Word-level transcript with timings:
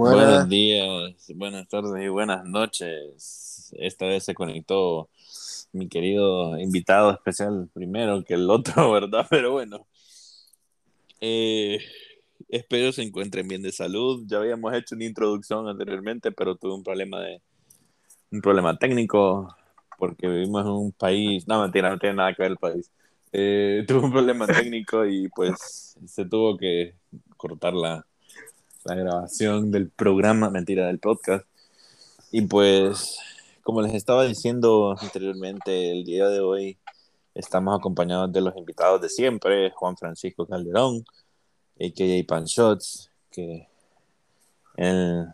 Buenos 0.00 0.48
días, 0.48 1.30
buenas 1.34 1.68
tardes 1.68 2.02
y 2.02 2.08
buenas 2.08 2.46
noches. 2.46 3.70
Esta 3.78 4.06
vez 4.06 4.24
se 4.24 4.32
conectó 4.32 5.10
mi 5.72 5.90
querido 5.90 6.58
invitado 6.58 7.12
especial 7.12 7.68
primero 7.74 8.24
que 8.24 8.32
el 8.32 8.48
otro, 8.48 8.90
¿verdad? 8.92 9.26
Pero 9.28 9.52
bueno, 9.52 9.86
eh, 11.20 11.80
espero 12.48 12.92
se 12.92 13.02
encuentren 13.02 13.46
bien 13.46 13.60
de 13.60 13.72
salud. 13.72 14.24
Ya 14.26 14.38
habíamos 14.38 14.72
hecho 14.72 14.94
una 14.94 15.04
introducción 15.04 15.68
anteriormente, 15.68 16.32
pero 16.32 16.56
tuve 16.56 16.72
un 16.72 16.82
problema 16.82 17.20
de 17.20 17.42
un 18.32 18.40
problema 18.40 18.78
técnico 18.78 19.54
porque 19.98 20.28
vivimos 20.28 20.62
en 20.62 20.72
un 20.72 20.92
país, 20.92 21.46
no 21.46 21.60
mentira, 21.60 21.90
no 21.90 21.98
tiene 21.98 22.16
nada 22.16 22.32
que 22.32 22.42
ver 22.42 22.52
el 22.52 22.56
país. 22.56 22.90
Eh, 23.32 23.84
tuve 23.86 23.98
un 23.98 24.12
problema 24.12 24.46
técnico 24.46 25.04
y 25.04 25.28
pues 25.28 25.98
se 26.06 26.24
tuvo 26.24 26.56
que 26.56 26.94
cortar 27.36 27.74
la, 27.74 28.06
la 28.84 28.94
grabación 28.94 29.70
del 29.70 29.90
programa, 29.90 30.50
mentira, 30.50 30.86
del 30.86 30.98
podcast. 30.98 31.44
Y 32.30 32.42
pues, 32.42 33.18
como 33.62 33.82
les 33.82 33.94
estaba 33.94 34.24
diciendo 34.24 34.96
anteriormente, 34.98 35.92
el 35.92 36.04
día 36.04 36.28
de 36.28 36.40
hoy 36.40 36.78
estamos 37.34 37.78
acompañados 37.78 38.32
de 38.32 38.40
los 38.40 38.56
invitados 38.56 39.00
de 39.00 39.08
siempre, 39.08 39.70
Juan 39.70 39.96
Francisco 39.96 40.46
Calderón, 40.46 41.04
a.k.a. 41.78 42.26
Pan 42.26 42.44
Shots, 42.44 43.10
que 43.30 43.68
él, 44.76 45.26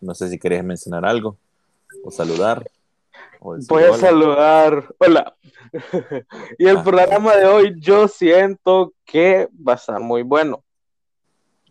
no 0.00 0.14
sé 0.14 0.28
si 0.28 0.38
querés 0.38 0.62
mencionar 0.62 1.04
algo 1.04 1.36
o 2.04 2.10
saludar. 2.10 2.68
Voy 3.40 3.82
a 3.84 3.96
saludar. 3.96 4.94
Hola. 4.98 5.34
y 6.58 6.66
el 6.66 6.76
ah. 6.76 6.84
programa 6.84 7.36
de 7.36 7.46
hoy 7.46 7.74
yo 7.78 8.06
siento 8.06 8.92
que 9.04 9.48
va 9.66 9.72
a 9.72 9.76
estar 9.76 9.98
muy 10.00 10.22
bueno 10.22 10.62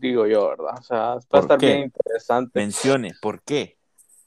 digo 0.01 0.27
yo, 0.27 0.49
¿verdad? 0.49 0.75
O 0.79 0.83
sea, 0.83 0.97
va 0.97 1.19
a 1.31 1.39
estar 1.39 1.59
bien 1.59 1.83
interesante. 1.83 2.59
Mencione, 2.59 3.13
¿por 3.21 3.41
qué? 3.43 3.77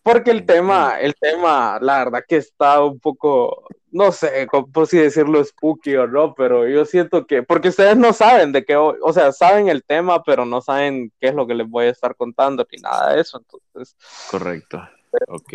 Porque 0.02 0.30
el 0.30 0.44
tema, 0.44 1.00
el 1.00 1.14
tema, 1.14 1.78
la 1.80 2.04
verdad 2.04 2.24
que 2.28 2.36
está 2.36 2.82
un 2.82 3.00
poco, 3.00 3.66
no 3.90 4.12
sé, 4.12 4.46
por 4.72 4.86
si 4.86 4.98
decirlo 4.98 5.42
spooky 5.42 5.96
o 5.96 6.06
no, 6.06 6.34
pero 6.34 6.68
yo 6.68 6.84
siento 6.84 7.26
que, 7.26 7.42
porque 7.42 7.70
ustedes 7.70 7.96
no 7.96 8.12
saben 8.12 8.52
de 8.52 8.64
qué, 8.66 8.76
o 8.76 9.12
sea, 9.14 9.32
saben 9.32 9.68
el 9.68 9.82
tema, 9.82 10.22
pero 10.22 10.44
no 10.44 10.60
saben 10.60 11.10
qué 11.20 11.28
es 11.28 11.34
lo 11.34 11.46
que 11.46 11.54
les 11.54 11.68
voy 11.68 11.86
a 11.86 11.90
estar 11.90 12.14
contando 12.16 12.66
ni 12.70 12.82
nada 12.82 13.14
de 13.14 13.22
eso, 13.22 13.38
entonces. 13.38 13.96
Correcto, 14.30 14.86
ok. 15.28 15.54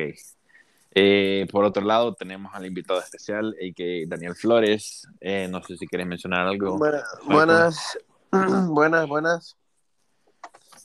Eh, 0.95 1.47
por 1.51 1.63
otro 1.63 1.83
lado, 1.83 2.15
tenemos 2.15 2.53
al 2.55 2.65
invitado 2.65 2.99
especial, 2.99 3.55
que 3.75 4.05
Daniel 4.07 4.35
Flores. 4.35 5.07
Eh, 5.21 5.47
no 5.49 5.61
sé 5.61 5.77
si 5.77 5.85
quieres 5.85 6.07
mencionar 6.07 6.47
algo. 6.47 6.77
buenas, 7.25 7.97
buenas, 8.31 9.07
buenas. 9.07 9.57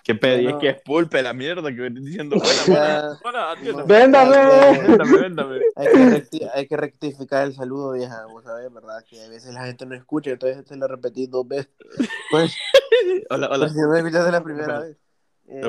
¿Qué 0.05 0.15
pedí? 0.15 0.47
Es 0.47 0.57
que 0.57 0.69
es 0.69 0.83
pulpe 0.83 1.23
la 1.23 1.33
mierda 1.33 1.75
que 1.75 1.87
estoy 1.87 2.05
diciendo. 2.05 2.37
Buena, 2.67 3.19
buena, 3.23 3.85
Véndame. 3.87 4.97
Véndame, 4.99 5.61
Hay 5.77 5.87
que, 6.31 6.49
hay 6.53 6.67
que 6.67 6.77
rectificar 6.77 7.47
el 7.47 7.55
saludo, 7.55 7.93
vieja. 7.93 8.27
Vos 8.27 8.45
sabés, 8.45 8.71
¿verdad? 8.71 9.03
Que 9.09 9.25
a 9.25 9.29
veces 9.31 9.55
la 9.55 9.65
gente 9.65 9.87
no 9.87 9.95
escucha, 9.95 10.31
entonces 10.31 10.63
te 10.67 10.77
lo 10.77 10.87
repetí 10.87 11.27
dos 11.27 11.49
veces. 11.49 11.73
Pues, 12.31 12.55
hola, 13.31 13.49
hola. 13.51 13.59
Pues, 13.61 13.73
si 13.73 13.79
me 13.79 13.99
escuchaste 13.99 14.31
la 14.31 14.45
primera 14.45 14.81
vez. 14.81 14.99
Eh, 15.47 15.63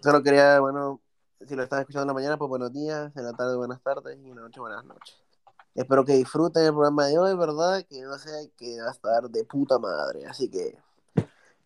solo 0.00 0.22
quería, 0.22 0.60
bueno, 0.60 1.00
si 1.44 1.56
lo 1.56 1.64
estás 1.64 1.80
escuchando 1.80 2.02
en 2.02 2.08
la 2.08 2.14
mañana, 2.14 2.36
pues 2.36 2.48
buenos 2.48 2.72
días, 2.72 3.16
en 3.16 3.24
la 3.24 3.32
tarde, 3.32 3.56
buenas 3.56 3.82
tardes, 3.82 4.16
y 4.16 4.30
en 4.30 4.36
la 4.36 4.42
noche, 4.42 4.60
buenas 4.60 4.84
noches. 4.84 5.16
Espero 5.74 6.04
que 6.04 6.12
disfruten 6.12 6.64
el 6.64 6.72
programa 6.72 7.06
de 7.06 7.18
hoy, 7.18 7.36
¿verdad? 7.36 7.84
Que 7.88 8.00
no 8.02 8.16
sé, 8.16 8.52
que 8.56 8.80
va 8.80 8.88
a 8.88 8.92
estar 8.92 9.28
de 9.28 9.44
puta 9.44 9.80
madre. 9.80 10.24
Así 10.24 10.48
que, 10.48 10.78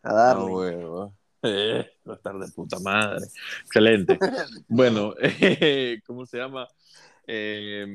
a 0.02 0.12
darle. 0.14 0.46
No, 0.46 0.56
huevo. 0.56 1.19
Eh, 1.52 1.86
va 2.06 2.12
a 2.12 2.16
estar 2.16 2.38
de 2.38 2.52
puta 2.52 2.78
madre. 2.80 3.24
Excelente. 3.64 4.19
bueno, 4.69 5.14
¿cómo 6.06 6.27
se 6.27 6.36
llama? 6.36 6.68
Eh, 7.27 7.86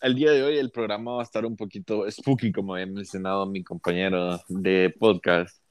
el 0.00 0.14
día 0.14 0.32
de 0.32 0.42
hoy 0.42 0.56
el 0.56 0.70
programa 0.70 1.12
va 1.12 1.20
a 1.20 1.24
estar 1.24 1.44
un 1.44 1.56
poquito 1.56 2.10
spooky, 2.10 2.50
como 2.50 2.76
he 2.76 2.86
mencionado 2.86 3.46
mi 3.46 3.62
compañero 3.62 4.40
de 4.48 4.94
podcast, 4.98 5.62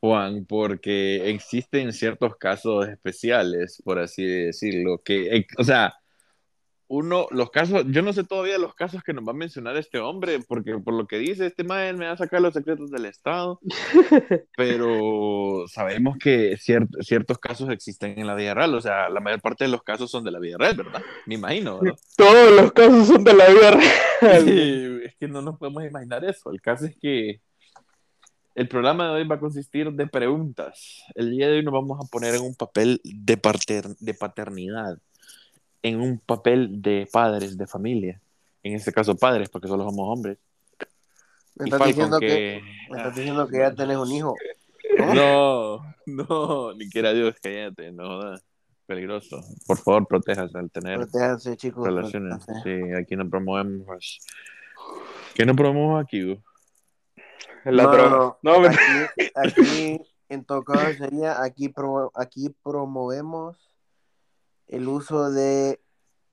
Juan, 0.00 0.44
porque 0.44 1.30
existen 1.30 1.92
ciertos 1.92 2.36
casos 2.36 2.88
especiales, 2.88 3.80
por 3.84 4.00
así 4.00 4.24
decirlo, 4.24 5.00
que, 5.04 5.36
eh, 5.36 5.46
o 5.56 5.64
sea, 5.64 5.94
uno, 6.92 7.26
los 7.30 7.50
casos, 7.50 7.86
yo 7.88 8.02
no 8.02 8.12
sé 8.12 8.22
todavía 8.22 8.58
los 8.58 8.74
casos 8.74 9.02
que 9.02 9.14
nos 9.14 9.26
va 9.26 9.30
a 9.30 9.34
mencionar 9.34 9.78
este 9.78 9.98
hombre, 9.98 10.40
porque 10.46 10.76
por 10.78 10.92
lo 10.92 11.06
que 11.06 11.16
dice, 11.16 11.46
este 11.46 11.64
man 11.64 11.96
me 11.96 12.04
va 12.04 12.12
a 12.12 12.16
sacar 12.18 12.42
los 12.42 12.52
secretos 12.52 12.90
del 12.90 13.06
Estado, 13.06 13.58
pero 14.58 15.64
sabemos 15.68 16.18
que 16.18 16.58
ciertos 16.58 17.38
casos 17.38 17.70
existen 17.70 18.18
en 18.18 18.26
la 18.26 18.34
vida 18.34 18.52
real, 18.52 18.74
o 18.74 18.80
sea, 18.82 19.08
la 19.08 19.20
mayor 19.20 19.40
parte 19.40 19.64
de 19.64 19.70
los 19.70 19.82
casos 19.82 20.10
son 20.10 20.22
de 20.22 20.32
la 20.32 20.38
vida 20.38 20.58
real, 20.58 20.76
¿verdad? 20.76 21.02
Me 21.24 21.36
imagino, 21.36 21.80
¿verdad? 21.80 21.98
Todos 22.14 22.52
los 22.60 22.72
casos 22.72 23.06
son 23.06 23.24
de 23.24 23.32
la 23.32 23.48
vida 23.48 23.70
real. 24.20 24.48
es 25.06 25.16
que 25.16 25.28
no 25.28 25.40
nos 25.40 25.58
podemos 25.58 25.82
imaginar 25.86 26.22
eso, 26.26 26.50
el 26.50 26.60
caso 26.60 26.84
es 26.84 26.94
que 27.00 27.40
el 28.54 28.68
programa 28.68 29.06
de 29.06 29.12
hoy 29.12 29.26
va 29.26 29.36
a 29.36 29.40
consistir 29.40 29.90
de 29.90 30.06
preguntas. 30.06 31.02
El 31.14 31.30
día 31.30 31.48
de 31.48 31.56
hoy 31.56 31.64
nos 31.64 31.72
vamos 31.72 31.98
a 31.98 32.10
poner 32.10 32.34
en 32.34 32.42
un 32.42 32.54
papel 32.54 33.00
de, 33.02 33.40
de 33.98 34.12
paternidad 34.12 34.98
en 35.82 36.00
un 36.00 36.18
papel 36.18 36.80
de 36.80 37.08
padres 37.10 37.56
de 37.56 37.66
familia. 37.66 38.20
En 38.62 38.74
este 38.74 38.92
caso, 38.92 39.16
padres, 39.16 39.48
porque 39.48 39.68
solo 39.68 39.84
somos 39.84 40.08
hombres. 40.08 40.38
Me 41.56 41.66
estás, 41.66 41.86
diciendo 41.86 42.18
que... 42.18 42.62
me 42.90 42.96
estás 42.96 43.14
diciendo 43.14 43.48
que 43.48 43.58
ya 43.58 43.74
tenés 43.74 43.96
un 43.96 44.12
hijo. 44.12 44.34
No, 45.14 45.94
no, 46.06 46.74
ni 46.74 46.88
quiera 46.88 47.12
Dios, 47.12 47.36
cállate, 47.42 47.92
no 47.92 48.20
Peligroso. 48.86 49.40
Por 49.66 49.78
favor, 49.78 50.06
protéjase 50.06 50.58
al 50.58 50.70
tener 50.70 51.06
chicos, 51.56 51.86
relaciones. 51.86 52.44
Sí, 52.64 52.92
aquí 52.98 53.16
no 53.16 53.28
promovemos. 53.28 54.18
¿Qué 55.34 55.46
no 55.46 55.54
promovemos 55.54 56.04
aquí? 56.04 56.38
no, 57.64 58.36
no, 58.42 58.66
aquí, 58.66 59.30
aquí, 59.34 60.00
en 60.28 60.44
todo 60.44 60.64
caso 60.64 60.92
sería 60.94 61.42
aquí, 61.42 61.72
aquí 62.16 62.54
promovemos 62.62 63.71
el 64.72 64.88
uso 64.88 65.30
de 65.30 65.80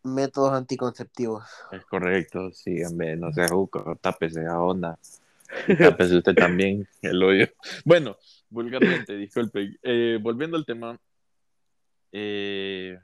métodos 0.03 0.53
anticonceptivos. 0.53 1.43
Es 1.71 1.85
correcto, 1.85 2.51
sí, 2.53 2.81
hombre, 2.83 3.17
no 3.17 3.33
se 3.33 3.47
juco, 3.49 3.97
tápese 4.01 4.45
a 4.47 4.59
onda. 4.59 4.97
tápese 5.77 6.15
usted 6.15 6.33
también 6.35 6.87
el 7.01 7.21
hoyo. 7.21 7.47
Bueno, 7.83 8.17
vulgarmente, 8.49 9.17
disculpe. 9.17 9.77
Eh, 9.83 10.17
volviendo 10.21 10.55
al 10.55 10.65
tema. 10.65 10.97
Eh, 12.13 12.97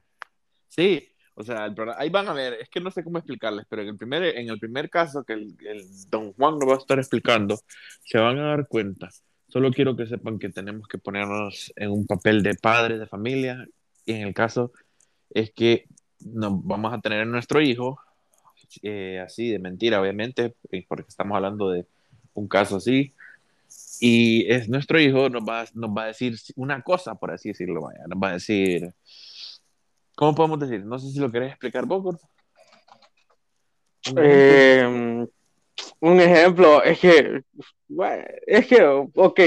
sí, 0.69 1.05
o 1.33 1.43
sea, 1.43 1.69
ahí 1.97 2.09
van 2.09 2.29
a 2.29 2.33
ver, 2.33 2.53
es 2.53 2.69
que 2.69 2.79
no 2.79 2.89
sé 2.89 3.03
cómo 3.03 3.17
explicarles, 3.17 3.65
pero 3.69 3.81
en 3.81 3.89
el 3.89 3.97
primer, 3.97 4.23
en 4.23 4.49
el 4.49 4.57
primer 4.57 4.89
caso 4.89 5.25
que 5.25 5.33
el, 5.33 5.57
el 5.67 5.83
don 6.09 6.31
Juan 6.33 6.59
lo 6.59 6.67
va 6.67 6.75
a 6.75 6.77
estar 6.77 6.97
explicando, 6.97 7.59
se 8.05 8.19
van 8.19 8.39
a 8.39 8.47
dar 8.47 8.69
cuenta. 8.69 9.09
Solo 9.49 9.69
quiero 9.71 9.97
que 9.97 10.07
sepan 10.07 10.39
que 10.39 10.49
tenemos 10.49 10.87
que 10.87 10.97
ponernos 10.97 11.73
en 11.75 11.91
un 11.91 12.07
papel 12.07 12.41
de 12.41 12.55
padre 12.55 12.97
de 12.97 13.05
familia 13.05 13.65
y 14.05 14.13
en 14.13 14.27
el 14.27 14.33
caso 14.33 14.71
es 15.29 15.51
que 15.51 15.87
nos 16.19 16.65
vamos 16.65 16.93
a 16.93 16.99
tener 16.99 17.27
nuestro 17.27 17.61
hijo, 17.61 17.99
eh, 18.81 19.21
así 19.23 19.51
de 19.51 19.59
mentira, 19.59 20.01
obviamente, 20.01 20.55
eh, 20.71 20.85
porque 20.87 21.05
estamos 21.07 21.35
hablando 21.35 21.69
de 21.69 21.85
un 22.33 22.47
caso 22.47 22.77
así, 22.77 23.13
y 23.99 24.51
es 24.51 24.69
nuestro 24.69 24.99
hijo, 24.99 25.29
nos 25.29 25.43
va, 25.43 25.65
nos 25.73 25.89
va 25.89 26.03
a 26.03 26.07
decir 26.07 26.37
una 26.55 26.81
cosa, 26.81 27.15
por 27.15 27.31
así 27.31 27.49
decirlo, 27.49 27.81
vaya, 27.81 28.05
nos 28.07 28.21
va 28.21 28.29
a 28.29 28.33
decir, 28.33 28.93
¿cómo 30.15 30.35
podemos 30.35 30.59
decir? 30.59 30.85
No 30.85 30.99
sé 30.99 31.11
si 31.11 31.19
lo 31.19 31.31
querés 31.31 31.51
explicar 31.51 31.85
vos, 31.85 32.17
eh, 34.17 35.25
un 35.99 36.19
ejemplo, 36.19 36.83
es 36.83 36.99
que, 36.99 37.41
es 38.47 38.67
que, 38.67 38.83
ok, 38.83 39.39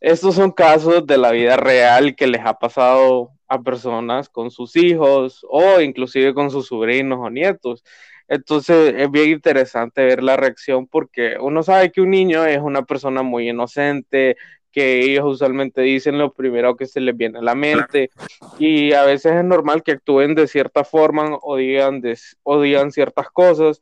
estos 0.00 0.34
son 0.34 0.50
casos 0.50 1.06
de 1.06 1.18
la 1.18 1.30
vida 1.32 1.56
real 1.56 2.14
que 2.14 2.26
les 2.26 2.44
ha 2.44 2.58
pasado 2.58 3.30
a 3.48 3.62
personas 3.62 4.28
con 4.28 4.50
sus 4.50 4.76
hijos 4.76 5.44
o 5.48 5.80
inclusive 5.80 6.34
con 6.34 6.50
sus 6.50 6.66
sobrinos 6.68 7.18
o 7.20 7.30
nietos. 7.30 7.84
Entonces 8.28 8.94
es 8.96 9.10
bien 9.10 9.30
interesante 9.30 10.04
ver 10.04 10.22
la 10.22 10.36
reacción 10.36 10.86
porque 10.86 11.36
uno 11.40 11.62
sabe 11.62 11.92
que 11.92 12.00
un 12.00 12.10
niño 12.10 12.44
es 12.46 12.58
una 12.58 12.82
persona 12.82 13.22
muy 13.22 13.50
inocente, 13.50 14.36
que 14.72 15.00
ellos 15.00 15.24
usualmente 15.24 15.82
dicen 15.82 16.18
lo 16.18 16.32
primero 16.32 16.74
que 16.74 16.86
se 16.86 17.00
les 17.00 17.16
viene 17.16 17.38
a 17.38 17.42
la 17.42 17.54
mente 17.54 18.10
y 18.58 18.92
a 18.92 19.04
veces 19.04 19.34
es 19.36 19.44
normal 19.44 19.82
que 19.84 19.92
actúen 19.92 20.34
de 20.34 20.48
cierta 20.48 20.84
forma 20.84 21.38
o 21.42 21.56
digan, 21.56 22.02
o 22.42 22.60
digan 22.60 22.90
ciertas 22.90 23.28
cosas, 23.30 23.80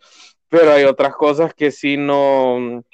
pero 0.52 0.70
hay 0.70 0.84
otras 0.84 1.16
cosas 1.16 1.54
que 1.54 1.70
sí 1.70 1.96
no, 1.96 2.84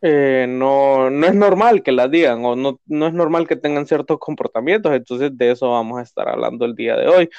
eh, 0.00 0.46
no, 0.48 1.10
no 1.10 1.26
es 1.26 1.34
normal 1.34 1.82
que 1.82 1.90
las 1.90 2.08
digan 2.12 2.44
o 2.44 2.54
no, 2.54 2.78
es 2.86 3.12
normal 3.12 3.48
que 3.48 3.56
tengan 3.56 3.84
ciertos 3.84 4.20
comportamientos, 4.20 4.94
entonces 4.94 5.36
de 5.36 5.50
eso 5.50 5.72
vamos 5.72 5.98
a 5.98 6.02
estar 6.02 6.28
hablando 6.28 6.64
el 6.64 6.76
día 6.76 6.94
de 6.94 7.08
hoy. 7.08 7.30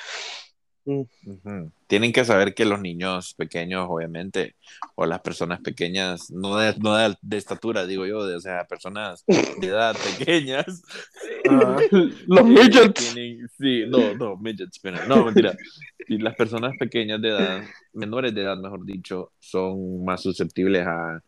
Tienen 1.87 2.13
que 2.13 2.25
saber 2.25 2.53
que 2.53 2.65
los 2.65 2.79
niños 2.79 3.33
pequeños, 3.33 3.87
obviamente, 3.89 4.55
o 4.95 5.05
las 5.05 5.21
personas 5.21 5.59
pequeñas, 5.61 6.29
no 6.31 6.57
de, 6.57 6.75
no 6.77 6.95
de, 6.95 7.37
estatura, 7.37 7.85
digo 7.85 8.05
yo, 8.05 8.25
de, 8.25 8.35
o 8.35 8.39
sea, 8.39 8.65
personas 8.65 9.23
de 9.25 9.67
edad 9.67 9.95
pequeñas. 10.17 10.83
los 12.27 12.45
midgets. 12.45 13.15
sí, 13.57 13.83
no, 13.87 14.13
no, 14.15 14.37
midgets, 14.37 14.79
no, 15.07 15.25
mentira. 15.25 15.55
Y 16.07 16.19
las 16.19 16.35
personas 16.35 16.73
pequeñas 16.77 17.21
de 17.21 17.29
edad, 17.29 17.63
menores 17.93 18.33
de 18.33 18.41
edad, 18.41 18.57
mejor 18.57 18.85
dicho, 18.85 19.31
son 19.39 20.05
más 20.05 20.21
susceptibles 20.21 20.85
a, 20.85 21.21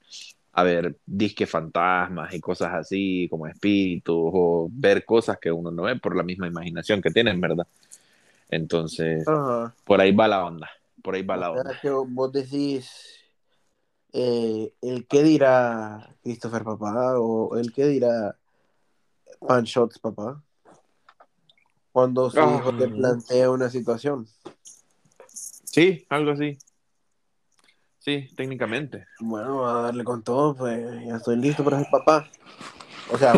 a 0.58 0.64
ver 0.64 0.98
disque 1.06 1.46
fantasmas 1.46 2.34
y 2.34 2.40
cosas 2.40 2.74
así, 2.74 3.28
como 3.30 3.46
espíritus, 3.46 4.16
o 4.16 4.68
ver 4.72 5.06
cosas 5.06 5.38
que 5.40 5.52
uno 5.52 5.70
no 5.70 5.84
ve 5.84 5.98
por 5.98 6.16
la 6.16 6.24
misma 6.24 6.48
imaginación 6.48 7.00
que 7.00 7.12
tienen, 7.12 7.40
¿verdad? 7.40 7.68
Entonces, 8.50 9.26
por 9.84 10.02
ahí 10.02 10.16
va 10.16 10.28
la 10.28 10.46
onda. 10.46 10.70
Por 11.04 11.16
ahí 11.16 11.24
va 11.24 11.38
la 11.38 11.52
onda. 11.52 11.80
Que 11.82 11.90
vos 11.90 12.32
decís, 12.32 12.90
eh, 14.14 14.74
el 14.82 15.08
qué 15.08 15.24
dirá 15.24 16.16
Christopher 16.24 16.64
papá 16.64 17.20
o 17.20 17.58
el 17.58 17.72
qué 17.74 17.86
dirá 17.86 18.38
Shots 19.64 20.00
papá 20.00 20.42
cuando 21.92 22.30
su 22.30 22.40
hijo 22.40 22.78
te 22.78 22.88
plantea 22.88 23.50
una 23.50 23.70
situación. 23.70 24.28
Sí, 25.28 26.06
algo 26.10 26.32
así. 26.32 26.58
Sí, 27.98 28.30
técnicamente. 28.36 29.08
Bueno, 29.20 29.68
a 29.68 29.82
darle 29.82 30.04
con 30.04 30.24
todo, 30.24 30.56
pues 30.56 30.80
ya 31.06 31.16
estoy 31.16 31.38
listo 31.38 31.64
para 31.64 31.80
ser 31.80 31.88
papá. 31.92 32.30
O 33.10 33.18
sea, 33.18 33.34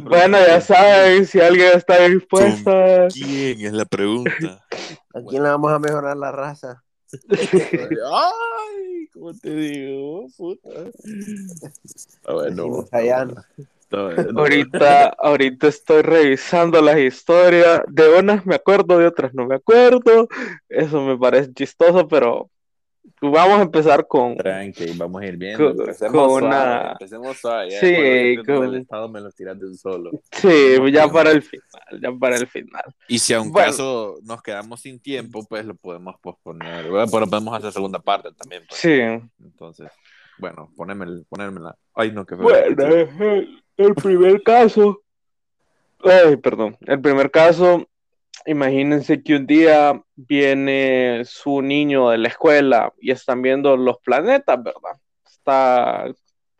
bueno, 0.00 0.38
ya 0.46 0.60
saben, 0.60 1.26
si 1.26 1.40
alguien 1.40 1.72
está 1.76 2.08
dispuesto. 2.08 2.70
¿Quién 3.12 3.60
es 3.60 3.72
la 3.72 3.84
pregunta? 3.84 4.66
¿A 5.14 5.20
quién 5.28 5.42
le 5.42 5.48
vamos 5.48 5.72
a 5.72 5.78
mejorar 5.78 6.16
la 6.16 6.32
raza? 6.32 6.82
Ay, 7.30 9.08
¿cómo 9.12 9.34
te 9.34 9.54
digo? 9.54 10.26
Puta. 10.36 10.70
Ah, 12.24 12.34
bueno, 12.34 12.86
ahorita, 14.36 15.08
ahorita 15.18 15.66
estoy 15.68 16.02
revisando 16.02 16.80
las 16.80 16.98
historias. 16.98 17.82
De 17.88 18.08
unas 18.16 18.46
me 18.46 18.54
acuerdo, 18.54 18.98
de 18.98 19.06
otras 19.06 19.34
no 19.34 19.46
me 19.46 19.56
acuerdo. 19.56 20.28
Eso 20.68 21.02
me 21.02 21.18
parece 21.18 21.52
chistoso, 21.52 22.06
pero 22.08 22.48
Vamos 23.20 23.60
a 23.60 23.62
empezar 23.62 24.06
con. 24.06 24.36
Tranqui, 24.36 24.96
vamos 24.96 25.22
a 25.22 25.26
ir 25.26 25.36
viendo. 25.36 25.70
empecemos 25.70 26.28
con 26.28 26.40
suave, 26.40 26.90
Empecemos 26.92 27.36
suave. 27.36 27.70
sí, 27.70 28.36
con... 28.44 28.64
el 28.64 28.74
estado 28.76 29.08
me 29.08 29.20
lo 29.20 29.30
tiras 29.30 29.58
de 29.60 29.66
un 29.66 29.76
solo. 29.76 30.10
Sí, 30.32 30.76
ya 30.92 31.08
para 31.08 31.30
el 31.30 31.42
final. 31.42 32.00
Ya 32.00 32.12
para 32.12 32.36
el 32.36 32.46
final. 32.48 32.82
Y 33.06 33.18
si 33.18 33.32
a 33.32 33.40
un 33.40 33.52
caso 33.52 34.18
nos 34.24 34.42
quedamos 34.42 34.80
sin 34.80 34.98
tiempo, 35.00 35.44
pues 35.48 35.64
lo 35.64 35.74
podemos 35.74 36.16
posponer. 36.20 36.90
Bueno, 36.90 37.06
pero 37.12 37.26
podemos 37.28 37.56
hacer 37.56 37.72
segunda 37.72 38.00
parte 38.00 38.30
también. 38.32 38.64
Pues. 38.68 38.80
Sí. 38.80 39.00
Entonces, 39.40 39.88
bueno, 40.38 40.72
ponérmela. 40.76 41.76
Ay, 41.94 42.10
no, 42.10 42.26
que 42.26 42.34
Bueno, 42.34 42.76
el 43.76 43.94
primer 43.94 44.42
caso. 44.42 45.00
Ay, 46.04 46.36
perdón. 46.36 46.76
El 46.80 47.00
primer 47.00 47.30
caso 47.30 47.86
imagínense 48.46 49.22
que 49.22 49.36
un 49.36 49.46
día 49.46 50.02
viene 50.16 51.22
su 51.24 51.62
niño 51.62 52.10
de 52.10 52.18
la 52.18 52.28
escuela 52.28 52.92
y 53.00 53.10
están 53.10 53.42
viendo 53.42 53.76
los 53.76 53.98
planetas, 53.98 54.62
¿verdad? 54.62 55.00
Está 55.26 56.06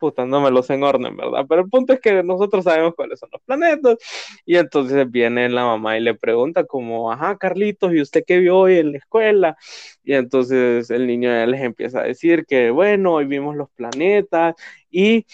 putándomelos 0.03 0.69
en 0.69 0.83
orden, 0.83 1.15
¿verdad? 1.15 1.45
Pero 1.47 1.61
el 1.61 1.69
punto 1.69 1.93
es 1.93 2.01
que 2.01 2.23
nosotros 2.23 2.65
sabemos 2.65 2.93
cuáles 2.93 3.19
son 3.19 3.29
los 3.31 3.41
planetas 3.43 3.97
y 4.45 4.57
entonces 4.57 5.09
viene 5.09 5.47
la 5.47 5.63
mamá 5.63 5.97
y 5.97 6.01
le 6.01 6.13
pregunta 6.13 6.65
como, 6.65 7.09
ajá, 7.09 7.37
Carlitos, 7.37 7.93
¿y 7.93 8.01
usted 8.01 8.23
qué 8.27 8.39
vio 8.39 8.57
hoy 8.57 8.79
en 8.79 8.91
la 8.91 8.97
escuela? 8.97 9.57
Y 10.03 10.13
entonces 10.13 10.89
el 10.89 11.07
niño 11.07 11.29
les 11.45 11.61
empieza 11.61 12.01
a 12.01 12.03
decir 12.03 12.45
que, 12.45 12.69
bueno, 12.69 13.13
hoy 13.13 13.25
vimos 13.25 13.55
los 13.55 13.69
planetas 13.71 14.55
y, 14.91 15.25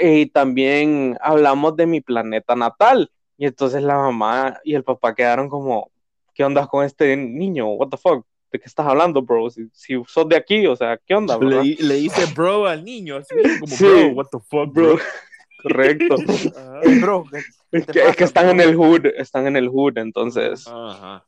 y 0.00 0.26
también 0.26 1.16
hablamos 1.22 1.74
de 1.76 1.86
mi 1.86 2.02
planeta 2.02 2.54
natal 2.54 3.10
y 3.38 3.46
entonces 3.46 3.82
la 3.82 3.96
mamá 3.96 4.60
y 4.64 4.74
el 4.74 4.82
papá 4.82 5.14
quedaron 5.14 5.48
como, 5.48 5.90
¿qué 6.34 6.44
onda 6.44 6.66
con 6.66 6.84
este 6.84 7.16
niño? 7.16 7.68
What 7.68 7.88
the 7.88 7.96
fuck? 7.96 8.26
¿De 8.50 8.58
qué 8.58 8.66
estás 8.66 8.86
hablando, 8.86 9.22
bro? 9.22 9.48
Si, 9.48 9.70
sos 10.06 10.28
de 10.28 10.36
aquí, 10.36 10.66
o 10.66 10.74
sea, 10.74 10.98
¿qué 11.06 11.14
onda? 11.14 11.38
Le, 11.38 11.76
le, 11.78 11.94
dice 11.94 12.26
bro 12.34 12.66
al 12.66 12.84
niño, 12.84 13.16
así 13.16 13.34
como, 13.60 13.76
bro, 13.76 14.08
what 14.08 14.26
the 14.32 14.38
fuck, 14.40 14.72
bro. 14.72 14.98
Correcto. 15.62 16.16
bro, 17.00 17.24
es 17.72 18.16
que 18.16 18.24
están 18.24 18.48
en 18.48 18.60
el 18.60 18.74
hood, 18.74 19.06
están 19.16 19.46
en 19.46 19.56
el 19.56 19.68
hood, 19.68 19.98
entonces. 19.98 20.66
Ajá. 20.66 21.24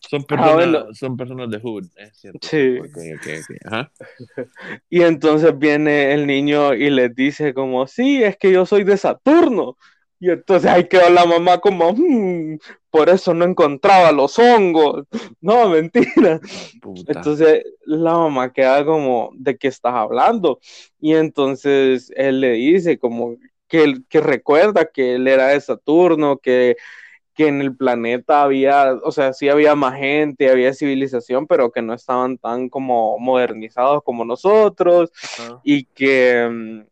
Son 0.00 0.22
ah, 0.22 0.26
personas, 0.26 0.98
son 0.98 1.16
personas 1.16 1.50
de 1.50 1.60
hood, 1.60 1.86
es 1.96 2.16
cierto. 2.16 2.38
Sí. 2.42 2.78
Okay, 2.78 3.14
okay, 3.14 3.40
Ajá. 3.64 3.92
Y 4.88 5.02
entonces 5.02 5.56
viene 5.58 6.14
el 6.14 6.26
niño 6.26 6.74
y 6.74 6.90
les 6.90 7.14
dice 7.14 7.54
como, 7.54 7.86
sí, 7.86 8.22
es 8.22 8.36
que 8.36 8.50
yo 8.50 8.64
soy 8.66 8.84
de 8.84 8.96
Saturno. 8.96 9.76
Y 10.22 10.30
entonces 10.30 10.70
ahí 10.70 10.86
quedó 10.86 11.08
la 11.08 11.24
mamá 11.24 11.58
como, 11.58 11.94
hmm, 11.94 12.58
por 12.90 13.08
eso 13.08 13.32
no 13.32 13.46
encontraba 13.46 14.12
los 14.12 14.38
hongos. 14.38 15.06
No, 15.40 15.70
mentira. 15.70 16.38
Entonces 17.06 17.64
la 17.86 18.12
mamá 18.12 18.52
queda 18.52 18.84
como, 18.84 19.30
¿de 19.34 19.56
qué 19.56 19.68
estás 19.68 19.94
hablando? 19.94 20.60
Y 21.00 21.14
entonces 21.14 22.12
él 22.14 22.42
le 22.42 22.52
dice 22.52 22.98
como 22.98 23.36
que, 23.66 23.94
que 24.10 24.20
recuerda 24.20 24.84
que 24.84 25.14
él 25.14 25.26
era 25.26 25.48
de 25.48 25.60
Saturno, 25.62 26.36
que, 26.36 26.76
que 27.34 27.46
en 27.46 27.62
el 27.62 27.74
planeta 27.74 28.42
había, 28.42 28.92
o 29.02 29.12
sea, 29.12 29.32
sí 29.32 29.48
había 29.48 29.74
más 29.74 29.98
gente, 29.98 30.50
había 30.50 30.74
civilización, 30.74 31.46
pero 31.46 31.70
que 31.70 31.80
no 31.80 31.94
estaban 31.94 32.36
tan 32.36 32.68
como 32.68 33.18
modernizados 33.18 34.02
como 34.02 34.26
nosotros 34.26 35.10
y 35.64 35.84
que 35.84 36.46
mm, 36.50 36.89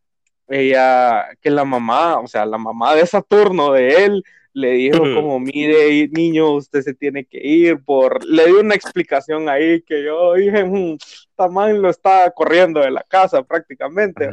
ella, 0.49 1.29
que 1.41 1.51
la 1.51 1.65
mamá, 1.65 2.19
o 2.19 2.27
sea, 2.27 2.47
la 2.47 2.59
mamá 2.59 2.95
de 2.95 3.07
Saturno 3.07 3.73
de 3.73 4.05
él, 4.05 4.25
le 4.53 4.73
dijo 4.73 4.99
como, 4.99 5.39
mire, 5.39 6.09
niño, 6.09 6.53
usted 6.53 6.83
se 6.83 6.95
tiene 6.95 7.25
que 7.25 7.39
ir 7.47 7.83
por, 7.85 8.25
le 8.25 8.47
dio 8.47 8.61
una 8.61 8.75
explicación 8.75 9.49
ahí 9.49 9.83
que 9.83 10.05
yo 10.05 10.35
dije, 10.35 10.65
mmm, 10.65 10.97
Tamán 11.37 11.81
lo 11.81 11.91
está 11.91 12.31
corriendo 12.33 12.81
de 12.81 12.91
la 12.91 13.03
casa 13.03 13.43
prácticamente. 13.43 14.29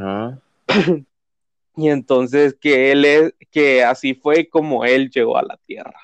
y 1.78 1.90
entonces 1.90 2.56
que 2.60 2.92
él 2.92 3.06
es, 3.06 3.34
que 3.52 3.84
así 3.84 4.16
fue 4.16 4.50
como 4.50 4.84
él 4.86 5.10
llegó 5.10 5.38
a 5.38 5.44
la 5.44 5.58
Tierra. 5.66 6.00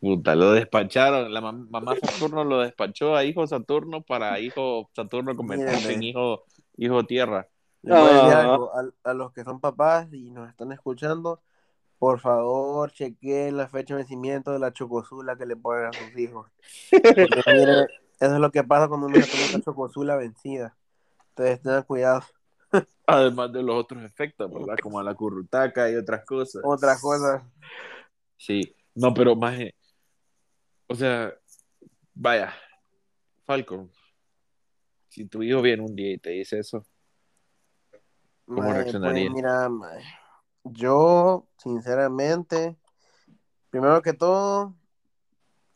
Puta, 0.00 0.34
lo 0.34 0.52
despacharon, 0.52 1.32
la 1.32 1.40
mamá 1.40 1.94
Saturno 2.00 2.44
lo 2.44 2.60
despachó 2.60 3.16
a 3.16 3.24
hijo 3.24 3.46
Saturno 3.46 4.02
para 4.02 4.38
hijo 4.38 4.88
Saturno 4.92 5.34
convertirse 5.34 5.94
en 5.94 6.02
hijo, 6.02 6.44
hijo 6.76 7.04
Tierra. 7.04 7.48
Ah. 7.90 8.68
a, 9.04 9.14
los 9.14 9.32
que 9.32 9.44
son 9.44 9.60
papás 9.60 10.12
y 10.12 10.30
nos 10.30 10.48
están 10.48 10.72
escuchando, 10.72 11.42
por 11.98 12.20
favor, 12.20 12.92
chequeen 12.92 13.56
la 13.56 13.68
fecha 13.68 13.94
de 13.94 13.98
vencimiento 13.98 14.52
de 14.52 14.58
la 14.58 14.72
chocosula 14.72 15.36
que 15.36 15.46
le 15.46 15.56
ponen 15.56 15.86
a 15.86 15.92
sus 15.92 16.18
hijos. 16.18 16.50
eso 16.90 17.86
es 18.20 18.40
lo 18.40 18.50
que 18.50 18.64
pasa 18.64 18.88
cuando 18.88 19.06
uno 19.06 19.16
se 19.20 19.30
toma 19.30 19.54
una 19.54 19.64
chocosula 19.64 20.16
vencida. 20.16 20.76
Entonces, 21.30 21.62
tengan 21.62 21.82
cuidado. 21.82 22.22
Además 23.06 23.52
de 23.52 23.62
los 23.62 23.76
otros 23.76 24.02
efectos, 24.02 24.52
¿verdad? 24.52 24.76
Como 24.82 25.02
la 25.02 25.14
currutaca 25.14 25.90
y 25.90 25.96
otras 25.96 26.24
cosas. 26.24 26.62
Otras 26.64 27.00
cosas. 27.00 27.42
Sí, 28.36 28.74
no, 28.94 29.12
pero 29.12 29.34
más. 29.36 29.58
O 30.86 30.94
sea, 30.94 31.34
vaya, 32.14 32.54
Falcon, 33.44 33.90
si 35.08 35.26
tu 35.26 35.42
hijo 35.42 35.62
viene 35.62 35.82
un 35.82 35.94
día 35.94 36.12
y 36.12 36.18
te 36.18 36.30
dice 36.30 36.58
eso, 36.58 36.84
¿Cómo 38.46 38.62
pues, 38.62 38.74
reaccionaría? 38.74 39.30
mira, 39.30 39.70
yo, 40.64 41.46
sinceramente, 41.56 42.76
primero 43.70 44.00
que 44.02 44.12
todo, 44.12 44.74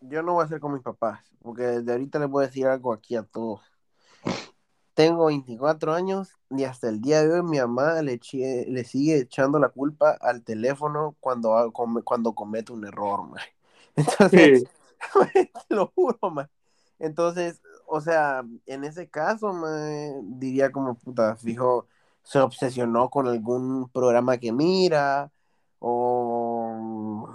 yo 0.01 0.23
no 0.23 0.35
voy 0.35 0.45
a 0.45 0.49
ser 0.49 0.61
como 0.61 0.75
mis 0.75 0.85
papás, 0.85 1.21
porque 1.43 1.63
desde 1.63 1.93
ahorita 1.93 2.19
les 2.19 2.29
voy 2.29 2.45
a 2.45 2.47
decir 2.47 2.67
algo 2.67 2.93
aquí 2.93 3.17
a 3.17 3.23
todos. 3.23 3.61
Tengo 4.95 5.27
24 5.27 5.95
años 5.95 6.39
y 6.51 6.65
hasta 6.65 6.89
el 6.89 7.01
día 7.01 7.23
de 7.23 7.33
hoy 7.33 7.43
mi 7.43 7.59
mamá 7.59 8.03
le, 8.03 8.19
le 8.33 8.85
sigue 8.85 9.19
echando 9.19 9.59
la 9.59 9.69
culpa 9.69 10.17
al 10.21 10.43
teléfono 10.43 11.17
cuando, 11.21 11.73
cuando 11.73 12.35
comete 12.35 12.73
un 12.73 12.85
error, 12.85 13.21
Entonces, 13.97 14.65
lo 15.69 15.87
juro, 15.95 16.19
Entonces, 16.99 17.63
o 17.87 18.01
sea, 18.01 18.45
en 18.67 18.85
ese 18.85 19.09
caso, 19.09 19.55
diría 20.23 20.73
como 20.73 20.95
puta, 20.95 21.37
fijo, 21.37 21.87
se 22.29 22.41
obsesionó 22.41 23.09
con 23.09 23.27
algún 23.27 23.89
programa 23.89 24.37
que 24.37 24.53
mira, 24.53 25.33
o, 25.79 27.27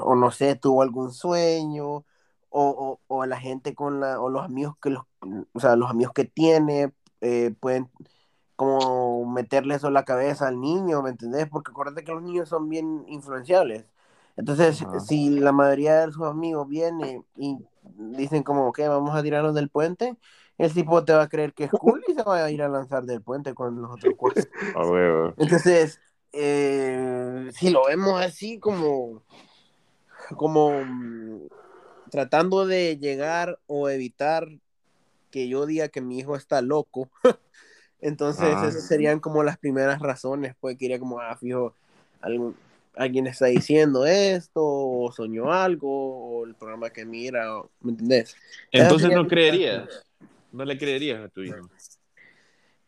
o 0.00 0.14
no 0.16 0.30
sé, 0.30 0.56
tuvo 0.56 0.80
algún 0.82 1.12
sueño, 1.12 2.06
o, 2.48 2.98
o, 3.06 3.26
la 3.26 3.38
gente 3.38 3.74
con 3.74 4.00
la, 4.00 4.20
o 4.20 4.30
los 4.30 4.42
amigos 4.44 4.76
que 4.80 4.88
los, 4.90 5.04
o 5.52 5.60
sea, 5.60 5.76
los 5.76 5.90
amigos 5.90 6.14
que 6.14 6.24
tiene, 6.24 6.94
eh, 7.20 7.54
pueden 7.60 7.90
como 8.56 9.26
meterle 9.26 9.74
eso 9.74 9.88
en 9.88 9.94
la 9.94 10.04
cabeza 10.06 10.48
al 10.48 10.60
niño, 10.60 11.02
¿me 11.02 11.10
entendés? 11.10 11.48
Porque 11.50 11.70
acuérdate 11.72 12.04
que 12.04 12.12
los 12.12 12.22
niños 12.22 12.48
son 12.48 12.68
bien 12.70 13.04
influenciables. 13.08 13.84
Entonces, 14.36 14.82
si 15.06 15.30
la 15.40 15.52
mayoría 15.52 16.06
de 16.06 16.12
sus 16.12 16.24
amigos 16.24 16.68
vienen 16.68 17.26
y 17.36 17.58
dicen 17.82 18.42
como 18.44 18.72
que 18.72 18.88
vamos 18.88 19.14
a 19.14 19.22
tirarnos 19.22 19.54
del 19.54 19.68
puente, 19.68 20.16
el 20.66 20.72
tipo 20.72 21.04
te 21.04 21.12
va 21.12 21.22
a 21.22 21.28
creer 21.28 21.52
que 21.52 21.64
es 21.64 21.70
cool 21.70 22.04
y 22.06 22.14
se 22.14 22.22
va 22.22 22.44
a 22.44 22.50
ir 22.50 22.62
a 22.62 22.68
lanzar 22.68 23.04
del 23.04 23.20
puente 23.20 23.54
con 23.54 23.80
los 23.80 23.90
otros 23.90 24.14
cuatro. 24.16 24.44
Entonces, 25.36 26.00
eh, 26.32 27.50
si 27.52 27.70
lo 27.70 27.86
vemos 27.86 28.20
así 28.20 28.58
como, 28.58 29.22
como 30.36 30.70
mm, 30.84 31.48
tratando 32.10 32.66
de 32.66 32.96
llegar 32.98 33.58
o 33.66 33.88
evitar 33.88 34.48
que 35.30 35.48
yo 35.48 35.66
diga 35.66 35.88
que 35.88 36.00
mi 36.00 36.18
hijo 36.18 36.36
está 36.36 36.62
loco, 36.62 37.10
entonces 38.00 38.54
ah. 38.54 38.68
esas 38.68 38.86
serían 38.86 39.18
como 39.18 39.42
las 39.42 39.58
primeras 39.58 40.00
razones, 40.00 40.54
pues 40.60 40.76
que 40.76 40.84
iría 40.84 40.98
como, 40.98 41.20
ah, 41.20 41.36
fijo, 41.36 41.74
alguien 42.94 43.26
está 43.26 43.46
diciendo 43.46 44.06
esto, 44.06 44.60
o 44.62 45.10
soñó 45.12 45.52
algo, 45.52 45.88
o 45.88 46.46
el 46.46 46.54
programa 46.54 46.90
que 46.90 47.04
mira, 47.04 47.46
¿me 47.80 47.92
entendés? 47.92 48.36
Entonces 48.70 49.10
no 49.10 49.26
creerías. 49.26 50.04
¿No 50.52 50.64
le 50.64 50.78
creerías 50.78 51.20
a 51.20 51.28
tu 51.28 51.42
hijo? 51.42 51.68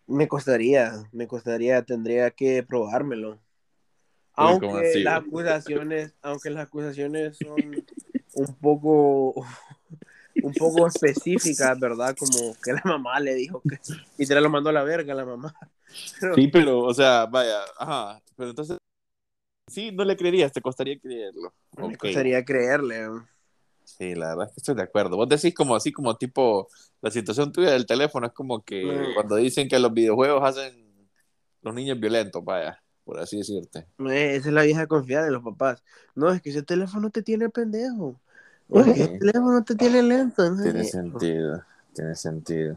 Me 0.06 0.28
costaría, 0.28 1.08
me 1.12 1.26
costaría, 1.26 1.82
tendría 1.82 2.30
que 2.30 2.62
probármelo. 2.62 3.40
Aunque 4.34 5.00
las 5.02 5.22
acusaciones, 5.22 6.14
aunque 6.20 6.50
las 6.50 6.66
acusaciones 6.66 7.38
son 7.38 7.86
un 8.34 8.54
poco 8.56 9.46
un 10.42 10.52
poco 10.52 10.86
específicas, 10.86 11.78
¿verdad? 11.78 12.14
Como 12.18 12.54
que 12.62 12.72
la 12.72 12.82
mamá 12.84 13.18
le 13.20 13.34
dijo 13.34 13.62
que 13.62 13.78
y 14.18 14.26
te 14.26 14.40
lo 14.40 14.50
mandó 14.50 14.70
a 14.70 14.74
la 14.74 14.82
verga 14.82 15.14
la 15.14 15.24
mamá. 15.24 15.54
Sí, 16.34 16.48
pero, 16.48 16.80
o 16.80 16.92
sea, 16.92 17.26
vaya, 17.26 17.60
ajá, 17.78 18.20
pero 18.36 18.50
entonces 18.50 18.76
sí, 19.70 19.92
no 19.92 20.04
le 20.04 20.16
creerías, 20.16 20.52
te 20.52 20.60
costaría 20.60 20.98
creerlo. 20.98 21.54
Me 21.78 21.96
costaría 21.96 22.44
creerle. 22.44 23.06
Sí, 23.96 24.14
la 24.14 24.30
verdad 24.30 24.46
es 24.48 24.54
que 24.54 24.60
estoy 24.60 24.74
de 24.74 24.82
acuerdo. 24.82 25.16
Vos 25.16 25.28
decís 25.28 25.54
como 25.54 25.76
así, 25.76 25.92
como 25.92 26.16
tipo, 26.16 26.68
la 27.00 27.10
situación 27.10 27.52
tuya 27.52 27.70
del 27.70 27.86
teléfono 27.86 28.26
es 28.26 28.32
como 28.32 28.62
que 28.62 28.84
mm. 28.84 29.14
cuando 29.14 29.36
dicen 29.36 29.68
que 29.68 29.78
los 29.78 29.92
videojuegos 29.92 30.42
hacen 30.42 30.84
los 31.62 31.74
niños 31.74 31.98
violentos, 32.00 32.44
vaya, 32.44 32.82
por 33.04 33.20
así 33.20 33.38
decirte. 33.38 33.86
esa 33.98 34.48
es 34.48 34.52
la 34.52 34.62
vieja 34.62 34.86
confiada 34.86 35.26
de 35.26 35.30
los 35.30 35.44
papás. 35.44 35.82
No, 36.14 36.30
es 36.30 36.42
que 36.42 36.50
ese 36.50 36.62
teléfono 36.62 37.10
te 37.10 37.22
tiene 37.22 37.48
pendejo. 37.48 38.20
O 38.68 38.80
ese 38.80 39.18
teléfono 39.18 39.62
te 39.62 39.74
tiene 39.76 40.02
lento. 40.02 40.42
Tiene 40.60 40.84
sentido, 40.84 41.62
tiene 41.94 42.14
sentido. 42.16 42.76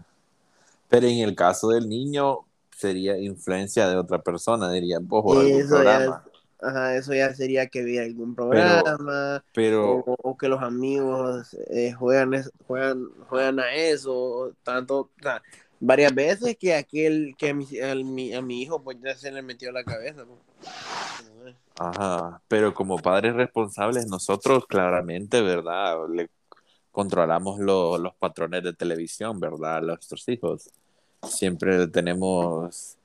Pero 0.88 1.08
en 1.08 1.20
el 1.20 1.36
caso 1.36 1.70
del 1.70 1.90
niño, 1.90 2.46
sería 2.76 3.18
influencia 3.18 3.90
de 3.90 3.96
otra 3.96 4.22
persona, 4.22 4.72
diría 4.72 5.00
vos, 5.02 5.24
por 5.24 5.38
algún 5.40 5.68
programa. 5.68 6.24
Ajá, 6.60 6.96
eso 6.96 7.14
ya 7.14 7.34
sería 7.36 7.68
que 7.68 7.84
vi 7.84 8.00
algún 8.00 8.34
programa 8.34 9.44
pero, 9.54 10.04
o, 10.06 10.38
que 10.38 10.50
los 10.50 10.62
amigos 10.62 11.56
eh, 11.70 11.94
juegan, 11.94 12.32
juegan, 12.66 13.08
juegan 13.28 13.60
a 13.60 13.76
eso, 13.76 14.54
tanto, 14.64 15.12
varias 15.80 16.14
veces 16.16 16.58
que 16.58 16.74
aquel 16.74 17.36
que 17.38 17.50
a 17.50 17.54
mi, 17.54 18.34
a 18.34 18.42
mi, 18.42 18.62
hijo 18.62 18.82
pues 18.82 18.98
ya 19.04 19.16
se 19.16 19.32
le 19.32 19.42
metió 19.44 19.70
a 19.70 19.74
la 19.74 19.84
cabeza. 19.84 20.26
Pues. 20.26 21.56
Ajá, 21.80 22.42
pero 22.48 22.74
como 22.74 22.98
padres 22.98 23.36
responsables 23.36 24.08
nosotros 24.08 24.66
claramente, 24.66 25.42
¿verdad? 25.42 25.96
Le 26.10 26.30
controlamos 26.92 27.60
los 27.60 28.16
patrones 28.16 28.64
de 28.64 28.74
televisión, 28.74 29.40
¿verdad? 29.40 29.78
A 29.78 29.82
nuestros 29.82 30.28
hijos. 30.28 30.72
Siempre 31.22 31.88
tenemos 31.88 32.98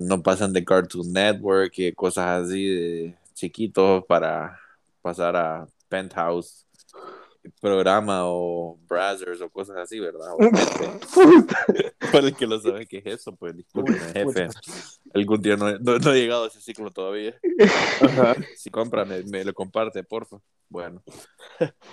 no 0.00 0.22
pasan 0.22 0.52
de 0.52 0.64
Cartoon 0.64 1.12
Network 1.12 1.72
y 1.78 1.92
cosas 1.92 2.44
así 2.44 2.66
de 2.66 3.14
chiquitos 3.34 4.04
para 4.06 4.58
pasar 5.02 5.36
a 5.36 5.66
Penthouse 5.88 6.66
programa 7.60 8.22
o 8.24 8.78
browsers 8.88 9.40
o 9.40 9.48
cosas 9.48 9.76
así, 9.76 9.98
¿verdad? 9.98 10.28
Para 12.12 12.26
el 12.26 12.36
que 12.36 12.46
lo 12.46 12.60
sabe 12.60 12.86
qué 12.86 12.98
es 12.98 13.06
eso, 13.06 13.34
pues 13.34 13.56
disculpen, 13.56 13.98
jefe. 14.12 14.48
Algún 15.14 15.40
día 15.40 15.56
no, 15.56 15.78
no, 15.78 16.12
he 16.12 16.20
llegado 16.20 16.44
a 16.44 16.48
ese 16.48 16.60
ciclo 16.60 16.90
todavía. 16.90 17.34
Si 18.56 18.70
compran, 18.70 19.08
me, 19.30 19.44
lo 19.44 19.54
comparte, 19.54 20.02
porfa. 20.04 20.38
Bueno. 20.68 21.02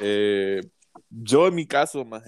Eh, 0.02 0.62
yo 1.10 1.48
en 1.48 1.56
mi 1.56 1.66
caso, 1.66 2.04
más 2.04 2.24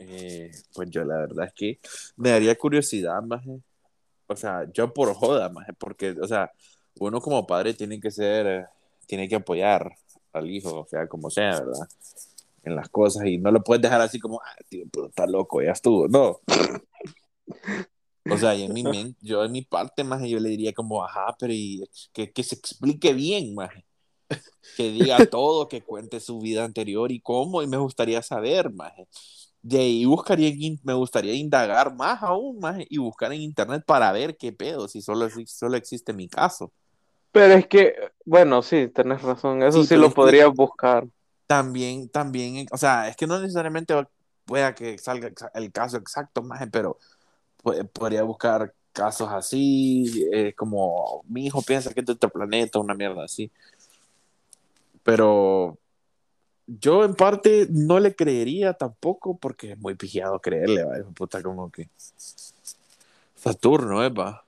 eh, 0.00 0.52
pues 0.74 0.90
yo 0.90 1.04
la 1.04 1.18
verdad 1.18 1.46
es 1.46 1.52
que 1.52 1.80
me 2.16 2.30
daría 2.30 2.56
curiosidad, 2.56 3.20
más 3.22 3.42
o 4.28 4.36
sea, 4.36 4.70
yo 4.72 4.92
por 4.92 5.14
joda, 5.14 5.48
más 5.48 5.66
porque, 5.78 6.14
o 6.20 6.26
sea, 6.28 6.52
uno 7.00 7.20
como 7.20 7.46
padre 7.46 7.74
tiene 7.74 8.00
que 8.00 8.10
ser, 8.10 8.66
tiene 9.06 9.28
que 9.28 9.36
apoyar 9.36 9.90
al 10.32 10.50
hijo, 10.50 10.80
o 10.80 10.86
sea, 10.86 11.08
como 11.08 11.30
sea, 11.30 11.60
¿verdad? 11.60 11.88
En 12.62 12.76
las 12.76 12.88
cosas 12.90 13.26
y 13.26 13.38
no 13.38 13.50
lo 13.50 13.62
puedes 13.62 13.82
dejar 13.82 14.00
así 14.00 14.20
como, 14.20 14.40
ah, 14.40 14.56
tío, 14.68 14.84
pero 14.92 15.06
está 15.08 15.26
loco, 15.26 15.62
ya 15.62 15.72
estuvo, 15.72 16.06
no. 16.08 16.40
O 18.30 18.36
sea, 18.36 18.54
y 18.54 18.64
en 18.64 18.74
mi 18.74 18.82
mente, 18.84 19.18
yo 19.22 19.44
en 19.44 19.52
mi 19.52 19.62
parte, 19.62 20.04
más 20.04 20.22
yo 20.28 20.38
le 20.38 20.50
diría 20.50 20.72
como, 20.74 21.04
ajá, 21.04 21.34
pero 21.38 21.52
y 21.52 21.88
que, 22.12 22.30
que 22.32 22.42
se 22.42 22.54
explique 22.56 23.14
bien, 23.14 23.54
más 23.54 23.70
que 24.76 24.90
diga 24.90 25.24
todo, 25.26 25.68
que 25.68 25.82
cuente 25.82 26.20
su 26.20 26.38
vida 26.38 26.64
anterior 26.64 27.10
y 27.10 27.20
cómo, 27.20 27.62
y 27.62 27.66
me 27.66 27.78
gustaría 27.78 28.20
saber, 28.22 28.70
más 28.70 28.92
de 29.62 29.78
ahí 29.78 30.04
buscaría, 30.04 30.52
me 30.84 30.94
gustaría 30.94 31.34
indagar 31.34 31.94
más 31.94 32.22
aún 32.22 32.58
más 32.60 32.78
y 32.88 32.98
buscar 32.98 33.32
en 33.32 33.42
internet 33.42 33.82
para 33.86 34.12
ver 34.12 34.36
qué 34.36 34.52
pedo, 34.52 34.88
si 34.88 35.02
solo, 35.02 35.28
solo 35.46 35.76
existe 35.76 36.12
mi 36.12 36.28
caso. 36.28 36.72
Pero 37.32 37.54
es 37.54 37.66
que, 37.66 37.94
bueno, 38.24 38.62
sí, 38.62 38.88
tenés 38.88 39.22
razón, 39.22 39.62
eso 39.62 39.84
sí, 39.84 39.96
lo 39.96 40.10
podría 40.12 40.48
buscar. 40.48 41.06
También, 41.46 42.08
también, 42.08 42.66
o 42.70 42.76
sea, 42.76 43.08
es 43.08 43.16
que 43.16 43.26
no 43.26 43.40
necesariamente 43.40 43.94
pueda 44.44 44.74
que 44.74 44.98
salga 44.98 45.30
el 45.54 45.72
caso 45.72 45.96
exacto, 45.96 46.42
más, 46.42 46.66
pero 46.70 46.98
podría 47.92 48.22
buscar 48.22 48.72
casos 48.92 49.28
así, 49.30 50.26
eh, 50.32 50.54
como 50.54 51.22
mi 51.28 51.46
hijo 51.46 51.62
piensa 51.62 51.92
que 51.92 52.00
es 52.00 52.06
de 52.06 52.12
otro 52.12 52.30
planeta, 52.30 52.78
una 52.78 52.94
mierda 52.94 53.24
así. 53.24 53.50
Pero 55.02 55.78
yo 56.68 57.04
en 57.04 57.14
parte 57.14 57.66
no 57.70 57.98
le 57.98 58.14
creería 58.14 58.74
tampoco 58.74 59.36
porque 59.36 59.72
es 59.72 59.78
muy 59.78 59.94
pijado 59.94 60.38
creerle, 60.38 60.84
va, 60.84 60.96
puta 61.14 61.42
como 61.42 61.72
que 61.72 61.88
Saturno, 63.34 64.04
¿eh, 64.04 64.10
va? 64.10 64.44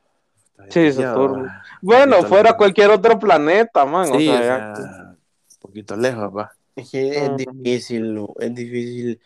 Sí, 0.68 0.92
Saturno. 0.92 1.50
Bueno, 1.80 2.22
fuera 2.24 2.56
cualquier 2.56 2.90
otro 2.90 3.18
planeta, 3.18 3.86
man. 3.86 4.06
Sí, 4.06 4.28
o 4.28 4.36
sea, 4.36 4.74
un 4.76 5.58
poquito 5.60 5.96
lejos, 5.96 6.36
va. 6.36 6.52
Es 6.76 6.90
que 6.90 7.24
es 7.24 7.36
difícil, 7.36 8.26
es 8.38 8.54
difícil, 8.54 9.20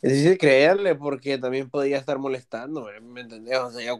es 0.00 0.12
difícil 0.12 0.38
creerle 0.38 0.94
porque 0.94 1.36
también 1.36 1.68
podría 1.68 1.98
estar 1.98 2.18
molestando, 2.18 2.88
¿me 3.02 3.20
entendés? 3.20 3.58
O 3.58 3.70
sea, 3.70 3.98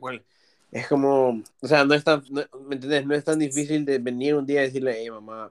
es 0.70 0.88
como, 0.88 1.42
o 1.60 1.66
sea, 1.66 1.84
no 1.84 1.94
es 1.94 2.04
tan, 2.04 2.22
¿me 2.30 2.74
entendés? 2.74 3.04
No 3.06 3.14
es 3.14 3.24
tan 3.24 3.38
difícil 3.38 3.84
de 3.84 3.98
venir 3.98 4.34
un 4.34 4.46
día 4.46 4.62
y 4.62 4.66
decirle, 4.66 4.96
hey, 4.98 5.10
mamá, 5.10 5.50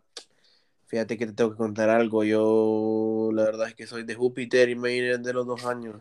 Fíjate 0.87 1.17
que 1.17 1.27
te 1.27 1.33
tengo 1.33 1.51
que 1.51 1.57
contar 1.57 1.89
algo. 1.89 2.23
Yo, 2.23 3.29
la 3.33 3.43
verdad 3.43 3.67
es 3.67 3.75
que 3.75 3.85
soy 3.85 4.03
de 4.03 4.15
Júpiter 4.15 4.69
y 4.69 4.75
me 4.75 4.95
iré 4.95 5.17
de 5.17 5.33
los 5.33 5.45
dos 5.45 5.65
años. 5.65 5.95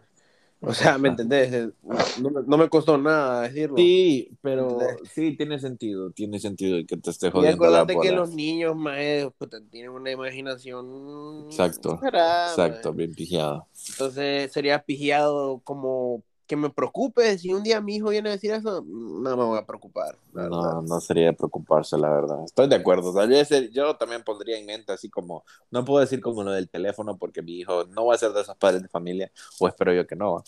O 0.60 0.72
sea, 0.72 0.96
¿me 0.96 1.08
entendés? 1.08 1.70
No, 2.18 2.56
me 2.56 2.68
costó 2.68 2.96
nada 2.96 3.42
decirlo. 3.42 3.76
Sí, 3.76 4.30
pero 4.40 4.78
sí, 5.12 5.36
tiene 5.36 5.58
sentido. 5.58 6.10
Tiene 6.10 6.38
sentido 6.38 6.78
que 6.86 6.96
te 6.96 7.10
esté 7.10 7.30
jodiendo. 7.30 7.64
Y 7.64 7.66
acuérdate 7.66 7.98
que 8.00 8.12
los 8.12 8.30
niños, 8.32 8.74
más 8.76 8.96
pues, 9.36 9.50
tienen 9.70 9.90
una 9.90 10.10
imaginación. 10.10 11.46
Exacto. 11.46 12.00
exacto, 12.02 12.92
bien 12.92 13.12
pijado. 13.12 13.66
Entonces 13.90 14.52
sería 14.52 14.82
pijado 14.82 15.60
como 15.64 16.22
que 16.46 16.56
me 16.56 16.70
preocupe. 16.70 17.36
Si 17.38 17.52
un 17.52 17.62
día 17.62 17.80
mi 17.80 17.96
hijo 17.96 18.10
viene 18.10 18.28
a 18.28 18.32
decir 18.32 18.52
eso, 18.52 18.84
no 18.86 19.36
me 19.36 19.44
voy 19.44 19.58
a 19.58 19.66
preocupar. 19.66 20.16
No, 20.32 20.82
no 20.82 21.00
sería 21.00 21.32
preocuparse, 21.32 21.98
la 21.98 22.10
verdad. 22.10 22.44
Estoy 22.44 22.68
de 22.68 22.76
acuerdo. 22.76 23.12
Vez 23.12 23.50
yo 23.72 23.96
también 23.96 24.22
pondría 24.22 24.58
en 24.58 24.66
mente 24.66 24.92
así 24.92 25.08
como, 25.10 25.44
no 25.70 25.84
puedo 25.84 26.00
decir 26.00 26.20
como 26.20 26.42
lo 26.42 26.52
del 26.52 26.68
teléfono 26.68 27.16
porque 27.16 27.42
mi 27.42 27.58
hijo 27.58 27.84
no 27.86 28.06
va 28.06 28.14
a 28.14 28.18
ser 28.18 28.32
de 28.32 28.42
esos 28.42 28.56
padres 28.56 28.82
de 28.82 28.88
familia, 28.88 29.30
o 29.58 29.68
espero 29.68 29.92
yo 29.92 30.06
que 30.06 30.16
no. 30.16 30.44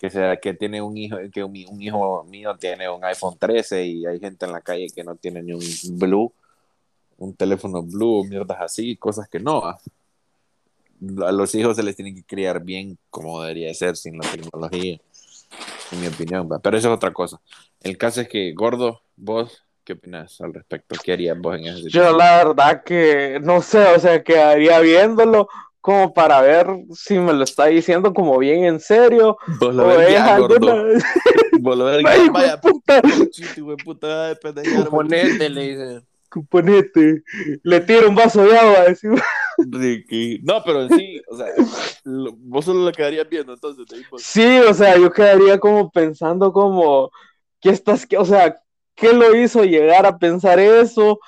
Que 0.00 0.08
sea 0.08 0.36
que 0.36 0.54
tiene 0.54 0.80
un 0.80 0.96
hijo, 0.96 1.16
que 1.32 1.42
un, 1.42 1.56
hijo 1.56 2.24
mío 2.24 2.56
tiene 2.58 2.88
un 2.88 3.04
iPhone 3.04 3.36
13 3.38 3.84
y 3.84 4.06
hay 4.06 4.20
gente 4.20 4.46
en 4.46 4.52
la 4.52 4.60
calle 4.60 4.86
que 4.94 5.02
no 5.02 5.16
tiene 5.16 5.42
ni 5.42 5.52
un 5.52 5.60
Blue, 5.98 6.32
un 7.18 7.34
teléfono 7.34 7.82
Blue, 7.82 8.24
mierdas 8.24 8.58
así, 8.60 8.96
cosas 8.96 9.28
que 9.28 9.40
no. 9.40 9.62
A 9.64 11.32
los 11.32 11.54
hijos 11.54 11.76
se 11.76 11.82
les 11.82 11.96
tiene 11.96 12.14
que 12.14 12.22
criar 12.22 12.62
bien 12.62 12.98
como 13.08 13.42
debería 13.42 13.72
ser 13.74 13.96
sin 13.96 14.18
la 14.18 14.30
tecnología 14.30 15.00
en 15.92 16.00
mi 16.00 16.06
opinión, 16.06 16.48
pero 16.62 16.76
eso 16.76 16.88
es 16.88 16.94
otra 16.94 17.12
cosa. 17.12 17.40
El 17.80 17.96
caso 17.98 18.20
es 18.20 18.28
que, 18.28 18.52
Gordo, 18.52 19.02
vos, 19.16 19.64
¿qué 19.84 19.94
opinas 19.94 20.40
al 20.40 20.54
respecto? 20.54 20.96
¿Qué 21.02 21.12
harías 21.12 21.38
vos 21.38 21.56
en 21.56 21.66
ese 21.66 21.88
Yo 21.88 22.16
la 22.16 22.44
verdad 22.44 22.82
que, 22.84 23.40
no 23.42 23.62
sé, 23.62 23.82
o 23.94 23.98
sea, 23.98 24.22
quedaría 24.22 24.80
viéndolo 24.80 25.48
como 25.80 26.12
para 26.12 26.40
ver 26.42 26.66
si 26.92 27.18
me 27.18 27.32
lo 27.32 27.42
está 27.42 27.66
diciendo 27.66 28.12
como 28.12 28.38
bien 28.38 28.64
en 28.64 28.80
serio. 28.80 29.38
Vos 29.58 29.74
lo 29.74 29.86
ves 29.86 30.12
ya, 30.12 30.38
gordo. 30.38 30.84
Vos 31.60 31.76
lo 31.76 31.84
ves 31.86 32.02
vaya, 32.02 32.60
puta. 32.60 33.02
puta, 33.84 34.38
Ponete, 34.90 35.48
le 35.50 35.60
dice. 35.62 36.06
Componete, 36.28 37.24
le 37.64 37.80
tiro 37.80 38.08
un 38.08 38.14
vaso 38.14 38.44
de 38.44 38.56
agua, 38.56 38.84
decimos. 38.84 39.20
Ricky. 39.68 40.40
No, 40.42 40.62
pero 40.64 40.88
sí, 40.88 41.20
o 41.28 41.36
sea, 41.36 41.46
vos 42.04 42.64
solo 42.64 42.86
le 42.86 42.92
quedarías 42.92 43.28
viendo 43.28 43.52
entonces. 43.52 43.86
Sí, 44.18 44.58
o 44.60 44.74
sea, 44.74 44.96
yo 44.96 45.10
quedaría 45.12 45.58
como 45.58 45.90
pensando 45.90 46.52
como, 46.52 47.10
¿qué 47.60 47.70
estás, 47.70 48.06
qué, 48.06 48.16
o 48.16 48.24
sea, 48.24 48.60
qué 48.94 49.12
lo 49.12 49.34
hizo 49.34 49.64
llegar 49.64 50.06
a 50.06 50.18
pensar 50.18 50.58
eso? 50.58 51.20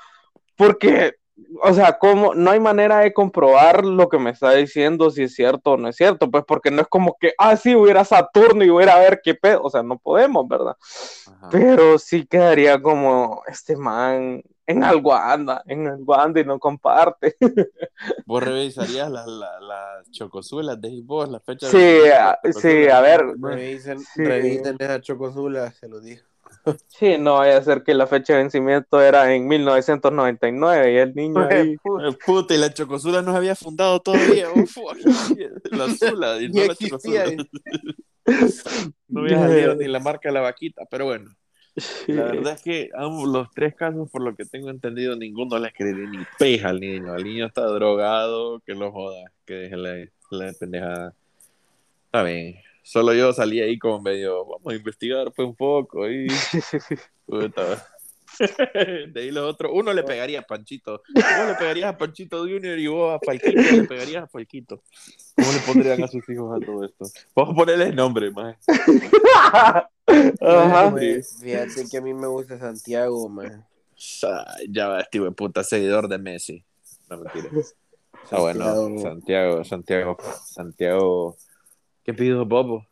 Porque 0.57 1.17
o 1.63 1.73
sea, 1.73 1.99
¿cómo? 1.99 2.35
No 2.35 2.51
hay 2.51 2.61
manera 2.61 2.99
de 2.99 3.13
comprobar 3.13 3.85
lo 3.85 4.09
que 4.09 4.19
me 4.19 4.31
está 4.31 4.53
diciendo, 4.53 5.11
si 5.11 5.25
es 5.25 5.35
cierto 5.35 5.73
o 5.73 5.77
no 5.77 5.89
es 5.89 5.97
cierto, 5.97 6.31
pues 6.31 6.45
porque 6.47 6.71
no 6.71 6.83
es 6.83 6.89
como 6.89 7.17
que, 7.19 7.33
ah, 7.39 7.57
sí, 7.57 7.75
hubiera 7.75 8.05
Saturno 8.05 8.65
y 8.65 8.71
hubiera 8.71 8.95
a 8.95 9.01
ver 9.01 9.21
qué 9.23 9.35
pedo, 9.35 9.63
o 9.63 9.71
sea, 9.71 9.83
no 9.83 9.99
podemos, 9.99 10.47
¿verdad? 10.49 10.77
Pero 11.51 11.99
sí 11.99 12.27
quedaría 12.27 12.81
como, 12.81 13.43
este 13.47 13.77
man 13.77 14.43
en 14.73 14.85
algo 14.85 15.15
anda, 15.15 15.63
en 15.67 15.87
algo 15.87 16.15
anda 16.15 16.41
y 16.41 16.45
no 16.45 16.59
comparte. 16.59 17.37
¿Vos 18.27 18.43
revisarías 18.43 19.11
las 19.11 19.27
la, 19.27 20.03
chocosulas 20.11 20.81
de 20.81 21.01
vos, 21.05 21.29
la 21.29 21.41
fecha 21.41 21.69
sí, 21.69 21.79
de 21.79 22.13
a, 22.13 22.39
sí, 22.53 22.89
a 22.89 23.01
ver. 23.01 23.23
Revisen, 23.41 24.01
sí. 24.01 24.25
revisen 24.25 24.77
esa 24.79 25.01
chocosula, 25.01 25.71
se 25.73 25.89
lo 25.89 26.01
digo. 26.01 26.23
Sí, 26.89 27.17
no 27.19 27.39
vaya 27.39 27.57
a 27.57 27.63
ser 27.63 27.83
que 27.83 27.95
la 27.95 28.07
fecha 28.07 28.35
de 28.35 28.41
vencimiento 28.41 29.01
era 29.01 29.35
en 29.35 29.49
1999 29.49 30.93
y 30.93 30.97
el 30.97 31.15
niño 31.15 31.49
ahí. 31.49 31.77
Puta, 32.25 32.55
y 32.55 32.59
la 32.59 32.73
chocosula 32.73 33.23
no 33.23 33.33
se 33.33 33.39
había 33.39 33.57
fundado 33.57 34.01
todavía. 34.01 34.47
la 35.71 35.89
Zula, 35.89 36.41
y 36.41 36.49
no 36.49 36.65
la 36.65 36.75
chocosula. 36.75 37.25
no 39.09 39.21
había 39.23 39.39
salido 39.39 39.75
ni 39.75 39.89
la 39.89 39.99
marca 39.99 40.29
de 40.29 40.35
la 40.35 40.41
vaquita, 40.41 40.83
pero 40.91 41.07
bueno. 41.07 41.35
La 42.07 42.25
verdad 42.25 42.55
es 42.55 42.63
que 42.63 42.91
ambos, 42.95 43.29
los 43.29 43.51
tres 43.51 43.75
casos, 43.75 44.11
por 44.11 44.23
lo 44.23 44.35
que 44.35 44.45
tengo 44.45 44.71
entendido, 44.71 45.17
ninguno 45.17 45.59
le 45.59 45.69
escribí 45.69 46.07
ni 46.07 46.25
peja 46.39 46.69
al 46.69 46.81
niño. 46.81 47.15
El 47.15 47.25
niño 47.25 47.47
está 47.47 47.63
drogado, 47.63 48.61
que 48.61 48.75
lo 48.75 48.93
joda, 48.93 49.31
que 49.47 49.55
deje 49.55 49.77
la, 49.77 50.07
la 50.31 50.53
pendejada. 50.59 51.15
Está 52.07 52.23
bien. 52.23 52.57
Solo 52.83 53.15
yo 53.15 53.33
salí 53.33 53.61
ahí 53.61 53.79
como 53.79 54.03
medio, 54.03 54.45
vamos 54.45 54.73
a 54.73 54.77
investigar 54.77 55.33
pues 55.33 55.49
un 55.49 55.55
poco 55.55 56.11
y... 56.11 56.27
De 59.13 59.21
ahí 59.21 59.31
los 59.31 59.45
otros, 59.45 59.73
uno 59.75 59.93
le 59.93 60.03
pegaría 60.03 60.41
a 60.41 60.43
Panchito, 60.43 61.03
vos 61.15 61.49
le 61.49 61.55
pegarías 61.55 61.95
a 61.95 61.99
Panchito 61.99 62.39
Junior 62.41 62.79
y 62.79 62.87
vos 62.87 63.15
a 63.15 63.25
Falquito 63.25 63.61
le 63.61 63.85
pegarías 63.85 64.25
a 64.25 64.27
Falquito. 64.27 64.83
¿Cómo 65.37 65.53
le 65.53 65.59
pondrían 65.61 66.03
a 66.03 66.09
sus 66.09 66.29
hijos 66.29 66.57
a 66.57 66.65
todo 66.65 66.85
esto? 66.85 67.07
Vamos 67.35 67.55
a 67.55 67.57
ponerle 67.57 67.93
nombre, 67.93 68.31
más. 68.31 68.57
Ajá. 70.41 70.95
Fíjate 71.41 71.89
que 71.91 71.97
a 71.97 72.01
mí 72.01 72.15
me 72.15 72.27
gusta 72.27 72.59
Santiago, 72.59 73.29
man. 73.29 73.67
Ya 74.69 74.89
va, 74.89 75.01
este 75.01 75.31
puta 75.31 75.63
seguidor 75.63 76.09
de 76.09 76.19
Messi. 76.19 76.65
No 77.09 77.19
mentira. 77.19 77.49
Ah, 78.31 78.41
bueno, 78.41 78.99
Santiago, 79.01 79.65
Santiago, 79.65 80.17
Santiago 80.45 81.37
¿Qué 82.05 82.13
pidió 82.15 82.45
Bobo? 82.45 82.87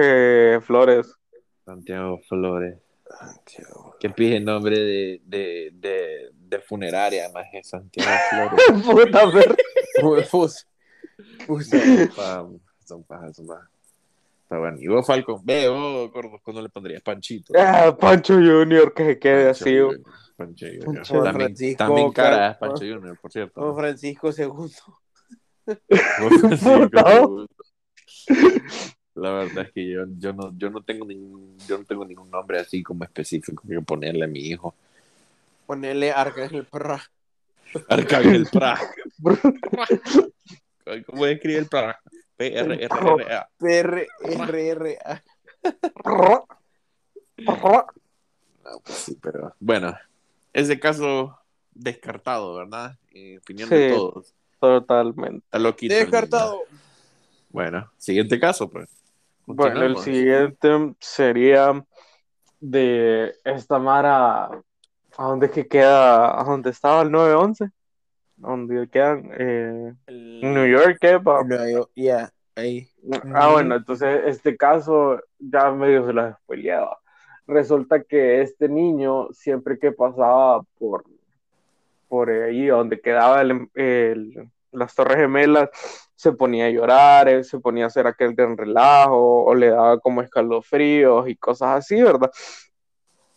Eh, 0.00 0.60
Flores. 0.62 1.14
Santiago 1.64 2.18
Flores. 2.28 2.78
¿Qué 4.00 4.10
pide 4.10 4.38
el 4.38 4.44
nombre 4.44 4.78
de, 4.78 5.20
de, 5.24 5.70
de, 5.74 6.30
de 6.32 6.60
funeraria, 6.60 7.30
más 7.32 7.46
que 7.52 7.62
Santiago 7.62 8.10
Flores? 8.30 8.82
Puta 8.84 9.26
ver. 9.26 9.56
Son 12.84 13.02
pajas, 13.04 13.36
son 13.36 13.46
pajas. 13.46 13.68
Está 14.46 14.60
bueno. 14.60 14.76
Y 14.80 14.86
vos, 14.86 15.04
Falcon, 15.04 15.40
ve, 15.42 15.68
vos, 15.68 16.08
Gordo, 16.12 16.38
¿cuándo 16.40 16.62
le 16.62 16.68
pondrías? 16.68 17.02
Panchito. 17.02 17.52
Ah, 17.58 17.96
Pancho 17.98 18.34
Junior, 18.34 18.94
que 18.94 19.04
se 19.04 19.18
quede 19.18 19.46
Pancho 19.46 19.64
así. 19.64 19.76
Junior. 19.76 20.00
Pancho 20.36 20.66
Junior. 20.66 21.24
también, 21.24 21.76
también 21.76 22.12
cara, 22.12 22.56
Pancho 22.56 22.84
Junior, 22.84 23.18
por 23.20 23.32
cierto. 23.32 23.60
Don 23.60 23.74
Francisco 23.74 24.30
II. 24.38 24.70
La 29.16 29.32
verdad 29.32 29.64
es 29.64 29.72
que 29.72 29.90
yo, 29.90 30.04
yo, 30.16 30.32
no, 30.32 30.56
yo, 30.56 30.70
no 30.70 30.80
tengo 30.80 31.04
ningún, 31.04 31.58
yo 31.66 31.78
no 31.78 31.84
tengo 31.84 32.04
ningún 32.04 32.30
nombre 32.30 32.60
así 32.60 32.84
como 32.84 33.02
específico 33.02 33.64
que 33.68 33.80
ponerle 33.80 34.26
a 34.26 34.28
mi 34.28 34.38
hijo. 34.46 34.76
Ponerle 35.66 36.12
Arcángel 36.12 36.66
Pra. 36.66 37.02
Arcángel 37.88 38.46
Pra. 38.52 38.78
¿Cómo 41.06 41.26
escribe 41.26 41.58
el 41.58 41.66
Pra? 41.66 42.00
P-R-R-R-A. 42.36 43.48
P-R-R-R-A. 43.58 45.22
No, 46.04 46.46
pues 48.84 48.98
sí, 48.98 49.16
pero 49.22 49.54
bueno, 49.60 49.96
ese 50.52 50.80
caso 50.80 51.38
descartado, 51.72 52.56
¿verdad? 52.56 52.98
En 53.10 53.38
opinión 53.38 53.68
de 53.68 53.90
todos. 53.90 54.34
Totalmente. 54.58 55.46
Descartado. 55.82 56.62
Bueno, 57.50 57.92
siguiente 57.96 58.40
caso, 58.40 58.68
pues. 58.68 58.90
Bueno, 59.46 59.82
el 59.82 59.96
siguiente 59.98 60.96
sería 60.98 61.84
de 62.58 63.36
esta 63.44 63.78
Mara, 63.78 64.46
¿a 64.46 65.24
dónde 65.24 65.50
que 65.50 65.68
queda? 65.68 66.40
¿A 66.40 66.44
dónde 66.44 66.70
estaba 66.70 67.02
el 67.02 67.10
911? 67.10 67.70
¿Dónde 68.36 68.88
quedan? 68.88 69.30
Eh, 69.38 69.94
New 70.08 70.66
York, 70.66 70.98
¿qué? 71.00 71.18
Ya, 71.94 72.30
ahí. 72.54 72.88
Ah, 73.34 73.52
bueno, 73.52 73.76
entonces 73.76 74.22
este 74.26 74.56
caso 74.56 75.20
ya 75.38 75.70
medio 75.70 76.06
se 76.06 76.12
lo 76.12 76.26
he 76.26 76.32
spoileado. 76.34 76.98
Resulta 77.46 78.02
que 78.02 78.42
este 78.42 78.68
niño, 78.68 79.28
siempre 79.32 79.78
que 79.78 79.92
pasaba 79.92 80.62
por, 80.78 81.04
por 82.08 82.28
ahí 82.28 82.66
donde 82.66 83.00
quedaba 83.00 83.40
el, 83.40 84.50
las 84.72 84.94
Torres 84.94 85.16
Gemelas, 85.16 85.70
se 86.14 86.32
ponía 86.32 86.66
a 86.66 86.70
llorar, 86.70 87.28
él 87.28 87.44
se 87.44 87.58
ponía 87.58 87.84
a 87.84 87.86
hacer 87.86 88.06
aquel 88.06 88.34
gran 88.34 88.56
relajo, 88.56 89.44
o 89.44 89.54
le 89.54 89.70
daba 89.70 89.98
como 90.00 90.22
escalofríos 90.22 91.28
y 91.28 91.36
cosas 91.36 91.78
así, 91.78 92.02
¿verdad? 92.02 92.30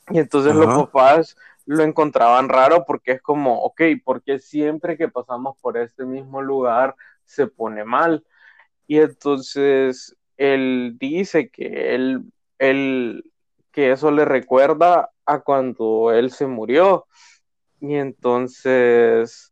Y 0.10 0.18
entonces 0.18 0.56
los 0.56 0.86
papás 0.86 1.38
lo 1.70 1.84
encontraban 1.84 2.50
raro 2.50 2.84
porque 2.84 3.12
es 3.12 3.22
como, 3.22 3.62
ok, 3.62 3.82
porque 4.04 4.40
siempre 4.40 4.98
que 4.98 5.08
pasamos 5.08 5.56
por 5.62 5.78
este 5.78 6.04
mismo 6.04 6.42
lugar 6.42 6.96
se 7.26 7.46
pone 7.46 7.84
mal. 7.84 8.26
Y 8.88 8.98
entonces 8.98 10.18
él 10.36 10.96
dice 11.00 11.50
que 11.52 11.94
él, 11.94 12.24
él, 12.58 13.32
que 13.72 13.92
eso 13.92 14.10
le 14.10 14.26
recuerda 14.26 15.12
a 15.28 15.42
cuando 15.42 16.12
él 16.12 16.32
se 16.32 16.48
murió. 16.48 17.06
Y 17.80 17.96
entonces 17.96 19.52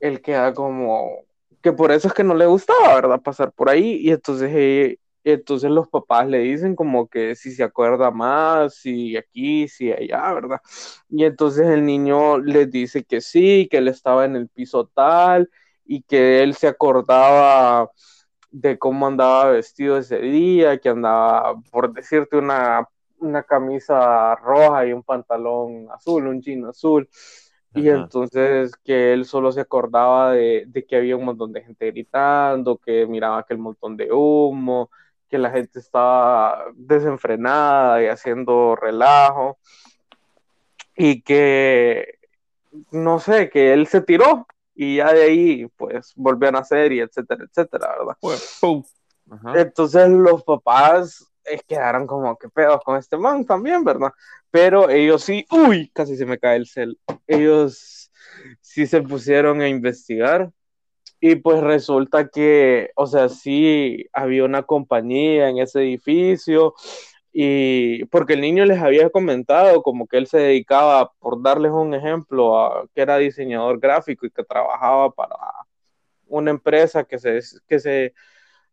él 0.00 0.22
queda 0.22 0.54
como, 0.54 1.26
que 1.60 1.72
por 1.72 1.92
eso 1.92 2.08
es 2.08 2.14
que 2.14 2.24
no 2.24 2.34
le 2.34 2.46
gustaba, 2.46 2.94
¿verdad? 2.94 3.20
Pasar 3.20 3.52
por 3.52 3.68
ahí 3.68 3.96
y 3.96 4.10
entonces, 4.10 4.98
eh, 5.26 5.32
entonces 5.34 5.70
los 5.70 5.88
papás 5.88 6.28
le 6.28 6.38
dicen 6.40 6.76
como 6.76 7.08
que 7.08 7.34
si 7.34 7.52
se 7.52 7.64
acuerda 7.64 8.10
más, 8.12 8.74
si 8.76 9.16
aquí, 9.16 9.68
si 9.68 9.92
allá, 9.92 10.32
¿verdad? 10.32 10.60
Y 11.08 11.24
entonces 11.24 11.66
el 11.68 11.84
niño 11.84 12.38
les 12.38 12.70
dice 12.70 13.04
que 13.04 13.20
sí, 13.20 13.68
que 13.70 13.78
él 13.78 13.88
estaba 13.88 14.24
en 14.24 14.36
el 14.36 14.48
piso 14.48 14.86
tal 14.94 15.50
y 15.84 16.02
que 16.02 16.42
él 16.42 16.54
se 16.54 16.68
acordaba 16.68 17.90
de 18.50 18.78
cómo 18.78 19.06
andaba 19.06 19.50
vestido 19.50 19.98
ese 19.98 20.18
día, 20.20 20.78
que 20.78 20.90
andaba, 20.90 21.56
por 21.72 21.92
decirte, 21.92 22.36
una, 22.38 22.88
una 23.18 23.42
camisa 23.42 24.36
roja 24.36 24.86
y 24.86 24.92
un 24.92 25.02
pantalón 25.02 25.88
azul, 25.90 26.26
un 26.28 26.40
jean 26.42 26.66
azul 26.66 27.08
y 27.76 27.90
entonces 27.90 28.72
que 28.84 29.12
él 29.12 29.26
solo 29.26 29.52
se 29.52 29.60
acordaba 29.60 30.32
de, 30.32 30.86
que 30.88 30.96
había 30.96 31.16
un 31.16 31.26
montón 31.26 31.52
de 31.52 31.62
gente 31.62 31.90
gritando, 31.90 32.78
que 32.78 33.06
miraba 33.06 33.38
aquel 33.38 33.58
montón 33.58 33.96
de 33.96 34.10
humo, 34.10 34.90
que 35.28 35.38
la 35.38 35.50
gente 35.50 35.78
estaba 35.78 36.64
desenfrenada 36.74 38.02
y 38.02 38.06
haciendo 38.06 38.76
relajo. 38.76 39.58
Y 40.96 41.22
que, 41.22 42.18
no 42.90 43.18
sé, 43.18 43.50
que 43.50 43.72
él 43.72 43.86
se 43.86 44.00
tiró 44.00 44.46
y 44.76 44.96
ya 44.96 45.12
de 45.12 45.22
ahí 45.22 45.66
pues 45.76 46.12
volvió 46.14 46.50
a 46.50 46.52
nacer 46.52 46.92
y 46.92 47.00
etcétera, 47.00 47.44
etcétera, 47.44 47.96
¿verdad? 47.98 48.16
Pues, 48.20 48.60
entonces 49.54 50.08
los 50.10 50.44
papás 50.44 51.26
eh, 51.44 51.60
quedaron 51.66 52.06
como, 52.06 52.36
¿qué 52.36 52.48
pedo 52.48 52.78
con 52.80 52.96
este 52.96 53.16
man 53.16 53.44
también, 53.44 53.82
verdad? 53.82 54.12
Pero 54.50 54.90
ellos 54.90 55.24
sí, 55.24 55.46
uy, 55.50 55.90
casi 55.94 56.16
se 56.16 56.26
me 56.26 56.38
cae 56.38 56.56
el 56.56 56.66
cel. 56.66 56.98
Ellos 57.26 58.12
sí 58.60 58.86
se 58.86 59.00
pusieron 59.02 59.60
a 59.60 59.68
investigar 59.68 60.50
y 61.20 61.36
pues 61.36 61.60
resulta 61.62 62.28
que, 62.28 62.90
o 62.96 63.06
sea, 63.06 63.28
sí 63.28 64.06
había 64.12 64.44
una 64.44 64.62
compañía 64.64 65.48
en 65.48 65.58
ese 65.58 65.80
edificio 65.80 66.74
y 67.32 68.04
porque 68.06 68.34
el 68.34 68.40
niño 68.40 68.64
les 68.64 68.80
había 68.80 69.10
comentado 69.10 69.82
como 69.82 70.06
que 70.06 70.18
él 70.18 70.26
se 70.26 70.38
dedicaba, 70.38 71.12
por 71.18 71.42
darles 71.42 71.72
un 71.72 71.94
ejemplo, 71.94 72.58
a 72.58 72.86
que 72.94 73.02
era 73.02 73.18
diseñador 73.18 73.78
gráfico 73.80 74.26
y 74.26 74.30
que 74.30 74.44
trabajaba 74.44 75.10
para 75.10 75.36
una 76.26 76.50
empresa 76.50 77.04
que 77.04 77.18
se, 77.18 77.40
que 77.68 77.78
se 77.78 78.14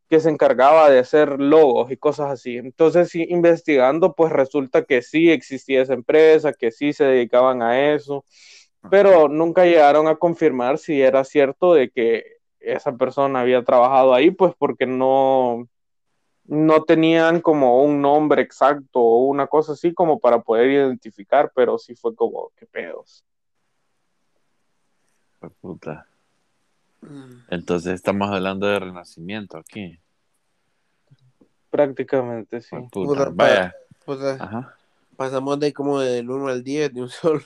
que 0.09 0.19
se 0.19 0.29
encargaba 0.29 0.91
de 0.91 0.99
hacer 0.99 1.39
logos 1.39 1.91
y 1.91 1.97
cosas 1.97 2.29
así. 2.29 2.57
Entonces, 2.57 3.15
investigando, 3.15 4.13
pues 4.13 4.31
resulta 4.31 4.83
que 4.83 5.01
sí 5.01 5.31
existía 5.31 5.81
esa 5.81 5.93
empresa, 5.93 6.53
que 6.53 6.71
sí 6.71 6.93
se 6.93 7.05
dedicaban 7.05 7.63
a 7.63 7.93
eso, 7.93 8.23
pero 8.89 9.27
nunca 9.27 9.65
llegaron 9.65 10.07
a 10.07 10.15
confirmar 10.15 10.77
si 10.77 11.01
era 11.01 11.23
cierto 11.23 11.73
de 11.73 11.89
que 11.89 12.37
esa 12.59 12.95
persona 12.95 13.41
había 13.41 13.63
trabajado 13.63 14.13
ahí, 14.13 14.31
pues 14.31 14.53
porque 14.57 14.85
no, 14.85 15.67
no 16.45 16.83
tenían 16.83 17.41
como 17.41 17.83
un 17.83 18.01
nombre 18.01 18.41
exacto 18.41 18.99
o 18.99 19.25
una 19.25 19.47
cosa 19.47 19.73
así 19.73 19.93
como 19.93 20.19
para 20.19 20.41
poder 20.41 20.69
identificar, 20.69 21.51
pero 21.55 21.77
sí 21.77 21.95
fue 21.95 22.15
como, 22.15 22.51
qué 22.55 22.65
pedos. 22.65 23.23
Puta. 25.61 26.07
Mm. 27.01 27.43
Entonces 27.49 27.93
estamos 27.93 28.29
hablando 28.29 28.67
de 28.67 28.79
renacimiento 28.79 29.57
aquí. 29.57 29.99
Prácticamente, 31.69 32.61
sí. 32.61 32.75
Vaya. 33.33 33.73
Pasamos 35.15 35.59
de 35.59 35.73
como 35.73 35.99
del 35.99 36.29
1 36.29 36.47
al 36.47 36.63
10 36.63 36.93
de 36.93 37.01
un 37.01 37.09
solo. 37.09 37.41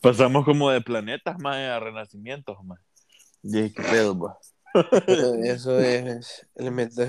Pasamos 0.00 0.44
como 0.44 0.70
de 0.70 0.80
planetas 0.80 1.38
más 1.40 1.56
a 1.56 1.80
renacimientos 1.80 2.62
más. 2.64 2.80
Y 3.42 3.72
qué 3.72 3.82
pedo, 3.82 4.38
Eso 5.44 5.78
es. 5.78 6.46
Le 6.56 6.70
metió, 6.70 7.06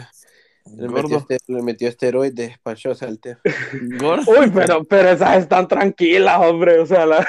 le 0.77 0.87
metió, 0.87 1.17
este, 1.17 1.37
le 1.47 1.61
metió 1.61 1.87
esteroides 1.87 2.57
para 2.59 2.95
salte. 2.95 3.37
Uy, 3.45 4.51
pero, 4.53 4.83
pero 4.83 5.09
esas 5.09 5.37
están 5.37 5.67
tranquilas, 5.67 6.39
hombre. 6.39 6.79
O 6.79 6.85
sea, 6.85 7.05
la... 7.05 7.25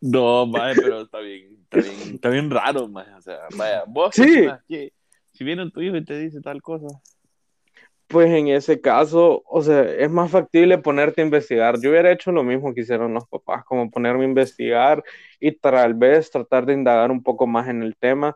No, 0.00 0.48
vaya, 0.50 0.74
pero 0.80 1.00
está 1.02 1.18
bien, 1.18 1.58
está 1.62 1.78
bien, 1.78 2.14
está 2.14 2.28
bien 2.28 2.50
raro, 2.50 2.88
más. 2.88 3.08
O 3.16 3.20
sea, 3.20 3.38
vaya, 3.56 3.84
vos 3.86 4.14
sí. 4.14 4.46
si 5.32 5.44
viene 5.44 5.70
tu 5.70 5.80
hijo 5.80 5.96
y 5.96 6.04
te 6.04 6.18
dice 6.18 6.40
tal 6.40 6.62
cosa. 6.62 6.86
Pues 8.08 8.30
en 8.30 8.48
ese 8.48 8.80
caso, 8.80 9.42
o 9.46 9.62
sea, 9.62 9.82
es 9.82 10.10
más 10.10 10.30
factible 10.30 10.78
ponerte 10.78 11.20
a 11.20 11.24
investigar. 11.24 11.78
Yo 11.78 11.90
hubiera 11.90 12.10
hecho 12.10 12.32
lo 12.32 12.42
mismo 12.42 12.72
que 12.72 12.80
hicieron 12.80 13.12
los 13.12 13.26
papás, 13.28 13.64
como 13.66 13.90
ponerme 13.90 14.24
a 14.24 14.28
investigar 14.28 15.04
y 15.38 15.52
tal 15.52 15.92
vez 15.94 16.30
tratar 16.30 16.64
de 16.64 16.72
indagar 16.72 17.10
un 17.10 17.22
poco 17.22 17.46
más 17.46 17.68
en 17.68 17.82
el 17.82 17.96
tema, 17.96 18.34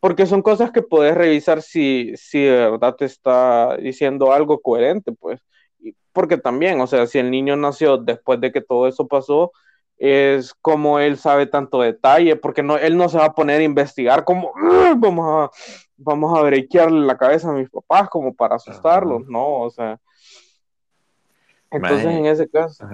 porque 0.00 0.26
son 0.26 0.42
cosas 0.42 0.72
que 0.72 0.82
puedes 0.82 1.14
revisar 1.16 1.62
si, 1.62 2.12
si 2.16 2.42
de 2.42 2.70
verdad 2.70 2.96
te 2.96 3.04
está 3.04 3.76
diciendo 3.78 4.32
algo 4.32 4.60
coherente, 4.60 5.12
pues. 5.12 5.40
Porque 6.12 6.36
también, 6.38 6.80
o 6.80 6.86
sea, 6.88 7.06
si 7.06 7.18
el 7.18 7.30
niño 7.30 7.56
nació 7.56 7.98
después 7.98 8.40
de 8.40 8.50
que 8.52 8.60
todo 8.62 8.88
eso 8.88 9.06
pasó, 9.06 9.52
es 9.98 10.54
como 10.54 11.00
él 11.00 11.18
sabe 11.18 11.46
tanto 11.46 11.80
detalle, 11.80 12.36
porque 12.36 12.62
no, 12.62 12.76
él 12.76 12.96
no 12.96 13.08
se 13.08 13.18
va 13.18 13.26
a 13.26 13.34
poner 13.34 13.60
a 13.60 13.64
investigar 13.64 14.24
como, 14.24 14.52
vamos 14.96 15.50
a, 15.50 15.50
vamos 15.96 16.38
a 16.38 16.42
brequearle 16.42 17.06
la 17.06 17.18
cabeza 17.18 17.50
a 17.50 17.54
mis 17.54 17.68
papás 17.68 18.08
como 18.08 18.32
para 18.32 18.56
asustarlos, 18.56 19.26
¿no? 19.26 19.62
O 19.62 19.70
sea, 19.70 20.00
entonces 21.70 22.06
en 22.06 22.26
ese 22.26 22.48
caso, 22.48 22.86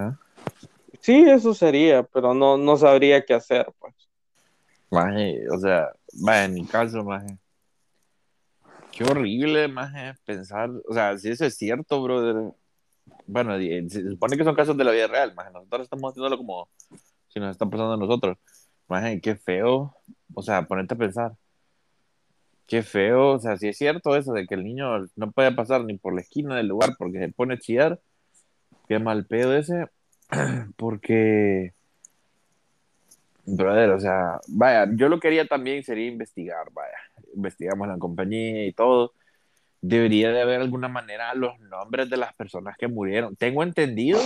sí, 1.01 1.29
eso 1.29 1.55
sería, 1.55 2.03
pero 2.03 2.35
no, 2.35 2.57
no 2.57 2.77
sabría 2.77 3.25
qué 3.25 3.35
hacer, 3.35 3.67
pues. 3.79 3.95
Maje, 4.91 5.45
o 5.51 5.59
sea, 5.59 5.93
maje, 6.21 6.45
en 6.45 6.55
mi 6.55 6.65
caso, 6.67 7.05
maje, 7.05 7.37
qué 8.93 9.05
horrible, 9.05 9.69
maje, 9.69 10.15
pensar, 10.25 10.71
o 10.89 10.95
sea, 10.95 11.19
si 11.19 11.29
eso 11.29 11.45
es 11.45 11.57
cierto, 11.57 12.03
brother, 12.03 12.55
bueno, 13.27 13.59
se 13.59 14.11
supone 14.11 14.37
que 14.37 14.45
son 14.45 14.55
casos 14.55 14.77
de 14.77 14.85
la 14.85 14.93
vida 14.93 15.07
real, 15.07 15.35
más 15.35 15.53
nosotros 15.53 15.83
estamos 15.83 16.11
haciéndolo 16.11 16.37
como 16.37 16.69
si 17.29 17.41
nos 17.41 17.51
está 17.51 17.67
pasando 17.67 17.95
a 17.95 17.97
nosotros. 17.97 18.39
Más 18.89 19.05
qué 19.23 19.35
feo, 19.37 19.97
o 20.35 20.43
sea, 20.43 20.67
ponerte 20.67 20.95
a 20.95 20.99
pensar. 20.99 21.33
Qué 22.67 22.83
feo, 22.83 23.33
o 23.33 23.39
sea, 23.39 23.57
si 23.59 23.69
es 23.69 23.77
cierto 23.77 24.17
eso 24.17 24.33
de 24.33 24.47
que 24.47 24.55
el 24.55 24.65
niño 24.65 25.07
no 25.17 25.33
puede 25.33 25.53
pasar 25.53 25.85
ni 25.85 25.99
por 25.99 26.15
la 26.15 26.23
esquina 26.23 26.57
del 26.57 26.69
lugar 26.69 26.95
porque 26.99 27.19
se 27.19 27.29
pone 27.29 27.55
a 27.55 27.59
chillar, 27.59 28.01
qué 28.89 28.99
mal 28.99 29.27
pedo 29.27 29.55
ese, 29.55 29.87
porque, 30.77 31.75
brother, 33.45 33.91
o 33.91 34.01
sea, 34.01 34.41
vaya, 34.49 34.89
yo 34.97 35.09
lo 35.09 35.21
quería 35.21 35.47
también 35.47 35.83
sería 35.85 36.07
investigar, 36.07 36.69
vaya, 36.73 36.97
investigamos 37.35 37.89
la 37.89 37.99
compañía 37.99 38.67
y 38.67 38.73
todo, 38.73 39.13
debería 39.87 40.33
de 40.33 40.41
haber 40.41 40.63
alguna 40.63 40.89
manera 40.89 41.35
los 41.35 41.61
nombres 41.61 42.09
de 42.09 42.17
las 42.17 42.33
personas 42.35 42.75
que 42.79 42.89
murieron. 42.89 43.37
Tengo 43.37 43.63
entendido 43.63 44.19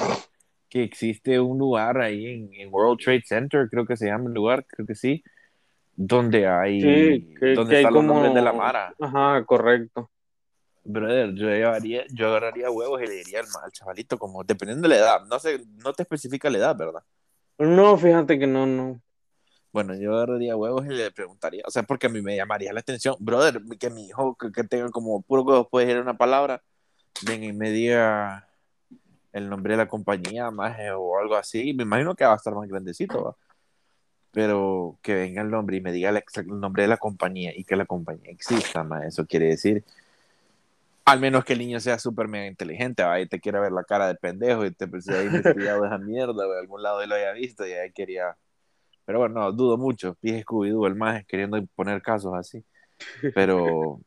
que 0.68 0.84
existe 0.84 1.40
un 1.40 1.58
lugar 1.58 2.00
ahí 2.00 2.48
en, 2.52 2.72
World 2.72 3.00
Trade 3.02 3.22
Center, 3.24 3.68
creo 3.68 3.84
que 3.84 3.96
se 3.96 4.06
llama 4.06 4.28
el 4.28 4.34
lugar, 4.34 4.64
creo 4.66 4.86
que 4.86 4.94
sí, 4.94 5.24
donde 5.96 6.46
hay, 6.46 7.24
donde 7.56 7.76
están 7.76 7.92
los 7.92 8.04
nombres 8.04 8.34
de 8.34 8.42
la 8.42 8.52
Mara. 8.52 8.94
Ajá, 9.00 9.44
correcto. 9.44 10.08
Brother, 10.84 11.34
yo 11.34 11.48
llevaría, 11.48 12.04
yo 12.12 12.28
agarraría 12.28 12.70
huevos 12.70 13.02
y 13.02 13.06
le 13.06 13.14
diría 13.14 13.40
al, 13.40 13.72
chavalito, 13.72 14.16
como 14.16 14.44
dependiendo 14.44 14.88
de 14.88 14.94
la 14.94 15.00
edad, 15.00 15.26
no 15.26 15.40
sé, 15.40 15.60
no 15.82 15.92
te 15.92 16.04
especifica 16.04 16.48
la 16.50 16.58
edad, 16.58 16.76
¿verdad? 16.76 17.02
No, 17.58 17.98
fíjate 17.98 18.38
que 18.38 18.46
no, 18.46 18.64
no. 18.64 19.00
Bueno, 19.72 19.94
yo 19.94 20.14
agarraría 20.16 20.56
huevos 20.56 20.86
y 20.86 20.88
le 20.88 21.10
preguntaría, 21.10 21.62
o 21.66 21.70
sea, 21.70 21.82
porque 21.82 22.06
a 22.06 22.10
mí 22.10 22.22
me 22.22 22.36
llamaría 22.36 22.72
la 22.72 22.80
atención, 22.80 23.16
brother, 23.20 23.60
que 23.78 23.90
mi 23.90 24.06
hijo 24.06 24.34
que, 24.36 24.64
tenga 24.64 24.90
como 24.90 25.20
puro 25.22 25.42
huevos 25.42 25.68
puede 25.70 25.90
ir 25.90 25.98
una 25.98 26.16
palabra, 26.16 26.62
venga 27.26 27.46
y 27.46 27.52
me 27.52 27.70
diga 27.70 28.48
el 29.32 29.48
nombre 29.50 29.74
de 29.74 29.78
la 29.78 29.88
compañía, 29.88 30.50
más 30.50 30.78
o 30.96 31.18
algo 31.18 31.36
así, 31.36 31.74
me 31.74 31.82
imagino 31.82 32.14
que 32.14 32.24
va 32.24 32.32
a 32.32 32.36
estar 32.36 32.54
más 32.54 32.68
grandecito, 32.68 33.36
pero 34.32 34.98
que 35.02 35.14
venga 35.14 35.42
el 35.42 35.50
nombre 35.50 35.76
y 35.76 35.80
me 35.82 35.92
diga 35.92 36.10
el, 36.10 36.24
nombre 36.60 36.82
de 36.84 36.88
la 36.88 36.96
compañía 36.96 37.52
y 37.54 37.64
que 37.64 37.76
la 37.76 37.86
compañía 37.86 38.30
exista, 38.30 38.84
más 38.84 39.04
eso 39.04 39.26
quiere 39.26 39.48
decir, 39.48 39.84
al 41.04 41.20
menos 41.20 41.44
que 41.44 41.52
el 41.54 41.58
niño 41.58 41.80
sea 41.80 41.98
súper 41.98 42.26
mega 42.28 42.46
inteligente, 42.46 43.02
¿va? 43.02 43.20
y 43.20 43.26
te 43.28 43.40
quiera 43.40 43.60
ver 43.60 43.72
la 43.72 43.84
cara 43.84 44.08
de 44.08 44.14
pendejo 44.14 44.64
y 44.64 44.72
te 44.72 44.84
haya 45.08 45.24
investigado 45.24 45.84
esa 45.84 45.98
mierda, 45.98 46.46
de 46.46 46.58
algún 46.58 46.82
lado 46.82 47.02
él 47.02 47.10
lo 47.10 47.16
haya 47.16 47.32
visto 47.32 47.66
y 47.66 47.72
ahí 47.72 47.92
quería 47.92 48.36
pero 49.08 49.20
bueno, 49.20 49.40
no, 49.40 49.52
dudo 49.52 49.78
mucho. 49.78 50.18
Dije 50.20 50.44
Scooby-Doo, 50.44 50.86
el 50.86 50.94
más 50.94 51.24
queriendo 51.24 51.58
poner 51.74 52.02
casos 52.02 52.34
así. 52.34 52.62
Pero 53.34 54.02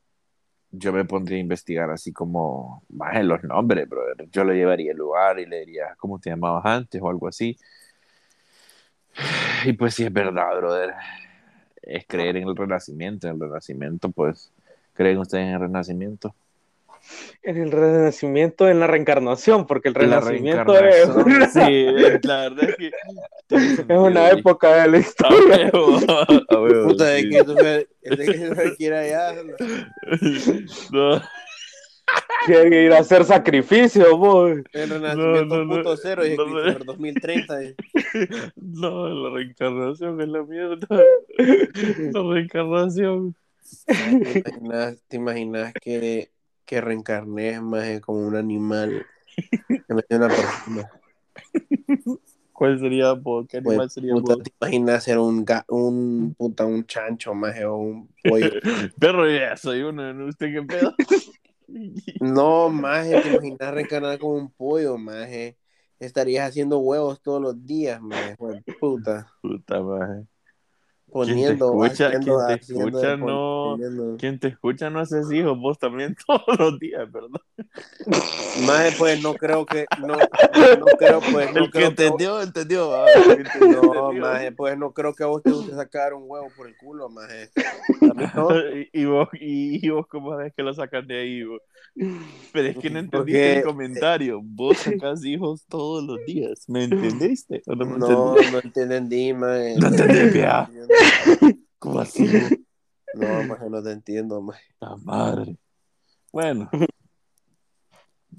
yo 0.69 0.93
me 0.93 1.05
pondría 1.05 1.39
a 1.39 1.41
investigar 1.41 1.89
así 1.89 2.13
como 2.13 2.83
más 2.87 3.15
en 3.15 3.27
los 3.27 3.43
nombres, 3.43 3.89
brother. 3.89 4.29
Yo 4.29 4.43
le 4.43 4.53
llevaría 4.53 4.91
el 4.91 4.99
lugar 4.99 5.39
y 5.39 5.47
le 5.47 5.61
diría, 5.61 5.95
¿cómo 5.97 6.19
te 6.19 6.29
llamabas 6.29 6.63
antes? 6.67 7.01
o 7.01 7.09
algo 7.09 7.27
así. 7.27 7.57
Y 9.65 9.73
pues 9.73 9.95
sí, 9.95 10.03
es 10.03 10.13
verdad, 10.13 10.55
brother. 10.55 10.93
Es 11.81 12.05
creer 12.05 12.37
en 12.37 12.47
el 12.47 12.55
renacimiento. 12.55 13.27
En 13.27 13.33
el 13.33 13.41
renacimiento, 13.41 14.11
pues, 14.11 14.53
¿creen 14.93 15.17
ustedes 15.17 15.47
en 15.47 15.53
el 15.55 15.61
renacimiento? 15.61 16.35
En 17.43 17.57
el 17.57 17.71
renacimiento, 17.71 18.69
en 18.69 18.79
la 18.79 18.87
reencarnación, 18.87 19.65
porque 19.65 19.89
el 19.89 19.95
renacimiento 19.95 20.77
es 20.77 21.07
una... 21.07 21.49
Sí, 21.49 21.85
la 22.23 22.49
verdad 22.49 22.69
es 22.69 22.75
que 22.75 22.91
es 23.49 23.99
una 23.99 24.29
época 24.29 24.83
de 24.83 24.91
la 24.91 24.97
historia. 24.99 25.71
Puta, 25.71 27.05
de 27.05 27.29
que 27.29 27.43
tú 27.43 27.55
allá. 28.93 29.35
No. 30.91 31.21
Quiere 32.45 32.85
ir 32.85 32.93
a 32.93 32.99
hacer 32.99 33.23
sacrificio, 33.23 34.17
boy. 34.17 34.63
El 34.73 34.89
renacimiento 34.89 35.63
no, 35.63 35.95
cero 35.95 36.25
y 36.25 36.35
no, 36.35 36.45
2030. 36.85 37.59
No, 38.55 39.07
la 39.07 39.35
reencarnación 39.35 40.19
es 40.21 40.27
la 40.27 40.43
mierda. 40.43 40.87
La 41.37 42.33
reencarnación. 42.33 43.35
¿Te 43.85 44.39
imaginas, 44.39 45.03
te 45.07 45.17
imaginas 45.17 45.73
que 45.81 46.31
que 46.71 46.79
reencarné 46.79 47.59
más 47.59 47.99
como 47.99 48.25
un 48.25 48.33
animal 48.33 49.05
en 49.75 50.05
una 50.09 50.27
persona. 50.29 50.89
¿Cuál 52.53 52.79
sería, 52.79 53.13
¿Qué 53.49 53.57
animal 53.57 53.75
pues, 53.75 53.93
sería? 53.93 54.13
Puta, 54.13 54.37
¿Te 54.41 54.53
imaginas 54.61 55.03
ser 55.03 55.19
un, 55.19 55.45
un, 55.67 56.33
puta, 56.33 56.65
un 56.65 56.85
chancho 56.85 57.33
más 57.33 57.59
o 57.65 57.75
un 57.75 58.09
pollo? 58.23 58.51
Perro, 58.97 59.29
ya 59.29 59.57
soy 59.57 59.81
uno, 59.81 60.13
¿no? 60.13 60.27
¿Usted 60.27 60.53
qué 60.53 60.61
pedo? 60.61 60.95
no, 62.21 62.69
más 62.69 63.09
te 63.09 63.27
imaginas 63.27 63.73
reencarnar 63.73 64.17
como 64.17 64.35
un 64.35 64.49
pollo, 64.49 64.97
más 64.97 65.27
Estarías 65.99 66.47
haciendo 66.47 66.79
huevos 66.79 67.21
todos 67.21 67.41
los 67.41 67.65
días, 67.65 68.01
más 68.01 68.37
puta. 68.79 69.27
Puta, 69.41 69.81
más 69.81 70.25
poniendo, 71.11 71.71
quien 71.71 71.89
te 71.89 71.95
escucha, 71.95 72.19
quien 72.19 72.37
te 72.47 72.53
escucha 72.53 73.17
no, 73.17 73.77
quien 74.17 74.39
te 74.39 74.47
escucha 74.47 74.89
no 74.89 74.99
haces 74.99 75.31
hijos, 75.31 75.57
vos 75.59 75.77
también 75.77 76.15
todos 76.27 76.59
los 76.59 76.79
días, 76.79 77.11
¿verdad? 77.11 77.41
Más 78.65 78.95
pues 78.97 79.21
no 79.21 79.33
creo 79.33 79.65
que, 79.65 79.85
no, 79.99 80.15
no 80.79 80.85
creo 80.97 81.19
pues, 81.31 81.53
no 81.53 81.65
el 81.65 81.71
que 81.71 81.85
entendió, 81.85 82.41
entendió, 82.41 82.95
ah, 82.95 83.05
no, 83.59 84.13
más 84.13 84.41
pues 84.55 84.77
no 84.77 84.93
creo 84.93 85.13
que 85.13 85.23
a 85.23 85.27
vos 85.27 85.43
te 85.43 85.51
guste 85.51 85.75
sacar 85.75 86.13
un 86.13 86.23
huevo 86.25 86.47
por 86.55 86.67
el 86.67 86.77
culo, 86.77 87.09
más 87.09 87.29
y, 88.93 89.05
vos, 89.05 89.29
y, 89.33 89.89
vos 89.89 90.07
cómo 90.07 90.39
es 90.39 90.53
que 90.53 90.63
lo 90.63 90.73
sacan 90.73 91.05
de 91.07 91.19
ahí, 91.19 91.43
vos? 91.43 91.61
Pero 92.53 92.67
es 92.67 92.77
que 92.77 92.89
no 92.89 92.99
entendiste 92.99 93.57
el 93.57 93.63
comentario. 93.63 94.41
Vos 94.43 94.77
sacas 94.79 95.23
hijos 95.25 95.65
todos 95.67 96.03
los 96.03 96.25
días. 96.25 96.67
¿Me 96.67 96.85
entendiste? 96.85 97.61
no, 97.67 97.75
no, 97.97 98.35
no 98.35 98.59
entendí, 98.59 99.33
man. 99.33 99.75
No 99.77 99.87
entendí, 99.87 100.29
vea. 100.39 100.69
¿Cómo 101.79 101.99
así? 101.99 102.27
No, 103.13 103.43
más 103.43 103.59
no 103.69 103.83
te 103.83 103.91
entiendo, 103.91 104.41
más. 104.41 104.59
La 104.79 104.95
madre. 104.97 105.57
Bueno. 106.31 106.69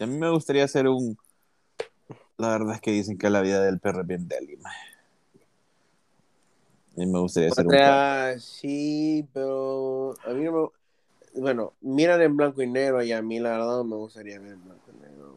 A 0.00 0.06
mí 0.06 0.18
me 0.18 0.30
gustaría 0.30 0.66
ser 0.66 0.88
un. 0.88 1.16
La 2.38 2.48
verdad 2.48 2.74
es 2.76 2.80
que 2.80 2.90
dicen 2.90 3.18
que 3.18 3.30
la 3.30 3.42
vida 3.42 3.62
del 3.62 3.78
perro 3.78 4.00
es 4.00 4.06
bien 4.06 4.26
deli, 4.26 4.56
A 4.56 4.70
mí 6.96 7.06
me 7.06 7.20
gustaría 7.20 7.50
ser 7.50 7.66
un. 7.66 8.40
Sí, 8.40 9.28
pero 9.32 10.14
a 10.24 10.30
mí 10.30 10.44
no 10.44 10.52
me. 10.52 10.81
Bueno, 11.34 11.72
miran 11.80 12.20
en 12.20 12.36
blanco 12.36 12.62
y 12.62 12.66
negro 12.66 13.02
y 13.02 13.12
a 13.12 13.22
mí 13.22 13.40
la 13.40 13.52
verdad 13.52 13.78
no 13.78 13.84
me 13.84 13.96
gustaría 13.96 14.38
ver 14.38 14.52
en 14.52 14.64
blanco 14.64 14.90
y 14.92 15.02
negro. 15.02 15.36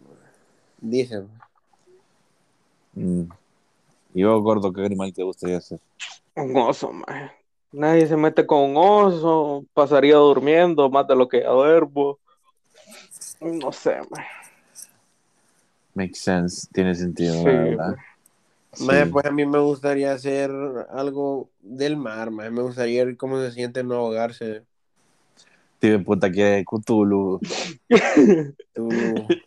Dicen. 0.82 1.30
Mm. 2.94 3.24
¿Y 4.14 4.24
vos, 4.24 4.42
gordo, 4.42 4.72
qué 4.72 4.86
animal 4.86 5.14
te 5.14 5.24
gustaría 5.24 5.60
ser? 5.62 5.80
Un 6.36 6.56
oso, 6.58 6.92
man. 6.92 7.32
Nadie 7.72 8.08
se 8.08 8.16
mete 8.16 8.46
con 8.46 8.72
un 8.72 8.78
oso, 8.78 9.66
pasaría 9.74 10.16
durmiendo 10.16 10.90
más 10.90 11.08
de 11.08 11.16
lo 11.16 11.28
que 11.28 11.44
duermo. 11.44 12.20
No 13.42 13.72
sé, 13.72 13.98
man. 14.10 14.24
Makes 15.94 16.20
sense, 16.20 16.68
tiene 16.74 16.94
sentido, 16.96 17.44
verdad. 17.44 17.96
Pues 18.78 19.26
a 19.26 19.32
mí 19.32 19.46
me 19.46 19.60
gustaría 19.60 20.12
hacer 20.12 20.52
algo 20.90 21.50
del 21.62 21.96
mar, 21.96 22.32
me 22.32 22.50
gustaría 22.50 23.06
ver 23.06 23.16
cómo 23.16 23.42
se 23.42 23.52
siente 23.52 23.84
no 23.84 23.96
ahogarse. 23.96 24.64
Tío, 25.80 26.04
puta 26.04 26.32
que 26.32 26.64
Cthulhu. 26.66 27.40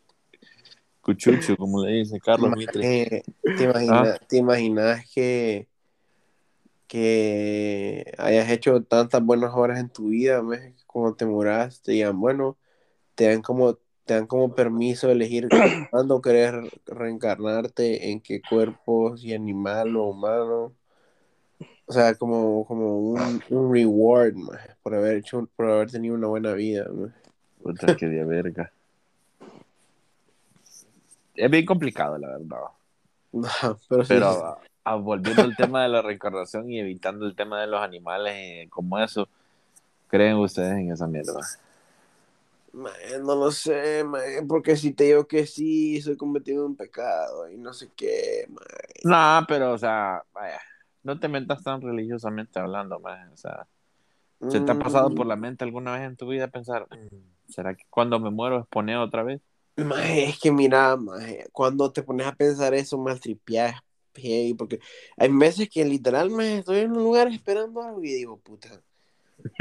Cuchucho, 1.01 1.57
como 1.57 1.85
le 1.85 1.93
dice 1.93 2.21
Carlos 2.21 2.57
Mitre. 2.57 3.25
¿Te 3.43 3.65
imaginas, 3.65 4.19
¿Ah? 4.21 4.27
¿te 4.29 4.37
imaginas 4.37 5.11
que, 5.11 5.69
que 6.87 8.13
hayas 8.19 8.51
hecho 8.51 8.83
tantas 8.83 9.23
buenas 9.23 9.53
horas 9.55 9.81
en 9.81 9.89
tu 9.89 10.09
vida, 10.09 10.43
cuando 10.87 11.15
te 11.15 11.25
muras, 11.27 11.81
te 11.81 11.93
digan, 11.93 12.21
bueno, 12.21 12.59
te 13.15 13.29
dan 13.29 13.43
como 13.43 13.79
te 14.09 14.15
dan 14.15 14.27
como 14.27 14.55
permiso 14.55 15.07
de 15.07 15.13
elegir 15.13 15.49
cuándo 15.91 16.23
querés 16.23 16.55
reencarnarte, 16.87 18.11
en 18.11 18.23
qué 18.23 18.41
cuerpo, 18.41 19.19
si 19.19 19.35
animal 19.35 19.97
o 19.97 20.05
humano. 20.05 20.75
O 21.89 21.93
sea, 21.93 22.15
como, 22.15 22.67
como 22.67 22.99
un, 22.99 23.43
un 23.49 23.73
reward, 23.73 24.35
por 24.83 24.95
haber 24.95 25.17
hecho, 25.17 25.49
por 25.57 25.71
haber 25.71 25.91
tenido 25.91 26.15
una 26.15 26.27
buena 26.27 26.53
vida, 26.53 26.87
Puta 27.63 27.97
que 27.97 28.07
de 28.07 28.25
verga. 28.25 28.71
Es 31.35 31.51
bien 31.51 31.65
complicado, 31.67 32.19
la 32.19 32.29
verdad. 32.29 32.59
No, 33.31 33.79
pero, 33.89 34.05
pero 34.09 34.59
volviendo 34.97 35.43
al 35.43 35.55
tema 35.55 35.83
de 35.83 35.91
la 35.91 36.01
reencarnación 36.01 36.71
y 36.71 36.81
evitando 36.81 37.27
el 37.27 37.37
tema 37.37 37.61
de 37.61 37.67
los 37.67 37.81
animales 37.81 38.35
eh, 38.37 38.69
como 38.71 38.99
eso, 38.99 39.29
¿creen 40.09 40.37
ustedes 40.37 40.79
en 40.79 40.93
esa 40.93 41.07
mierda? 41.07 41.41
no 42.73 43.35
lo 43.35 43.51
sé, 43.51 44.05
porque 44.47 44.77
si 44.77 44.93
te 44.93 45.05
digo 45.05 45.27
que 45.27 45.47
sí, 45.47 46.01
soy 46.01 46.17
cometido 46.17 46.65
un 46.65 46.77
pecado 46.77 47.51
y 47.51 47.57
no 47.57 47.73
sé 47.73 47.91
qué, 47.97 48.49
No, 49.05 49.45
pero, 49.49 49.73
o 49.73 49.79
sea, 49.79 50.23
vaya, 50.33 50.61
no 51.09 51.19
te 51.19 51.27
metas 51.27 51.63
tan 51.63 51.81
religiosamente 51.81 52.61
hablando, 52.61 53.01
man. 53.01 53.31
O 53.33 53.37
sea, 53.37 53.67
¿se 54.51 54.61
te 54.61 54.71
ha 54.71 54.79
pasado 54.79 55.15
por 55.15 55.27
la 55.27 55.37
mm. 55.37 55.41
mente 55.41 55.65
alguna 55.65 55.93
vez 55.93 56.03
en 56.03 56.17
tu 56.17 56.29
vida 56.29 56.49
pensar, 56.49 56.87
mm, 56.91 57.51
¿será 57.51 57.75
que 57.75 57.85
cuando 57.89 58.21
me 58.21 58.31
muero 58.31 58.59
expone 58.59 58.97
otra 58.97 59.23
vez? 59.23 59.41
es 60.05 60.39
que 60.39 60.53
mira, 60.53 60.99
cuando 61.53 61.91
te 61.91 62.03
pones 62.03 62.27
a 62.27 62.35
pensar 62.35 62.75
eso, 62.75 62.99
mal 62.99 63.21
tripeas, 63.21 63.81
porque 64.59 64.81
hay 65.17 65.31
meses 65.31 65.71
que 65.71 65.85
literalmente 65.85 66.59
estoy 66.59 66.79
en 66.81 66.91
un 66.91 66.99
lugar 66.99 67.29
esperando 67.29 67.81
algo 67.81 68.03
y 68.03 68.13
digo, 68.13 68.37
puta, 68.39 68.69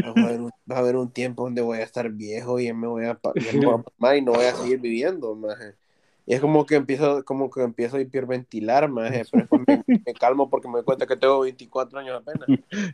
Va 0.03 0.75
a, 0.75 0.79
haber 0.79 0.95
un, 0.95 1.11
tiempo 1.11 1.43
donde 1.43 1.61
voy 1.61 1.77
a 1.77 1.83
estar 1.83 2.09
viejo 2.09 2.59
y 2.59 2.73
me 2.73 2.87
voy 2.87 3.05
a, 3.05 3.19
y 4.15 4.21
no 4.21 4.31
voy 4.31 4.45
a 4.45 4.55
seguir 4.55 4.79
viviendo, 4.79 5.35
más. 5.35 5.55
Y 6.27 6.33
es 6.33 6.41
como 6.41 6.65
que 6.65 6.75
empiezo, 6.75 7.23
como 7.23 7.49
que 7.49 7.63
empiezo 7.63 7.95
a 7.95 8.01
hiperventilar, 8.01 8.89
más, 8.89 9.09
pero 9.31 9.47
me, 9.87 10.13
calmo 10.13 10.49
porque 10.49 10.67
me 10.67 10.75
doy 10.75 10.83
cuenta 10.83 11.07
que 11.07 11.15
tengo 11.15 11.39
24 11.39 11.99
años 11.99 12.21
apenas. 12.21 12.47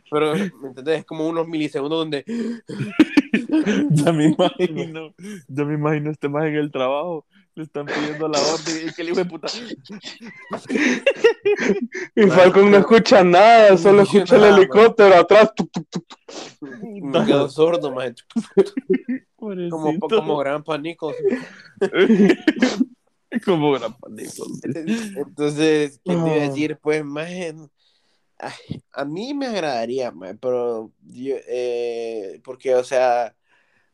Pero, 0.08 0.34
¿me 0.34 0.68
entendés? 0.68 1.00
Es 1.00 1.04
como 1.04 1.26
unos 1.26 1.48
milisegundos 1.48 1.98
donde... 1.98 2.24
ya 3.90 4.12
me 4.12 4.26
imagino, 4.26 5.12
ya 5.48 5.64
me 5.64 5.74
imagino 5.74 6.12
este 6.12 6.28
más 6.28 6.46
en 6.46 6.54
el 6.54 6.70
trabajo 6.70 7.26
le 7.56 7.62
están 7.62 7.86
pidiendo 7.86 8.26
la 8.26 8.40
orden 8.40 8.88
y 8.88 8.92
que 8.92 9.02
el 9.02 9.10
hijo 9.10 9.18
de 9.18 9.24
puta. 9.26 9.46
y 12.16 12.22
Falcon 12.22 12.70
no 12.70 12.78
escucha 12.78 13.22
nada, 13.22 13.76
solo 13.76 14.02
escucha 14.02 14.36
el 14.36 14.44
helicóptero 14.44 15.14
atrás. 15.14 15.52
Me 16.60 17.24
quedó 17.24 17.48
sordo, 17.48 17.92
maestro. 17.92 18.26
Como, 19.36 20.00
como 20.00 20.36
gran 20.38 20.64
pánico. 20.64 21.12
como 23.44 23.72
gran 23.72 23.94
pánico. 23.98 24.46
Entonces, 25.16 26.00
¿qué 26.04 26.14
te 26.14 26.18
iba 26.18 26.44
a 26.44 26.48
decir? 26.48 26.78
Pues, 26.80 27.04
más 27.04 27.28
a 28.92 29.04
mí 29.04 29.32
me 29.32 29.46
agradaría, 29.46 30.12
pero 30.40 30.90
yo, 31.02 31.36
eh, 31.48 32.40
porque, 32.44 32.74
o 32.74 32.84
sea, 32.84 33.34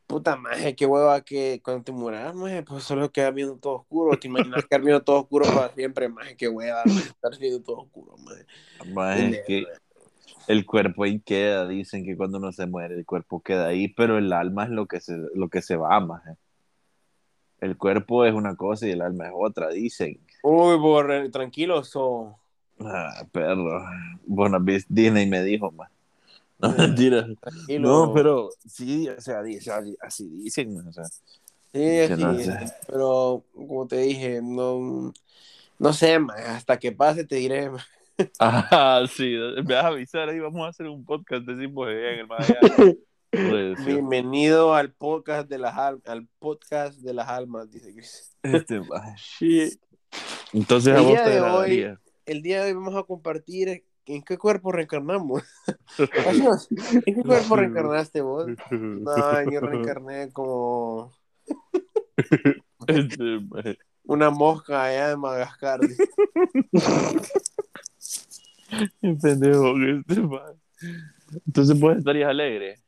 puta 0.07 0.35
madre, 0.35 0.75
qué 0.75 0.85
hueva 0.85 1.21
que 1.21 1.61
cuando 1.63 1.83
te 1.83 1.91
mueras, 1.91 2.35
pues 2.67 2.83
solo 2.83 3.11
queda 3.11 3.31
viendo 3.31 3.57
todo 3.57 3.75
oscuro. 3.75 4.19
Te 4.19 4.27
imaginas 4.27 4.65
quedar 4.65 4.81
viendo 4.81 5.03
todo 5.03 5.21
oscuro 5.21 5.45
para 5.45 5.73
siempre, 5.73 6.09
maje, 6.09 6.35
qué 6.35 6.49
hueva, 6.49 6.83
estar 6.83 7.37
viendo 7.39 7.61
todo 7.61 7.77
oscuro, 7.77 8.15
maje. 8.17 9.29
es 9.29 9.45
que 9.45 9.63
el 10.47 10.65
cuerpo 10.65 11.03
ahí 11.03 11.21
queda, 11.21 11.67
dicen 11.67 12.03
que 12.03 12.17
cuando 12.17 12.39
uno 12.39 12.51
se 12.51 12.65
muere, 12.65 12.95
el 12.95 13.05
cuerpo 13.05 13.41
queda 13.41 13.67
ahí, 13.67 13.87
pero 13.87 14.17
el 14.17 14.33
alma 14.33 14.65
es 14.65 14.71
lo 14.71 14.85
que 14.87 14.99
se, 14.99 15.15
lo 15.33 15.49
que 15.49 15.61
se 15.61 15.77
va, 15.77 15.99
maje. 15.99 16.31
El 17.61 17.77
cuerpo 17.77 18.25
es 18.25 18.33
una 18.33 18.55
cosa 18.55 18.87
y 18.87 18.91
el 18.91 19.01
alma 19.01 19.27
es 19.27 19.33
otra, 19.35 19.69
dicen. 19.69 20.19
Uy, 20.41 20.77
borre, 20.77 21.29
tranquilo, 21.29 21.83
so. 21.83 22.35
Ah, 22.79 23.23
perro. 23.31 23.85
Bueno, 24.25 24.57
Disney 24.89 25.27
me 25.27 25.43
dijo, 25.43 25.71
más. 25.71 25.89
No, 26.57 26.71
mentira. 26.71 27.27
No, 27.79 28.11
pero 28.13 28.49
sí, 28.67 29.07
o 29.09 29.21
sea, 29.21 29.41
así 30.01 30.27
dicen. 30.27 30.87
O 30.87 30.91
sea, 30.91 31.05
sí, 31.71 31.99
así, 31.99 32.49
pero 32.87 33.43
como 33.53 33.87
te 33.87 33.97
dije, 33.97 34.41
no, 34.43 35.13
no 35.77 35.93
sé, 35.93 36.19
hasta 36.47 36.77
que 36.77 36.91
pase 36.91 37.25
te 37.25 37.35
diré. 37.35 37.69
Ah, 38.39 39.03
sí, 39.15 39.35
me 39.55 39.73
vas 39.73 39.85
a 39.85 39.87
avisar 39.87 40.29
ahí, 40.29 40.39
vamos 40.39 40.65
a 40.65 40.69
hacer 40.69 40.87
un 40.87 41.03
podcast 41.05 41.45
de 41.45 41.57
Simbo 41.57 41.87
en 41.89 42.19
el 42.19 42.27
pues, 43.31 43.85
Bienvenido 43.85 44.75
al 44.75 44.91
podcast 44.91 45.49
de 45.49 45.57
las 45.57 45.77
almas, 45.77 46.05
al 46.07 46.27
podcast 46.39 46.99
de 46.99 47.13
las 47.13 47.29
almas, 47.29 47.71
dice 47.71 47.93
Chris. 47.93 48.35
Este, 48.43 48.81
sí. 49.17 49.79
Entonces 50.53 50.95
a 50.95 51.01
vos 51.01 51.23
te 51.23 51.39
hoy, 51.39 51.97
El 52.25 52.41
día 52.41 52.63
de 52.63 52.67
hoy 52.67 52.73
vamos 52.73 52.95
a 52.95 53.03
compartir 53.03 53.85
¿En 54.07 54.23
qué 54.23 54.35
cuerpo 54.37 54.71
reencarnamos? 54.71 55.43
¿En 55.97 57.15
qué 57.15 57.23
cuerpo 57.23 57.55
reencarnaste 57.55 58.21
vos? 58.21 58.47
No, 58.71 59.49
yo 59.49 59.61
reencarné 59.61 60.31
como 60.33 61.13
este, 62.87 63.39
una 64.03 64.31
mosca 64.31 64.83
allá 64.83 65.09
de 65.09 65.17
Madagascar. 65.17 65.81
pendejo 69.21 69.75
este 69.77 70.21
Entonces 71.45 71.77
pues 71.79 71.99
estarías 71.99 72.29
alegre. 72.29 72.79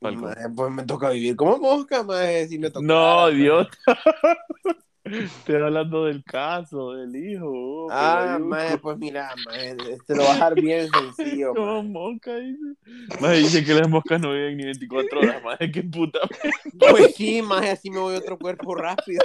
Pues 0.00 0.70
me 0.70 0.84
toca 0.84 1.10
vivir 1.10 1.36
como 1.36 1.58
mosca, 1.58 2.02
más 2.02 2.48
si 2.48 2.58
me 2.58 2.70
toca. 2.70 2.86
No, 2.86 3.30
idiota. 3.30 3.76
Estoy 5.06 5.54
hablando 5.54 6.06
del 6.06 6.24
caso, 6.24 6.92
del 6.94 7.14
hijo. 7.14 7.48
Oh, 7.48 7.88
ah, 7.92 8.38
madre, 8.40 8.76
pues 8.78 8.98
mira, 8.98 9.32
madre, 9.44 9.98
te 10.04 10.16
lo 10.16 10.24
va 10.24 10.30
a 10.30 10.32
dejar 10.32 10.54
bien 10.60 10.88
sencillo. 11.16 11.54
Como 11.54 11.82
mosca 11.84 12.34
dice. 12.36 12.74
Madre 13.20 13.38
dice 13.38 13.64
que 13.64 13.74
las 13.74 13.88
moscas 13.88 14.20
no 14.20 14.32
viven 14.32 14.56
ni 14.56 14.64
24 14.64 15.20
horas, 15.20 15.44
madre, 15.44 15.70
qué 15.70 15.82
puta. 15.84 16.18
Pues 16.78 17.14
sí, 17.14 17.40
madre, 17.40 17.70
así 17.70 17.88
me 17.88 18.00
voy 18.00 18.16
a 18.16 18.18
otro 18.18 18.36
cuerpo 18.36 18.74
rápido. 18.74 19.20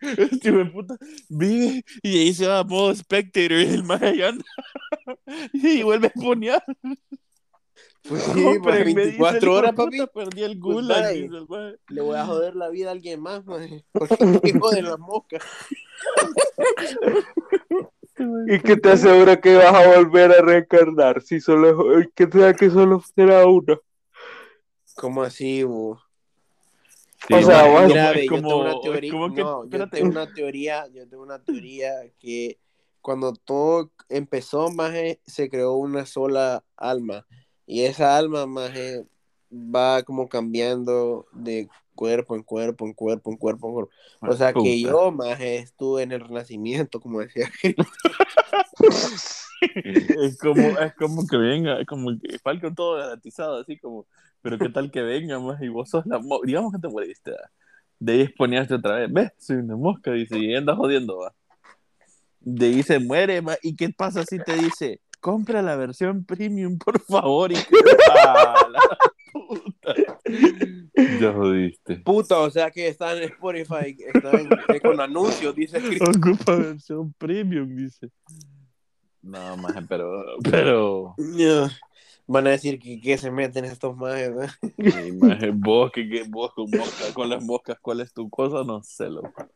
Este 0.00 0.52
de 0.52 0.64
puta 0.66 0.96
vive 1.30 1.84
y 2.02 2.18
ahí 2.18 2.34
se 2.34 2.46
va 2.46 2.58
a 2.58 2.64
modo 2.64 2.94
spectator 2.94 3.52
y 3.52 3.74
el 3.74 3.84
madre 3.84 4.08
allá 4.08 4.28
anda 4.28 4.44
y 5.54 5.82
vuelve 5.82 6.08
a 6.08 6.10
poner. 6.10 6.62
Pues 8.08 8.22
sí, 8.34 8.44
pues 8.62 8.84
24 8.84 9.54
horas, 9.54 9.72
papi. 9.72 9.98
Perdí 10.12 10.42
el 10.42 10.58
pues, 10.58 10.74
gulag. 10.74 11.14
le 11.88 12.02
voy 12.02 12.16
a 12.16 12.26
joder 12.26 12.54
la 12.54 12.68
vida 12.68 12.88
a 12.88 12.92
alguien 12.92 13.20
más, 13.20 13.44
man. 13.46 13.82
Porque 13.92 14.40
hijo 14.44 14.70
de 14.70 14.82
las 14.82 14.98
moscas. 14.98 15.42
¿Y 18.46 18.60
qué 18.60 18.76
te 18.76 18.92
asegura 18.92 19.40
que 19.40 19.56
vas 19.56 19.74
a 19.74 19.96
volver 19.96 20.30
a 20.30 20.40
reencarnar? 20.40 21.20
Si 21.22 21.40
solo, 21.40 21.76
que 22.14 22.28
sea 22.30 22.54
que 22.54 22.70
solo 22.70 23.02
será 23.14 23.44
una. 23.46 23.76
¿Cómo 24.94 25.22
así, 25.22 25.64
bu? 25.64 25.98
o 27.32 27.42
sea, 27.42 27.66
bueno, 27.66 27.88
grave, 27.88 28.26
yo 28.26 28.34
tengo 28.36 28.60
una 28.60 28.80
teoría, 28.80 29.12
no, 29.12 29.66
yo 29.66 29.88
tengo 29.88 30.10
una 30.10 30.32
teoría, 30.32 30.86
yo 30.88 31.08
tengo 31.08 31.22
una 31.22 31.42
teoría 31.42 31.90
que 32.20 32.58
cuando 33.00 33.32
todo 33.32 33.90
empezó, 34.08 34.70
más 34.70 34.92
se 35.26 35.48
creó 35.48 35.72
una 35.74 36.06
sola 36.06 36.62
alma 36.76 37.26
y 37.66 37.82
esa 37.82 38.16
alma, 38.16 38.46
más 38.46 38.72
va 39.52 40.02
como 40.02 40.28
cambiando 40.28 41.26
de 41.32 41.68
cuerpo 41.94 42.34
en 42.34 42.42
cuerpo, 42.42 42.86
en 42.86 42.92
cuerpo, 42.92 43.30
en 43.30 43.36
cuerpo, 43.36 43.68
en 43.68 43.74
cuerpo. 43.74 43.92
O 44.20 44.32
sea 44.32 44.52
que 44.52 44.80
yo 44.80 45.12
más 45.12 45.40
estuve 45.40 46.02
en 46.02 46.12
el 46.12 46.20
renacimiento, 46.20 47.00
como 47.00 47.20
decía 47.20 47.50
es 49.74 50.38
como, 50.38 50.60
es 50.78 50.94
como 50.94 51.26
que 51.26 51.36
venga, 51.36 51.80
es 51.80 51.86
como 51.86 52.10
que 52.18 52.38
Falcon 52.38 52.74
todo 52.74 52.98
garantizado, 52.98 53.60
así 53.60 53.78
como, 53.78 54.06
pero 54.42 54.58
qué 54.58 54.68
tal 54.68 54.90
que 54.90 55.02
venga 55.02 55.38
más 55.38 55.62
y 55.62 55.68
vos 55.68 55.88
sos 55.88 56.04
la 56.06 56.20
digamos 56.44 56.72
que 56.72 56.78
te 56.80 56.88
moriste, 56.88 57.32
de 57.98 58.12
ahí 58.12 58.20
exponíaste 58.22 58.74
otra 58.74 58.96
vez, 58.96 59.12
ves, 59.12 59.32
soy 59.38 59.56
una 59.56 59.76
mosca, 59.76 60.12
dice, 60.12 60.38
y 60.38 60.54
anda 60.54 60.74
jodiendo, 60.76 61.18
va. 61.18 61.34
De 62.40 62.66
ahí 62.66 62.82
se 62.82 62.98
muere, 62.98 63.40
va. 63.40 63.56
¿y 63.62 63.74
qué 63.74 63.88
pasa 63.88 64.22
si 64.24 64.38
te 64.38 64.54
dice, 64.56 65.00
compra 65.24 65.62
la 65.62 65.74
versión 65.74 66.22
premium, 66.26 66.76
por 66.76 67.00
favor, 67.00 67.50
y 67.50 67.54
que... 67.54 67.76
puta. 69.32 70.20
Ya 70.94 71.32
jodiste. 71.32 71.96
Puta, 71.96 72.40
o 72.40 72.50
sea 72.50 72.70
que 72.70 72.88
está 72.88 73.16
en 73.16 73.22
Spotify, 73.22 73.96
está 74.14 74.32
en, 74.32 74.48
con 74.80 75.00
anuncios, 75.00 75.54
dice. 75.56 75.78
Ocupa 75.78 76.56
versión 76.56 77.14
premium, 77.14 77.74
dice. 77.74 78.10
No, 79.22 79.56
más, 79.56 79.72
pero. 79.88 80.24
pero... 80.50 81.14
Van 82.26 82.46
a 82.46 82.50
decir 82.50 82.78
que, 82.78 83.00
que 83.00 83.16
se 83.16 83.30
meten 83.30 83.64
estos 83.64 83.96
majes, 83.96 84.30
vos, 85.54 85.90
que, 85.90 86.06
que, 86.06 86.24
vos 86.28 86.52
con, 86.52 86.70
mosca, 86.70 87.14
con 87.14 87.30
las 87.30 87.42
moscas, 87.42 87.78
¿cuál 87.80 88.00
es 88.00 88.12
tu 88.12 88.28
cosa? 88.28 88.62
No 88.62 88.82
sé, 88.82 89.08
loco. 89.08 89.48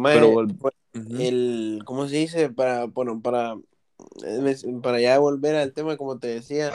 pero, 0.00 0.46
pues, 0.60 0.74
el, 0.94 1.82
¿cómo 1.84 2.06
se 2.06 2.16
dice? 2.16 2.50
Para, 2.50 2.86
bueno, 2.86 3.20
para, 3.20 3.56
para 4.82 5.00
ya 5.00 5.18
volver 5.18 5.56
al 5.56 5.72
tema, 5.72 5.96
como 5.96 6.18
te 6.18 6.28
decía, 6.28 6.72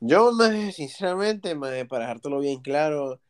yo, 0.00 0.32
más 0.32 0.74
sinceramente, 0.74 1.54
más 1.54 1.72
para 1.88 2.06
dejártelo 2.06 2.40
bien 2.40 2.60
claro, 2.60 3.20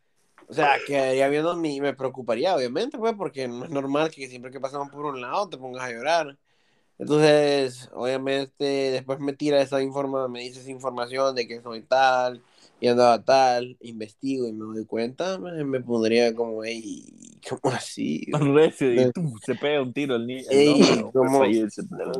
o 0.49 0.55
sea, 0.55 0.79
quedaría 0.87 1.29
viendo 1.29 1.57
ni 1.57 1.81
me 1.81 1.95
preocuparía, 1.95 2.57
obviamente, 2.57 2.99
pues, 2.99 3.15
porque 3.15 3.49
no 3.49 3.65
es 3.65 3.71
normal 3.71 4.11
que 4.11 4.29
siempre 4.29 4.51
que 4.51 4.61
pasamos 4.61 4.91
por 4.91 5.05
un 5.07 5.21
lado 5.21 5.49
te 5.49 5.59
pongas 5.59 5.85
a 5.85 5.93
llorar. 5.93 6.39
Entonces, 6.99 7.89
obviamente, 7.95 8.65
después 8.65 9.21
me 9.21 9.33
tira 9.33 9.61
esa 9.63 9.81
información, 9.81 10.33
me 10.33 10.41
dice 10.41 10.61
esa 10.61 10.71
información 10.71 11.35
de 11.35 11.47
que 11.49 11.63
soy 11.63 11.83
tal 11.83 12.43
y 12.81 12.89
andaba 12.89 13.23
tal, 13.23 13.77
investigo 13.81 14.49
y 14.49 14.53
me 14.53 14.65
doy 14.65 14.87
cuenta, 14.87 15.39
me, 15.39 15.65
me 15.65 15.81
pondría 15.81 16.35
como, 16.35 16.65
hey, 16.65 17.05
¿cómo 17.49 17.75
así? 17.75 18.27
Recio, 18.33 18.93
y 18.93 19.13
tú, 19.13 19.33
se 19.45 19.55
pega 19.55 19.83
un 19.83 19.93
tiro 19.93 20.17
el 20.17 20.27
niño. 20.27 21.13
como, 21.13 21.45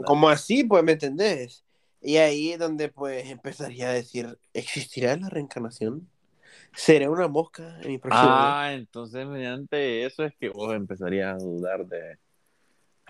como 0.05 0.29
así, 0.29 0.65
pues, 0.65 0.85
¿me 0.85 0.93
entendés? 0.93 1.65
Y 2.03 2.17
ahí 2.17 2.53
es 2.53 2.59
donde, 2.59 2.89
pues, 2.89 3.29
empezaría 3.29 3.91
a 3.91 3.93
decir, 3.93 4.39
¿existirá 4.55 5.17
la 5.17 5.29
reencarnación? 5.29 6.09
¿Seré 6.73 7.09
una 7.09 7.29
mosca 7.29 7.81
en 7.83 7.89
mi 7.89 7.99
próximo 7.99 8.31
Ah, 8.33 8.73
entonces 8.73 9.27
mediante 9.27 10.05
eso 10.05 10.25
es 10.25 10.35
que 10.39 10.51
vos 10.51 10.75
empezarías 10.75 11.35
a 11.35 11.45
dudar 11.45 11.87
de 11.87 12.19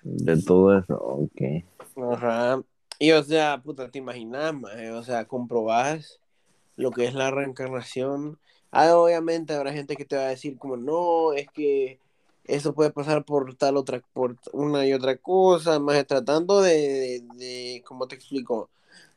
de 0.03 0.43
todo 0.43 0.79
eso, 0.79 0.95
ok. 0.99 1.65
Ajá. 2.13 2.63
Y 2.99 3.13
o 3.13 3.23
sea, 3.23 3.61
puta, 3.63 3.91
te 3.91 3.99
imaginas, 3.99 4.55
o 4.95 5.03
sea, 5.03 5.27
comprobás 5.27 6.20
lo 6.81 6.91
que 6.93 7.07
es 7.07 7.15
la 7.15 7.31
reencarnación. 7.31 8.39
Ah, 8.73 8.97
obviamente 8.97 9.55
habrá 9.55 9.73
gente 9.73 9.97
que 9.97 10.05
te 10.05 10.17
va 10.17 10.23
a 10.23 10.29
decir 10.29 10.57
como, 10.59 10.77
no, 10.77 11.33
es 11.35 11.49
que 11.51 12.01
eso 12.45 12.75
puede 12.75 12.91
pasar 12.91 13.25
por 13.25 13.55
tal 13.57 13.77
otra, 13.77 14.03
por 14.13 14.37
una 14.53 14.87
y 14.87 14.93
otra 14.93 15.17
cosa, 15.17 15.79
más 15.81 16.07
tratando 16.07 16.61
de, 16.63 16.73
de, 16.73 17.23
de 17.35 17.83
¿cómo 17.87 18.09
te 18.09 18.15
explico? 18.17 18.71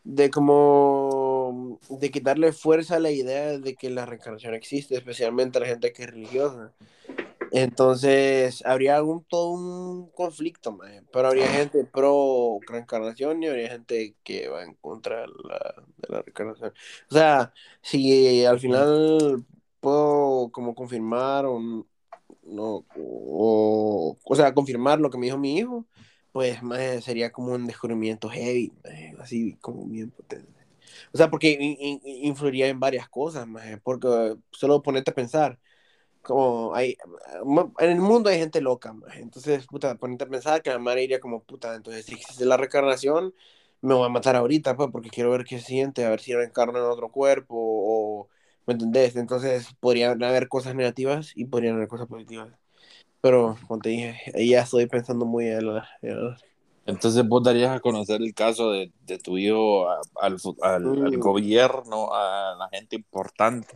De 0.03 0.29
como, 0.29 1.79
de 1.89 2.11
quitarle 2.11 2.51
fuerza 2.53 2.97
a 2.97 2.99
la 2.99 3.11
idea 3.11 3.57
de 3.59 3.75
que 3.75 3.89
la 3.89 4.05
reencarnación 4.05 4.53
existe, 4.55 4.95
especialmente 4.95 5.57
a 5.57 5.61
la 5.61 5.67
gente 5.67 5.93
que 5.93 6.03
es 6.03 6.09
religiosa. 6.09 6.73
Entonces, 7.55 8.65
habría 8.65 8.95
algún, 8.95 9.23
todo 9.25 9.51
un 9.51 10.09
conflicto, 10.09 10.75
pero 11.11 11.27
habría 11.27 11.47
gente 11.47 11.85
pro 11.85 12.57
reencarnación 12.67 13.43
y 13.43 13.47
habría 13.47 13.69
gente 13.69 14.15
que 14.23 14.47
va 14.49 14.63
en 14.63 14.73
contra 14.73 15.21
de 15.21 15.27
la, 15.27 15.75
de 15.97 16.07
la 16.09 16.21
reencarnación. 16.23 16.73
O 17.11 17.13
sea, 17.13 17.53
si 17.83 18.43
al 18.43 18.59
final 18.59 19.45
puedo 19.79 20.49
como 20.51 20.73
confirmar 20.73 21.45
o 21.45 21.59
no, 22.43 22.85
o, 22.97 24.17
o 24.23 24.35
sea, 24.35 24.51
confirmar 24.55 24.99
lo 24.99 25.11
que 25.11 25.19
me 25.19 25.27
dijo 25.27 25.37
mi 25.37 25.57
hijo, 25.57 25.85
pues 26.31 26.59
sería 27.01 27.31
como 27.31 27.53
un 27.53 27.67
descubrimiento 27.67 28.29
heavy, 28.29 28.73
así 29.19 29.55
como 29.61 29.85
bien 29.85 30.09
potente. 30.09 30.51
O 31.13 31.17
sea, 31.17 31.29
porque 31.29 31.55
influiría 32.03 32.67
en 32.67 32.79
varias 32.79 33.07
cosas, 33.09 33.47
porque 33.83 34.37
solo 34.51 34.81
ponerte 34.81 35.11
a 35.11 35.15
pensar, 35.15 35.59
como 36.23 36.73
hay, 36.73 36.97
en 37.79 37.89
el 37.89 37.99
mundo 37.99 38.29
hay 38.29 38.39
gente 38.39 38.61
loca, 38.61 38.95
entonces, 39.15 39.67
puta, 39.67 39.95
ponerte 39.95 40.23
a 40.23 40.29
pensar 40.29 40.61
que 40.61 40.69
la 40.69 40.79
madre 40.79 41.03
iría 41.03 41.19
como, 41.19 41.43
puta, 41.43 41.75
entonces 41.75 42.05
si 42.05 42.13
existe 42.15 42.45
la 42.45 42.57
reencarnación, 42.57 43.33
me 43.81 43.93
voy 43.93 44.05
a 44.05 44.09
matar 44.09 44.35
ahorita, 44.37 44.75
pues, 44.77 44.89
porque 44.91 45.09
quiero 45.09 45.31
ver 45.31 45.43
qué 45.43 45.59
se 45.59 45.65
siente, 45.65 46.05
a 46.05 46.09
ver 46.09 46.21
si 46.21 46.33
reencarno 46.33 46.79
en 46.79 46.85
otro 46.85 47.09
cuerpo, 47.09 47.55
o, 47.57 48.29
¿me 48.65 48.73
entendés? 48.73 49.15
Entonces, 49.17 49.67
podrían 49.79 50.23
haber 50.23 50.47
cosas 50.47 50.73
negativas 50.75 51.33
y 51.35 51.45
podrían 51.45 51.75
haber 51.75 51.89
cosas 51.89 52.07
positivas. 52.07 52.49
Pero, 53.21 53.57
como 53.67 53.81
te 53.81 53.89
dije, 53.89 54.15
ahí 54.35 54.51
ya 54.51 54.61
estoy 54.61 54.87
pensando 54.87 55.25
muy 55.25 55.47
en 55.47 55.75
la, 55.75 55.89
Entonces 56.85 57.27
vos 57.27 57.43
darías 57.43 57.75
a 57.75 57.79
conocer 57.81 58.21
el 58.21 58.33
caso 58.33 58.71
de, 58.71 58.91
de 59.05 59.17
tu 59.17 59.37
hijo 59.37 59.89
al, 59.89 60.01
al, 60.21 60.37
al, 60.61 61.17
mm. 61.17 61.19
gobierno, 61.19 62.13
a 62.13 62.55
la 62.57 62.69
gente 62.69 62.95
importante 62.95 63.73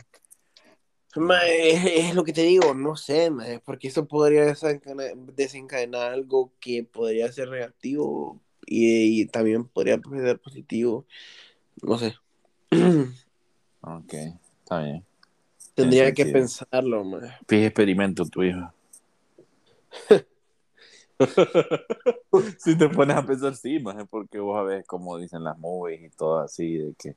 es, 1.14 2.14
lo 2.14 2.24
que 2.24 2.32
te 2.32 2.42
digo, 2.42 2.74
no 2.74 2.96
sé, 2.96 3.30
porque 3.64 3.88
eso 3.88 4.06
podría 4.06 4.54
desencadenar, 5.34 6.12
algo 6.12 6.52
que 6.60 6.84
podría 6.84 7.32
ser 7.32 7.50
negativo 7.50 8.40
y, 8.66 9.26
también 9.26 9.64
podría 9.64 10.00
ser 10.00 10.38
positivo. 10.38 11.06
No 11.82 11.98
sé. 11.98 12.14
Ok, 13.80 14.12
está 14.12 14.82
bien. 14.82 15.04
Tendría 15.74 16.12
que 16.12 16.26
pensarlo, 16.26 17.04
man. 17.04 17.30
Fije 17.46 17.66
experimento 17.66 18.26
tu 18.26 18.42
hijo. 18.42 18.72
si 22.58 22.76
te 22.76 22.88
pones 22.88 23.16
a 23.16 23.24
pensar, 23.24 23.54
sí, 23.54 23.78
más 23.78 23.94
porque 24.10 24.40
vos 24.40 24.56
sabés 24.56 24.84
como 24.84 25.16
dicen 25.16 25.44
las 25.44 25.56
movies 25.56 26.02
y 26.02 26.10
todo 26.10 26.40
así, 26.40 26.76
de 26.76 26.92
que 26.94 27.14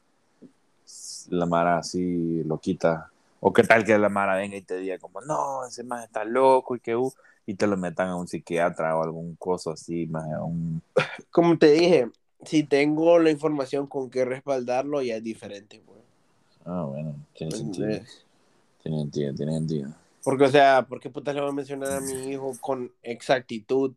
la 1.30 1.48
mara 1.48 1.80
así 1.80 2.44
lo 2.44 2.60
quita 2.60 3.11
o 3.42 3.52
qué 3.52 3.64
tal 3.64 3.84
que 3.84 3.98
la 3.98 4.08
Mara 4.08 4.36
venga 4.36 4.56
y 4.56 4.62
te 4.62 4.78
diga 4.78 5.00
como, 5.00 5.20
no, 5.22 5.66
ese 5.66 5.84
más 5.84 6.06
está 6.06 6.24
loco 6.24 6.76
y 6.76 6.80
que 6.80 6.96
uh, 6.96 7.12
y 7.46 7.56
te 7.56 7.68
lo 7.68 7.76
metan 7.76 8.10
a 8.10 8.16
un 8.16 8.28
psiquiatra 8.28 8.96
o 8.96 9.04
algún 9.04 9.36
coso 9.36 9.72
así, 9.72 10.06
más 10.06 10.26
un... 10.42 10.82
Como 11.32 11.58
te 11.58 11.72
dije, 11.72 12.10
si 12.46 12.64
tengo 12.64 13.18
la 13.20 13.32
información 13.32 13.88
con 13.88 14.10
que 14.10 14.26
respaldarlo, 14.26 15.02
ya 15.02 15.16
es 15.16 15.24
diferente, 15.24 15.82
güey. 15.86 16.00
Ah, 16.66 16.86
bueno, 16.88 17.16
tiene 17.34 17.56
sentido. 17.56 17.88
Tiene 18.84 19.00
sentido, 19.00 19.34
tiene 19.34 19.54
sentido. 19.54 19.90
Porque, 20.24 20.44
o 20.44 20.50
sea, 20.50 20.86
¿por 20.88 21.00
qué 21.00 21.10
putas 21.10 21.34
le 21.34 21.42
voy 21.42 21.50
a 21.50 21.54
mencionar 21.54 21.94
a 21.94 22.00
mi 22.00 22.32
hijo 22.32 22.54
con 22.62 22.92
exactitud? 23.02 23.94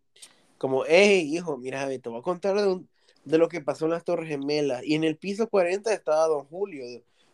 Como, 0.57 0.85
hey, 0.87 1.37
hijo, 1.37 1.59
mira, 1.59 1.87
te 1.87 2.09
voy 2.09 2.20
a 2.20 2.22
contar 2.22 2.57
de, 2.57 2.80
de 3.24 3.38
lo 3.38 3.50
que 3.50 3.61
pasó 3.61 3.85
en 3.85 3.90
las 3.90 4.04
Torres 4.04 4.28
Gemelas. 4.28 4.83
Y 4.85 4.94
en 4.94 5.04
el 5.04 5.16
piso 5.16 5.50
40 5.50 5.92
estaba 5.92 6.26
Don 6.28 6.46
Julio. 6.46 6.85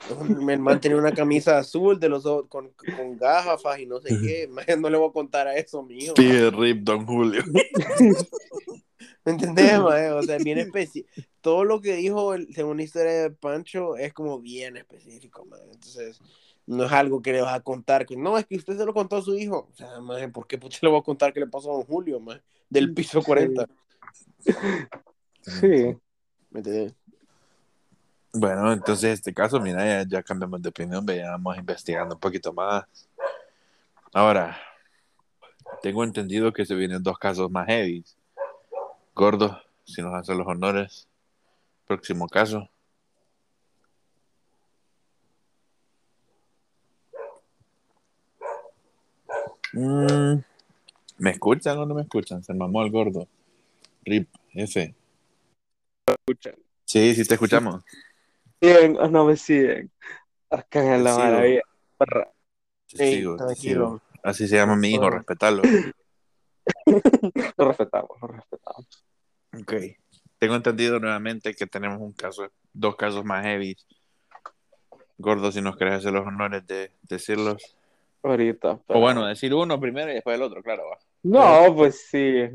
Mi 0.29 0.53
hermano 0.53 0.81
tenía 0.81 0.99
una 0.99 1.13
camisa 1.13 1.59
azul 1.59 1.99
de 2.01 2.09
los 2.09 2.25
con, 2.49 2.71
con 2.71 3.17
gafas 3.19 3.79
y 3.79 3.87
no 3.87 4.01
sé 4.01 4.17
qué. 4.21 4.49
No 4.79 4.89
le 4.89 4.97
voy 4.97 5.09
a 5.09 5.13
contar 5.13 5.47
a 5.47 5.57
eso, 5.57 5.83
mío. 5.83 6.15
Pide 6.15 6.51
rip, 6.51 6.83
don 6.83 7.07
Julio. 7.07 7.43
¿Me 9.25 9.33
entendés, 9.33 9.79
O 9.79 10.23
sea, 10.23 10.39
bien 10.39 10.59
específico. 10.59 11.09
Todo 11.41 11.65
lo 11.65 11.81
que 11.81 11.97
dijo, 11.97 12.35
según 12.55 12.79
la 12.79 12.83
historia 12.83 13.13
de 13.13 13.31
Pancho, 13.31 13.97
es 13.97 14.13
como 14.13 14.41
bien 14.41 14.77
específico, 14.77 15.45
man. 15.45 15.61
Entonces, 15.73 16.21
no 16.67 16.85
es 16.85 16.93
algo 16.93 17.21
que 17.21 17.33
le 17.33 17.43
vas 17.43 17.55
a 17.55 17.61
contar. 17.61 18.07
Que, 18.07 18.17
no, 18.17 18.39
es 18.39 18.47
que 18.47 18.57
usted 18.57 18.79
se 18.79 18.87
lo 18.87 18.95
contó 18.95 19.17
a 19.17 19.23
su 19.23 19.37
hijo. 19.37 19.69
O 19.71 19.75
sea, 19.75 20.01
man, 20.01 20.33
¿por 20.33 20.47
qué 20.47 20.59
le 20.83 20.89
voy 20.89 21.01
a 21.01 21.03
contar 21.03 21.33
qué 21.33 21.41
le 21.41 21.47
pasó 21.47 21.71
a 21.71 21.75
don 21.75 21.85
Julio, 21.85 22.21
man? 22.21 22.41
Del 22.69 22.95
piso 22.95 23.23
40. 23.23 23.69
Sí. 25.43 25.97
¿Me 26.51 26.61
entendés? 26.61 26.95
Bueno, 28.33 28.73
entonces 28.73 29.15
este 29.15 29.35
caso, 29.35 29.59
mira, 29.61 30.05
ya, 30.05 30.23
cambiamos 30.23 30.63
de 30.63 30.69
opinión, 30.69 31.05
veamos 31.05 31.57
investigando 31.57 32.15
un 32.15 32.21
poquito 32.21 32.53
más. 32.53 32.85
Ahora, 34.13 34.57
tengo 35.83 36.05
entendido 36.05 36.53
que 36.53 36.65
se 36.65 36.77
vienen 36.77 37.03
dos 37.03 37.19
casos 37.19 37.51
más 37.51 37.67
heavy. 37.67 38.05
Gordo, 39.15 39.61
si 39.85 40.01
nos 40.03 40.15
hace 40.15 40.35
los 40.35 40.47
honores. 40.47 41.09
Próximo 41.87 42.29
caso. 42.29 42.69
Mm, 49.73 50.43
¿Me 51.19 51.31
escuchan 51.31 51.79
o 51.79 51.87
no 51.87 51.95
me 51.95 52.03
escuchan? 52.03 52.45
Se 52.45 52.55
mamó 52.55 52.83
el 52.83 52.91
gordo. 52.91 53.27
RIP, 54.05 54.29
F. 54.55 54.95
Sí, 56.85 57.15
sí 57.15 57.25
te 57.25 57.35
escuchamos. 57.35 57.83
Bien, 58.61 58.97
no 59.11 59.25
me 59.25 59.37
siguen. 59.37 59.91
Acá 60.51 60.97
en 60.97 61.05
la 61.05 61.17
maravilla. 61.17 61.63
Sí, 62.87 63.25
Así 64.23 64.49
se 64.49 64.57
llama 64.57 64.77
mi 64.77 64.91
hijo, 64.91 65.09
respetarlo. 65.09 65.63
lo 67.57 67.69
respetamos, 67.69 68.11
lo 68.21 68.29
respetamos. 68.29 69.05
Ok. 69.59 69.75
Tengo 70.39 70.57
entendido 70.57 70.99
nuevamente 70.99 71.55
que 71.55 71.67
tenemos 71.67 72.01
un 72.01 72.13
caso, 72.13 72.49
dos 72.73 72.97
casos 72.97 73.25
más 73.25 73.45
heavy. 73.45 73.77
Gordo, 75.19 75.53
si 75.53 75.61
nos 75.61 75.77
querés 75.77 75.95
hacer 75.95 76.13
los 76.13 76.27
honores 76.27 76.67
de 76.67 76.93
decirlos. 77.03 77.77
Ahorita. 78.23 78.81
O 78.87 79.01
bueno, 79.01 79.27
decir 79.27 79.55
uno 79.55 79.79
primero 79.79 80.11
y 80.11 80.15
después 80.15 80.37
el 80.37 80.43
otro, 80.43 80.63
claro. 80.63 80.85
No, 81.23 81.75
pues 81.75 82.07
sí. 82.09 82.49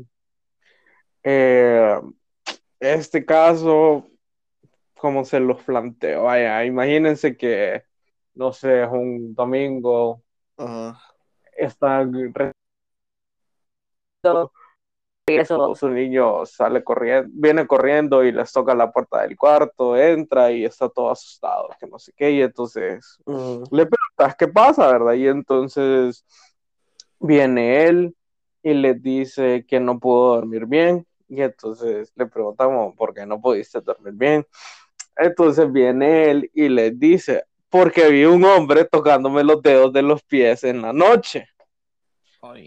Eh, 1.22 2.00
este 2.80 3.24
caso, 3.24 4.06
como 4.98 5.24
se 5.24 5.40
los 5.40 5.62
planteo, 5.62 6.24
vaya, 6.24 6.64
imagínense 6.64 7.36
que, 7.36 7.84
no 8.34 8.52
sé, 8.52 8.82
es 8.82 8.88
un 8.90 9.34
domingo, 9.34 10.22
está 11.56 12.04
eso, 15.28 15.74
su 15.74 15.88
niño 15.88 16.46
sale 16.46 16.84
corriendo, 16.84 17.28
viene 17.32 17.66
corriendo 17.66 18.22
y 18.22 18.30
les 18.30 18.52
toca 18.52 18.74
la 18.74 18.92
puerta 18.92 19.22
del 19.22 19.36
cuarto, 19.36 19.96
entra 19.96 20.52
y 20.52 20.64
está 20.64 20.88
todo 20.88 21.10
asustado, 21.10 21.68
que 21.80 21.86
no 21.86 21.98
sé 21.98 22.12
qué, 22.16 22.30
y 22.30 22.42
entonces 22.42 23.18
le 23.26 23.86
preguntas 23.86 24.36
qué 24.38 24.48
pasa, 24.48 24.90
¿verdad? 24.90 25.14
Y 25.14 25.26
entonces 25.26 26.24
viene 27.18 27.86
él 27.86 28.16
y 28.62 28.74
le 28.74 28.94
dice 28.94 29.64
que 29.66 29.80
no 29.80 29.98
pudo 29.98 30.36
dormir 30.36 30.66
bien, 30.66 31.06
y 31.28 31.42
entonces 31.42 32.12
le 32.14 32.26
preguntamos 32.26 32.94
por 32.94 33.12
qué 33.12 33.26
no 33.26 33.40
pudiste 33.40 33.80
dormir 33.80 34.14
bien. 34.14 34.46
Entonces 35.16 35.70
viene 35.72 36.30
él 36.30 36.50
y 36.54 36.68
le 36.68 36.90
dice, 36.90 37.44
porque 37.70 38.08
vi 38.08 38.24
un 38.24 38.44
hombre 38.44 38.84
tocándome 38.84 39.44
los 39.44 39.62
dedos 39.62 39.92
de 39.92 40.02
los 40.02 40.22
pies 40.22 40.64
en 40.64 40.82
la 40.82 40.92
noche. 40.92 41.48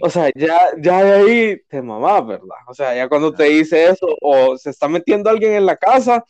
O 0.01 0.09
sea, 0.09 0.29
ya, 0.35 0.59
ya 0.77 1.03
de 1.03 1.13
ahí 1.13 1.61
te 1.67 1.81
mamás, 1.81 2.25
¿verdad? 2.25 2.57
O 2.67 2.73
sea, 2.73 2.93
ya 2.95 3.07
cuando 3.07 3.33
te 3.33 3.45
dice 3.45 3.87
eso, 3.87 4.07
o 4.21 4.57
se 4.57 4.71
está 4.71 4.87
metiendo 4.87 5.29
alguien 5.29 5.53
en 5.53 5.65
la 5.65 5.77
casa 5.77 6.25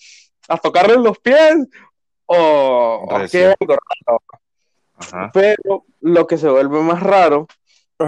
a 0.48 0.58
tocarle 0.58 0.98
los 0.98 1.18
pies, 1.20 1.56
o, 2.26 3.08
qué 3.32 3.56
Pero 5.34 5.86
lo 6.02 6.28
que 6.28 6.38
se 6.38 6.50
vuelve 6.50 6.80
más 6.82 7.02
raro 7.02 7.48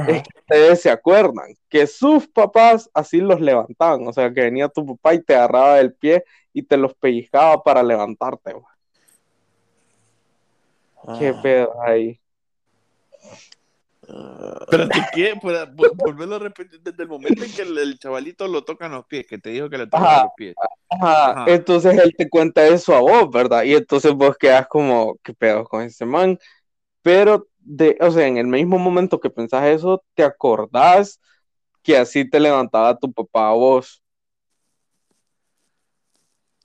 es 0.08 0.24
que 0.24 0.40
ustedes 0.40 0.82
se 0.82 0.92
acuerdan 0.92 1.56
que 1.68 1.88
sus 1.88 2.28
papás 2.28 2.90
así 2.94 3.20
los 3.20 3.42
levantaban, 3.42 4.08
o 4.08 4.14
sea, 4.14 4.32
que 4.32 4.42
venía 4.42 4.70
tu 4.70 4.86
papá 4.86 5.16
y 5.16 5.24
te 5.24 5.36
agarraba 5.36 5.78
del 5.78 5.94
pie 5.94 6.24
y 6.54 6.64
te 6.64 6.78
los 6.78 6.94
pellizcaba 6.94 7.62
para 7.64 7.84
levantarte. 7.84 8.54
Qué 11.18 11.30
ah. 11.30 11.40
pedo 11.42 11.82
ahí. 11.82 12.20
Pero 14.70 14.90
te 14.90 15.00
quiero 15.14 15.40
volverlo 15.96 16.36
a 16.36 16.40
repetir 16.40 16.82
desde 16.82 17.04
el 17.04 17.10
momento 17.10 17.44
en 17.44 17.52
que 17.54 17.62
el, 17.62 17.98
chavalito 17.98 18.48
lo 18.48 18.64
toca 18.64 18.88
en 18.88 18.94
los 18.94 19.06
pies, 19.06 19.26
que 19.26 19.38
te 19.38 19.52
dijo 19.52 19.70
que 19.70 19.78
le 19.78 19.88
toca 19.88 20.24
los 20.24 20.32
pies. 20.36 20.56
Ajá. 20.90 21.46
Entonces 21.48 21.98
él 21.98 22.14
te 22.18 22.30
cuenta 22.30 22.66
eso 22.68 22.94
a 22.94 23.00
vos, 23.00 23.30
¿verdad? 23.32 23.64
Y 23.64 23.76
entonces 23.76 24.12
vos 24.14 24.36
quedas 24.38 24.68
como, 24.68 25.18
¿qué 25.24 25.34
pedo 25.34 25.64
con 25.64 25.84
ese 25.84 26.06
man? 26.06 26.38
Pero, 27.02 27.48
de, 27.60 27.98
o 28.02 28.12
sea, 28.12 28.28
en 28.28 28.38
el 28.38 28.48
mismo 28.48 28.78
momento 28.78 29.20
que 29.20 29.30
pensás 29.30 29.66
eso, 29.66 30.04
te 30.14 30.24
acordás 30.24 31.20
que 31.84 31.98
así 31.98 32.30
te 32.30 32.40
levantaba 32.40 32.98
tu 32.98 33.12
papá 33.12 33.50
a 33.50 33.54
vos. 33.54 34.01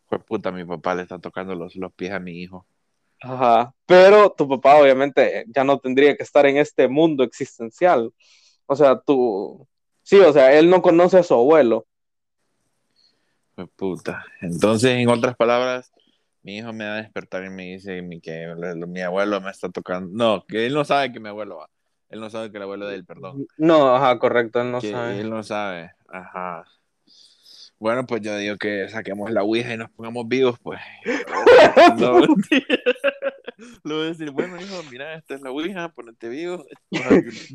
Pues 0.09 0.23
puta, 0.25 0.53
mi 0.53 0.65
papá 0.65 0.95
le 0.95 1.03
está 1.03 1.19
tocando 1.19 1.55
los, 1.55 1.75
los 1.77 1.93
pies 1.93 2.13
a 2.13 2.21
mi 2.21 2.41
hijo. 2.41 2.67
Ajá, 3.21 3.75
pero 3.87 4.31
tu 4.31 4.49
papá 4.49 4.77
obviamente 4.77 5.45
ya 5.49 5.65
no 5.65 5.79
tendría 5.79 6.17
que 6.17 6.23
estar 6.23 6.47
en 6.47 6.59
este 6.59 6.87
mundo 6.87 7.25
existencial. 7.25 8.13
O 8.67 8.77
sea, 8.77 9.01
tú, 9.01 9.67
sí, 10.03 10.19
o 10.19 10.33
sea, 10.33 10.53
él 10.59 10.69
no 10.69 10.83
conoce 10.83 11.19
a 11.19 11.23
su 11.23 11.35
abuelo. 11.35 11.87
Pues 13.55 13.69
puta. 13.75 14.25
Entonces, 14.43 14.93
en 14.93 15.09
otras 15.09 15.35
palabras, 15.35 15.91
mi 16.43 16.59
hijo 16.59 16.73
me 16.73 16.87
va 16.87 16.95
a 16.95 17.03
despertar 17.03 17.45
y 17.45 17.51
me 17.51 17.65
dice 17.65 18.07
que 18.23 18.55
mi 18.87 19.01
abuelo 19.01 19.41
me 19.41 19.51
está 19.51 19.71
tocando. 19.71 20.11
No, 20.13 20.45
que 20.47 20.67
él 20.67 20.75
no 20.75 20.85
sabe 20.85 21.11
que 21.11 21.19
mi 21.19 21.29
abuelo 21.29 21.57
va. 21.57 21.71
Él 22.09 22.21
no 22.21 22.31
sabe 22.31 22.51
que 22.53 22.59
el 22.59 22.63
abuelo 22.65 22.87
de 22.87 22.97
él, 22.97 23.05
perdón. 23.05 23.47
No, 23.57 23.97
ajá, 23.97 24.19
correcto, 24.19 24.61
él 24.61 24.71
no 24.71 24.81
sabe. 24.81 25.19
Él 25.19 25.31
no 25.31 25.43
sabe, 25.43 25.93
ajá. 26.09 26.65
Bueno, 27.79 28.07
pues 28.07 28.23
yo 28.23 28.37
digo 28.39 28.57
que 28.57 28.89
saquemos 28.89 29.31
la 29.31 29.43
Ouija 29.43 29.75
y 29.75 29.77
nos 29.77 29.91
pongamos 29.91 30.27
vivos, 30.27 30.59
pues. 30.63 30.81
no, 31.99 32.21
Le 33.85 33.95
voy 33.95 34.03
a 34.03 34.09
decir, 34.09 34.31
bueno, 34.31 34.59
hijo, 34.61 34.83
mira, 34.91 35.15
esta 35.15 35.35
es 35.35 35.43
la 35.43 35.51
Ouija, 35.51 35.91
ponete 35.91 36.31
vivo. 36.31 36.65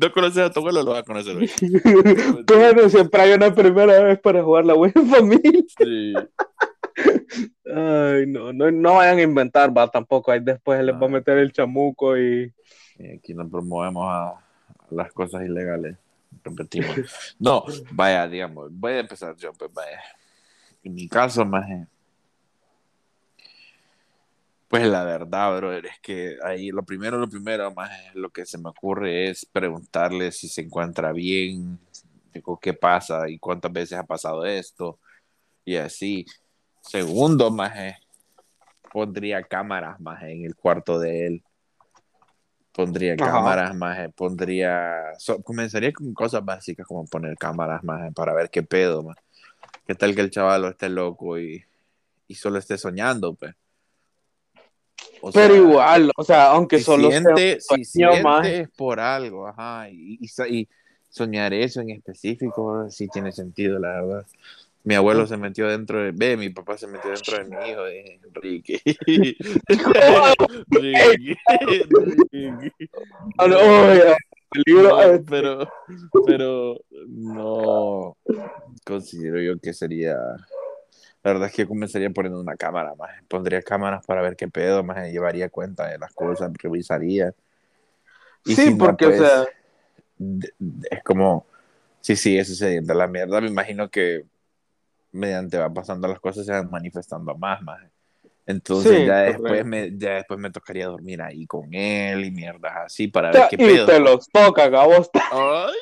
No 0.00 0.12
conoces 0.12 0.38
a 0.44 0.50
tu 0.50 0.60
abuelo, 0.60 0.84
lo 0.84 0.92
vas 0.92 1.00
a 1.00 1.04
conocer 1.04 1.36
hoy. 1.36 1.50
Bueno, 2.46 2.88
siempre 2.88 3.20
hay 3.20 3.32
una 3.32 3.52
primera 3.52 4.00
vez 4.00 4.20
para 4.20 4.44
jugar 4.44 4.64
la 4.64 4.74
Ouija 4.74 5.00
en 5.00 5.08
familia. 5.08 5.62
Sí. 5.76 6.14
Ay, 7.66 8.26
no, 8.26 8.52
no, 8.52 8.70
no 8.70 8.94
vayan 8.94 9.18
a 9.18 9.22
inventar, 9.22 9.76
va, 9.76 9.88
tampoco. 9.88 10.30
Ahí 10.30 10.40
después 10.40 10.82
les 10.84 10.94
va 10.94 11.06
a 11.06 11.10
meter 11.10 11.38
el 11.38 11.52
chamuco 11.52 12.16
y. 12.16 12.52
y 12.98 13.06
aquí 13.16 13.34
nos 13.34 13.50
promovemos 13.50 14.06
a 14.08 14.34
las 14.90 15.12
cosas 15.12 15.44
ilegales 15.44 15.96
repetimos. 16.44 16.96
No, 17.38 17.64
vaya, 17.90 18.26
digamos, 18.28 18.68
voy 18.70 18.92
a 18.92 19.00
empezar 19.00 19.36
yo, 19.36 19.52
pues. 19.52 19.70
En 20.84 20.94
mi 20.94 21.08
caso, 21.08 21.44
más 21.44 21.66
pues 24.72 24.86
la 24.86 25.04
verdad, 25.04 25.54
brother, 25.58 25.84
es 25.84 26.00
que 26.00 26.38
ahí 26.42 26.70
lo 26.70 26.82
primero, 26.82 27.18
lo 27.18 27.28
primero, 27.28 27.74
más 27.74 27.90
lo 28.14 28.30
que 28.30 28.46
se 28.46 28.56
me 28.56 28.70
ocurre 28.70 29.28
es 29.28 29.44
preguntarle 29.44 30.32
si 30.32 30.48
se 30.48 30.62
encuentra 30.62 31.12
bien, 31.12 31.78
qué 32.58 32.72
pasa 32.72 33.28
y 33.28 33.38
cuántas 33.38 33.70
veces 33.70 33.98
ha 33.98 34.06
pasado 34.06 34.46
esto 34.46 34.98
y 35.66 35.76
así. 35.76 36.24
Segundo, 36.80 37.50
más 37.50 37.74
pondría 38.90 39.42
cámaras 39.42 40.00
más 40.00 40.22
en 40.22 40.46
el 40.46 40.56
cuarto 40.56 40.98
de 40.98 41.26
él 41.26 41.42
pondría 42.72 43.16
cámaras 43.16 43.74
más, 43.74 43.98
eh, 43.98 44.08
pondría, 44.14 45.12
comenzaría 45.44 45.92
con 45.92 46.12
cosas 46.14 46.44
básicas 46.44 46.86
como 46.86 47.06
poner 47.06 47.36
cámaras 47.36 47.84
más 47.84 48.08
eh, 48.08 48.12
para 48.14 48.34
ver 48.34 48.50
qué 48.50 48.62
pedo, 48.62 49.02
más. 49.02 49.16
qué 49.86 49.94
tal 49.94 50.14
que 50.14 50.22
el 50.22 50.30
chaval 50.30 50.64
esté 50.64 50.88
loco 50.88 51.38
y, 51.38 51.62
y 52.26 52.34
solo 52.34 52.58
esté 52.58 52.78
soñando, 52.78 53.34
pues. 53.34 53.54
Pero 55.32 55.54
igual, 55.54 56.10
o 56.16 56.24
sea, 56.24 56.50
aunque 56.50 56.80
solo 56.80 57.08
siente, 57.10 57.58
si 57.60 57.84
siente 57.84 58.22
más. 58.22 58.46
es 58.46 58.68
por 58.70 58.98
algo, 58.98 59.46
ajá, 59.46 59.88
y, 59.88 60.18
y, 60.20 60.68
soñar 61.08 61.52
eso 61.52 61.80
en 61.80 61.90
específico 61.90 62.88
sí 62.90 63.06
tiene 63.06 63.30
sentido, 63.30 63.78
la 63.78 64.00
verdad. 64.00 64.26
Mi 64.84 64.96
abuelo 64.96 65.26
se 65.26 65.36
metió 65.36 65.68
dentro 65.68 66.02
de. 66.02 66.10
Ve, 66.12 66.36
mi 66.36 66.50
papá 66.50 66.76
se 66.76 66.88
metió 66.88 67.10
dentro 67.10 67.38
de 67.38 67.44
mi 67.44 67.70
hijo, 67.70 67.84
de 67.84 68.20
Enrique. 68.24 68.82
Ricky. 70.70 71.36
No, 73.38 75.24
pero, 75.28 75.68
pero 76.26 76.80
no 77.06 78.16
considero 78.84 79.40
yo 79.40 79.58
que 79.60 79.72
sería. 79.72 80.16
La 81.22 81.32
verdad 81.32 81.48
es 81.48 81.54
que 81.54 81.66
comenzaría 81.66 82.10
poniendo 82.10 82.40
una 82.40 82.56
cámara 82.56 82.96
más. 82.96 83.10
Pondría 83.28 83.62
cámaras 83.62 84.04
para 84.04 84.20
ver 84.22 84.34
qué 84.34 84.48
pedo, 84.48 84.82
más 84.82 85.06
llevaría 85.10 85.48
cuenta 85.48 85.86
de 85.86 85.98
las 85.98 86.12
cosas, 86.12 86.50
revisaría. 86.60 87.32
sí, 88.44 88.74
porque, 88.76 89.06
o 89.06 89.08
pues, 89.10 89.20
sea. 89.20 89.46
Es 90.90 91.02
como. 91.04 91.46
Sí, 92.00 92.16
sí, 92.16 92.36
eso 92.36 92.52
sería 92.54 92.80
de 92.80 92.94
la 92.94 93.06
mierda. 93.06 93.40
Me 93.40 93.46
imagino 93.46 93.88
que 93.88 94.24
mediante 95.12 95.58
va 95.58 95.72
pasando 95.72 96.08
las 96.08 96.20
cosas 96.20 96.44
se 96.44 96.52
van 96.52 96.70
manifestando 96.70 97.36
más, 97.36 97.62
más. 97.62 97.80
Entonces 98.44 99.06
ya 99.06 99.18
después 99.20 99.64
me 99.64 99.96
ya 99.96 100.14
después 100.14 100.40
me 100.40 100.50
tocaría 100.50 100.86
dormir 100.86 101.22
ahí 101.22 101.46
con 101.46 101.72
él 101.72 102.24
y 102.24 102.30
mierdas 102.32 102.72
así 102.86 103.06
para 103.06 103.30
ver 103.30 103.42
qué 103.48 103.56
pedo. 103.56 103.84
Y 103.84 103.86
te 103.86 104.00
los 104.00 104.28
toca, 104.28 104.70
cabos. 104.70 105.08
Ay. 105.30 105.74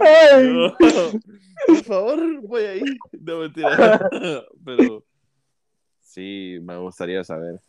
Ay. 0.00 0.72
por 1.66 1.84
favor, 1.84 2.40
voy 2.42 2.62
ahí. 2.62 2.82
No 3.20 3.40
mentira. 3.40 4.08
Pero 4.64 5.04
sí, 6.00 6.58
me 6.62 6.76
gustaría 6.76 7.24
saber. 7.24 7.60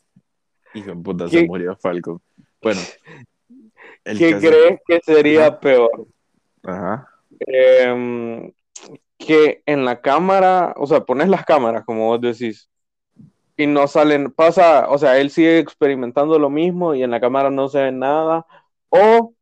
Hijo 0.76 0.92
de 0.92 0.96
puta, 0.98 1.28
se 1.28 1.46
murió 1.48 1.76
Falcon. 1.76 2.22
Bueno. 2.62 2.82
¿Qué 4.04 4.38
crees 4.40 4.80
que 4.86 5.00
sería 5.04 5.60
peor? 5.60 6.08
Ajá. 6.64 7.10
Eh, 7.40 8.54
que 9.18 9.64
en 9.66 9.86
la 9.86 10.02
cámara, 10.02 10.74
o 10.78 10.88
sea, 10.88 11.02
pones 11.02 11.30
las 11.30 11.46
cámaras, 11.46 11.84
como 11.86 12.08
vos 12.08 12.22
decís, 12.22 12.70
y 13.58 13.68
no 13.68 13.88
salen, 13.88 14.32
pasa, 14.32 14.90
o 14.90 14.98
sea, 14.98 15.18
él 15.18 15.30
sigue 15.30 15.60
experimentando 15.60 16.38
lo 16.38 16.50
mismo 16.50 16.94
y 16.94 17.04
en 17.04 17.12
la 17.12 17.22
cámara 17.22 17.50
no 17.50 17.70
se 17.70 17.84
ve 17.84 17.92
nada, 17.92 18.46
o 18.90 19.34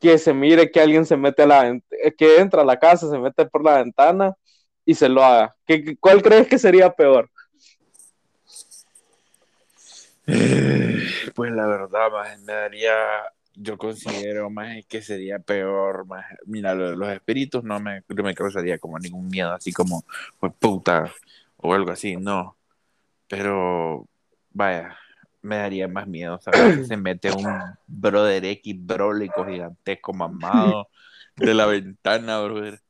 que 0.00 0.18
se 0.18 0.32
mire 0.34 0.70
que 0.70 0.80
alguien 0.80 1.06
se 1.06 1.16
mete 1.16 1.42
a 1.42 1.46
la, 1.46 1.80
que 2.16 2.38
entra 2.38 2.62
a 2.62 2.64
la 2.64 2.78
casa, 2.78 3.10
se 3.10 3.18
mete 3.18 3.46
por 3.46 3.64
la 3.64 3.78
ventana 3.82 4.34
y 4.84 4.94
se 4.94 5.08
lo 5.08 5.24
haga. 5.24 5.56
¿Qué, 5.66 5.96
¿Cuál 5.98 6.22
crees 6.22 6.46
que 6.46 6.58
sería 6.58 6.90
peor? 6.90 7.30
Pues 11.34 11.52
la 11.52 11.66
verdad, 11.66 12.10
me 12.44 12.52
daría, 12.52 12.94
yo 13.60 13.76
considero 13.76 14.50
más 14.50 14.84
que 14.86 15.02
sería 15.02 15.38
peor, 15.38 16.06
más, 16.06 16.24
mira, 16.46 16.74
los 16.74 17.08
espíritus 17.08 17.64
no 17.64 17.80
me, 17.80 18.02
no 18.08 18.22
me 18.22 18.34
causaría 18.34 18.78
como 18.78 18.98
ningún 18.98 19.28
miedo, 19.28 19.52
así 19.52 19.72
como, 19.72 20.04
pues 20.38 20.52
puta, 20.58 21.12
o 21.56 21.74
algo 21.74 21.90
así, 21.90 22.16
no. 22.16 22.56
Pero, 23.28 24.08
vaya, 24.52 24.96
me 25.42 25.56
daría 25.56 25.88
más 25.88 26.06
miedo, 26.06 26.38
¿sabes? 26.40 26.78
Que 26.78 26.84
se 26.84 26.96
mete 26.96 27.32
un 27.32 27.46
brother 27.86 28.44
X 28.44 28.74
brólico 28.78 29.44
gigantesco 29.44 30.12
mamado 30.12 30.88
de 31.36 31.54
la 31.54 31.66
ventana, 31.66 32.40
brother. 32.40 32.80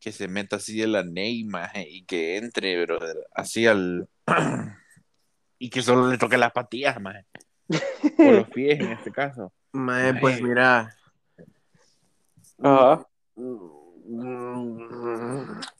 Que 0.00 0.12
se 0.12 0.28
meta 0.28 0.56
así 0.56 0.78
de 0.78 0.86
la 0.86 1.02
Neymar 1.02 1.72
y 1.76 2.04
que 2.04 2.36
entre, 2.36 2.84
brother, 2.84 3.16
así 3.34 3.66
al. 3.66 4.08
y 5.58 5.70
que 5.70 5.82
solo 5.82 6.08
le 6.08 6.18
toque 6.18 6.38
las 6.38 6.52
patillas, 6.52 7.00
más. 7.00 7.24
O 8.18 8.30
los 8.30 8.48
pies 8.48 8.78
en 8.78 8.92
este 8.92 9.10
caso. 9.10 9.52
Mae, 9.72 10.14
pues 10.20 10.40
mira. 10.40 10.94
Ajá. 12.62 13.06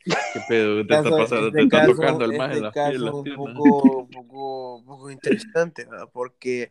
¿Qué 0.05 0.41
pedo? 0.49 0.77
¿Qué 0.77 0.85
te 0.85 0.95
está 0.95 1.11
pasando? 1.11 1.51
Te 1.51 1.63
está 1.63 1.87
tocando 1.87 2.25
el 2.25 2.37
más 2.37 2.57
en 2.57 2.63
las 2.63 2.73
pies. 2.75 3.01
un 3.01 3.25
poco, 3.25 4.03
un 4.03 4.11
poco, 4.11 4.77
un 4.77 4.85
poco 4.85 5.11
interesante, 5.11 5.85
¿verdad? 5.85 6.09
Porque 6.13 6.71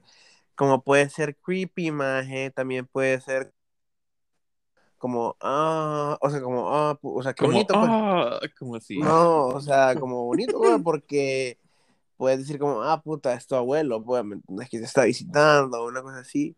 como 0.56 0.82
puede 0.84 1.10
ser 1.10 1.36
creepy, 1.38 1.92
maje, 1.92 2.52
también 2.52 2.86
puede 2.86 3.20
ser 3.22 3.54
como, 4.98 5.36
ah, 5.42 6.18
o 6.22 6.30
sea, 6.30 6.42
como, 6.42 6.74
ah, 6.74 6.98
o 7.02 7.22
sea, 7.24 7.34
qué 7.34 7.42
Como, 7.46 7.54
bonito, 7.54 7.74
pues. 7.74 7.90
ah, 7.92 8.40
como 8.58 8.76
así. 8.76 8.98
No, 8.98 9.48
o 9.48 9.62
sea, 9.62 9.96
como 9.96 10.26
bonito, 10.26 10.58
güey, 10.58 10.80
porque 10.84 11.60
puedes 12.18 12.40
decir 12.40 12.58
como, 12.58 12.82
ah, 12.82 13.02
puta, 13.02 13.34
es 13.34 13.46
tu 13.46 13.56
abuelo, 13.56 14.04
pues, 14.04 14.24
¿me 14.24 14.36
entiendes? 14.36 14.70
que 14.70 14.80
te 14.80 14.86
está 14.86 15.04
visitando, 15.04 15.86
una 15.86 16.02
cosa 16.02 16.20
así. 16.20 16.56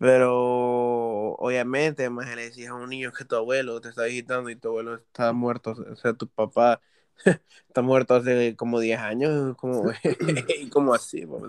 Pero 0.00 1.34
obviamente, 1.34 2.08
más 2.10 2.34
le 2.34 2.44
decías 2.44 2.70
a 2.70 2.74
un 2.74 2.88
niño 2.88 3.12
que 3.12 3.26
tu 3.26 3.36
abuelo 3.36 3.80
te 3.82 3.90
está 3.90 4.04
visitando 4.04 4.48
y 4.48 4.56
tu 4.56 4.68
abuelo 4.68 4.94
está 4.96 5.32
muerto, 5.34 5.72
o 5.72 5.96
sea, 5.96 6.14
tu 6.14 6.26
papá 6.26 6.80
está 7.68 7.82
muerto 7.82 8.14
hace 8.14 8.56
como 8.56 8.80
10 8.80 8.98
años, 8.98 9.54
como, 9.58 9.92
y 10.58 10.70
como 10.70 10.94
así, 10.94 11.26
pues, 11.26 11.42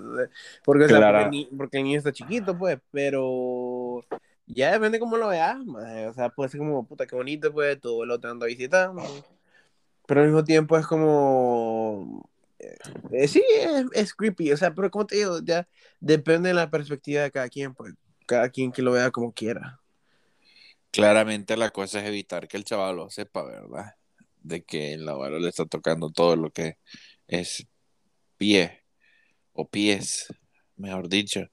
porque, 0.66 0.86
o 0.86 0.90
sea, 0.90 0.98
Claro. 1.00 1.18
porque, 1.20 1.24
el 1.26 1.32
ni- 1.32 1.58
porque 1.58 1.78
el 1.78 1.84
niño 1.86 1.98
está 2.00 2.12
chiquito, 2.12 2.58
pues, 2.58 2.78
pero 2.92 4.02
ya 4.48 4.74
depende 4.74 5.00
cómo 5.00 5.16
lo 5.18 5.30
veas, 5.30 5.58
maje, 5.66 6.08
o 6.08 6.14
sea, 6.14 6.30
puede 6.30 6.50
ser 6.50 6.60
como, 6.60 6.86
puta, 6.86 7.08
qué 7.08 7.16
bonito, 7.16 7.54
pues, 7.54 7.80
tu 7.80 7.90
abuelo 7.90 8.20
te 8.20 8.28
anda 8.28 8.48
visitando, 8.48 9.02
pero 10.08 10.22
al 10.22 10.28
mismo 10.28 10.44
tiempo 10.44 10.78
es 10.78 10.86
como, 10.88 12.30
eh, 13.12 13.28
sí, 13.30 13.44
es, 13.50 13.86
es 13.94 14.14
creepy, 14.14 14.52
o 14.52 14.58
sea, 14.58 14.74
pero 14.76 14.92
como 14.92 15.06
te 15.08 15.16
digo, 15.18 15.40
ya 15.44 15.68
depende 16.00 16.50
de 16.50 16.56
la 16.56 16.70
perspectiva 16.70 17.24
de 17.24 17.32
cada 17.32 17.50
quien, 17.50 17.74
pues, 17.74 17.94
cada 18.32 18.50
quien 18.50 18.72
que 18.72 18.82
lo 18.82 18.94
vea 18.94 19.12
como 19.12 19.34
quiera. 19.34 19.82
Claramente 20.90 21.58
la 21.58 21.70
cosa 21.70 22.00
es 22.00 22.08
evitar 22.08 22.48
que 22.48 22.56
el 22.56 22.64
chaval 22.64 22.96
lo 22.96 23.10
sepa, 23.10 23.44
¿verdad? 23.44 23.96
De 24.38 24.64
que 24.64 24.94
el 24.94 25.08
abuelo 25.10 25.38
le 25.38 25.50
está 25.50 25.66
tocando 25.66 26.10
todo 26.12 26.38
lo 26.38 26.50
que 26.50 26.78
es 27.28 27.68
pie 28.38 28.86
o 29.52 29.68
pies, 29.68 30.28
mejor 30.78 31.10
dicho. 31.10 31.42
Las 31.42 31.50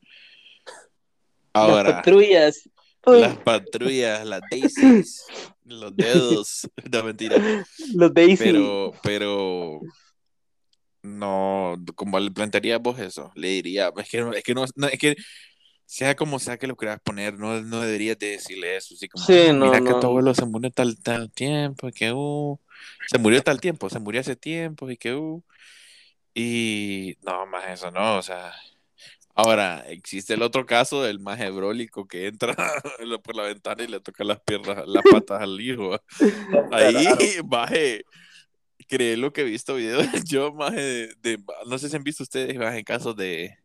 Ahora, 1.52 1.96
patrullas. 1.96 2.68
Uy, 3.04 3.22
las 3.22 3.36
patrullas, 3.38 4.24
las 4.24 4.40
daisies, 4.48 5.26
los 5.64 5.96
dedos, 5.96 6.68
no 6.92 7.02
mentira. 7.02 7.36
los 7.94 8.14
Daisy. 8.14 8.36
Pero, 8.36 8.92
pero 9.02 9.80
no, 11.02 11.76
como 11.96 12.20
le 12.20 12.30
plantearías 12.30 12.80
vos 12.80 13.00
eso, 13.00 13.32
le 13.34 13.48
diría, 13.48 13.92
es 13.96 14.08
que 14.08 14.20
no, 14.20 14.32
es 14.32 14.44
que 14.44 14.54
no, 14.54 14.64
no, 14.76 14.86
es 14.86 14.98
que 14.98 15.16
sea 15.90 16.14
como 16.14 16.38
sea 16.38 16.58
que 16.58 16.66
lo 16.66 16.76
quieras 16.76 17.00
poner, 17.02 17.38
no, 17.38 17.62
no 17.62 17.80
deberías 17.80 18.18
de 18.18 18.32
decirle 18.32 18.76
eso, 18.76 18.92
así 18.94 19.08
como, 19.08 19.24
Sí, 19.24 19.48
"Ah, 19.48 19.52
no, 19.54 19.64
mira 19.64 19.80
que 19.80 19.94
tu 19.94 20.06
abuelo 20.06 20.34
se 20.34 20.44
murió 20.44 20.70
tal, 20.70 20.98
tal 21.02 21.30
tiempo, 21.32 21.88
y 21.88 21.92
que 21.92 22.12
uh, 22.12 22.60
se 23.06 23.18
murió 23.18 23.42
tal 23.42 23.58
tiempo, 23.58 23.88
se 23.88 23.98
murió 23.98 24.20
hace 24.20 24.36
tiempo, 24.36 24.90
y 24.90 24.98
que 24.98 25.14
uh, 25.14 25.42
y 26.34 27.16
no, 27.22 27.46
más 27.46 27.66
eso 27.68 27.90
no, 27.90 28.18
o 28.18 28.22
sea, 28.22 28.52
ahora, 29.34 29.82
existe 29.88 30.34
el 30.34 30.42
otro 30.42 30.66
caso 30.66 31.02
del 31.02 31.20
más 31.20 31.40
hebrólico 31.40 32.06
que 32.06 32.26
entra 32.26 32.54
por 33.24 33.34
la 33.34 33.44
ventana 33.44 33.82
y 33.82 33.86
le 33.88 34.00
toca 34.00 34.24
las 34.24 34.40
piernas, 34.40 34.84
las 34.86 35.02
patas 35.10 35.40
al 35.40 35.58
hijo, 35.58 35.98
ahí, 36.70 37.08
baje, 37.46 38.04
creé 38.88 39.16
lo 39.16 39.32
que 39.32 39.40
he 39.40 39.44
visto 39.44 39.74
videos. 39.76 40.06
Yo 40.28 40.52
más 40.52 40.74
de, 40.74 41.14
de- 41.22 41.42
no 41.66 41.78
sé 41.78 41.88
si 41.88 41.96
han 41.96 42.04
visto 42.04 42.24
ustedes 42.24 42.56
más 42.58 42.74
en 42.76 42.84
casos 42.84 43.16
de 43.16 43.56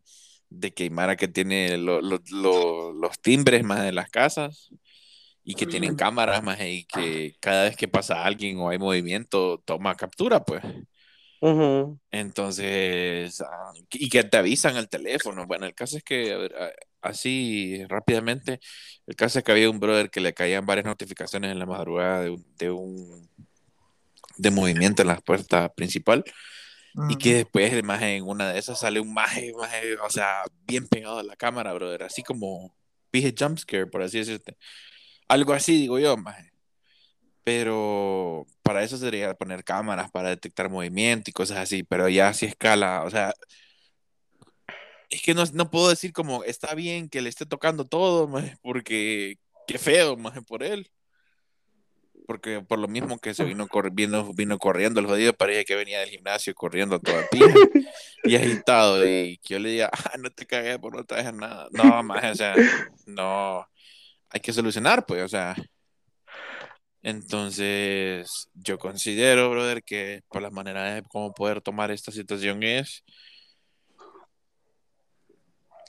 de 0.53 0.71
que 0.73 0.83
Aymara 0.83 1.15
que 1.15 1.27
tiene 1.27 1.77
lo- 1.77 2.01
lo- 2.01 2.21
lo- 2.31 2.93
los 2.93 3.19
timbres 3.21 3.63
más 3.63 3.83
de 3.83 3.91
las 3.91 4.09
casas 4.09 4.69
y 5.43 5.55
que 5.55 5.65
tienen 5.67 5.95
cámaras 5.95 6.41
más 6.43 6.59
y 6.61 6.85
que 6.85 7.35
cada 7.41 7.63
vez 7.65 7.75
que 7.75 7.87
pasa 7.87 8.23
alguien 8.23 8.57
o 8.59 8.69
hay 8.69 8.77
movimiento 8.79 9.61
toma 9.65 9.95
captura 9.95 10.43
pues. 10.43 10.63
Entonces 12.11 13.41
ah, 13.41 13.73
y 13.91 14.09
que 14.09 14.23
te 14.23 14.37
avisan 14.37 14.77
al 14.77 14.87
teléfono. 14.89 15.45
Bueno 15.47 15.65
el 15.65 15.73
caso 15.75 15.97
es 15.97 16.03
que 16.03 16.31
a 16.33 16.37
ver, 16.37 16.55
así 17.01 17.83
rápidamente 17.89 18.59
el 19.07 19.15
caso 19.15 19.39
es 19.39 19.45
que 19.45 19.51
había 19.51 19.69
un 19.69 19.79
brother 19.79 20.09
que 20.09 20.21
le 20.21 20.33
caían 20.33 20.65
varias 20.65 20.85
notificaciones 20.85 21.51
en 21.51 21.59
la 21.59 21.65
madrugada 21.65 22.21
de 22.21 22.29
un, 22.29 22.45
de 22.57 22.71
un 22.71 23.29
de 24.37 24.51
movimiento 24.51 25.01
en 25.01 25.09
la 25.09 25.19
puerta 25.21 25.73
principal 25.73 26.23
y 27.09 27.17
que 27.17 27.35
después, 27.35 27.83
más 27.83 28.01
en 28.03 28.23
una 28.23 28.51
de 28.53 28.59
esas 28.59 28.79
sale 28.79 28.99
un 28.99 29.13
maje, 29.13 29.51
maje, 29.57 29.95
o 29.97 30.09
sea, 30.09 30.43
bien 30.67 30.87
pegado 30.87 31.19
a 31.19 31.23
la 31.23 31.35
cámara, 31.35 31.73
brother. 31.73 32.03
Así 32.03 32.23
como 32.23 32.75
dije 33.11 33.33
jumpscare, 33.37 33.87
por 33.87 34.03
así 34.03 34.19
decirte. 34.19 34.57
Algo 35.27 35.53
así, 35.53 35.81
digo 35.81 35.99
yo, 35.99 36.17
maje. 36.17 36.51
Pero 37.43 38.45
para 38.63 38.83
eso 38.83 38.97
sería 38.97 39.33
poner 39.35 39.63
cámaras 39.63 40.11
para 40.11 40.29
detectar 40.29 40.69
movimiento 40.69 41.29
y 41.29 41.33
cosas 41.33 41.57
así. 41.59 41.83
Pero 41.83 42.09
ya 42.09 42.29
así 42.29 42.45
escala, 42.45 43.03
o 43.03 43.09
sea, 43.09 43.33
es 45.09 45.21
que 45.21 45.33
no, 45.33 45.43
no 45.53 45.69
puedo 45.71 45.89
decir 45.89 46.13
como 46.13 46.43
está 46.43 46.75
bien 46.75 47.09
que 47.09 47.21
le 47.21 47.29
esté 47.29 47.45
tocando 47.45 47.85
todo, 47.85 48.27
maje, 48.27 48.57
porque 48.61 49.37
qué 49.67 49.77
feo, 49.77 50.17
maje, 50.17 50.41
por 50.41 50.63
él. 50.63 50.89
Porque 52.25 52.61
por 52.61 52.79
lo 52.79 52.87
mismo 52.87 53.19
que 53.19 53.33
se 53.33 53.43
vino, 53.43 53.67
cor- 53.67 53.91
vino, 53.91 54.33
vino 54.33 54.57
corriendo 54.57 54.99
el 54.99 55.07
jodido, 55.07 55.33
parecía 55.33 55.65
que 55.65 55.75
venía 55.75 55.99
del 55.99 56.09
gimnasio 56.09 56.53
corriendo 56.55 56.99
toda 56.99 57.27
pija 57.31 57.53
y 58.23 58.35
agitado. 58.35 59.05
Y 59.05 59.37
que 59.39 59.55
yo 59.55 59.59
le 59.59 59.69
diga, 59.69 59.89
ah, 59.91 60.17
no 60.19 60.29
te 60.29 60.45
cagué 60.45 60.79
por 60.79 60.95
no 60.95 61.03
traer 61.03 61.33
nada. 61.33 61.67
No, 61.71 62.01
más, 62.03 62.23
o 62.31 62.35
sea, 62.35 62.55
no. 63.05 63.67
Hay 64.29 64.39
que 64.41 64.53
solucionar, 64.53 65.05
pues, 65.05 65.23
o 65.23 65.27
sea. 65.27 65.55
Entonces, 67.01 68.49
yo 68.53 68.77
considero, 68.79 69.49
brother, 69.49 69.83
que 69.83 70.21
por 70.29 70.41
las 70.41 70.53
maneras 70.53 70.95
de 70.95 71.03
cómo 71.03 71.33
poder 71.33 71.61
tomar 71.61 71.91
esta 71.91 72.11
situación 72.11 72.63
es. 72.63 73.03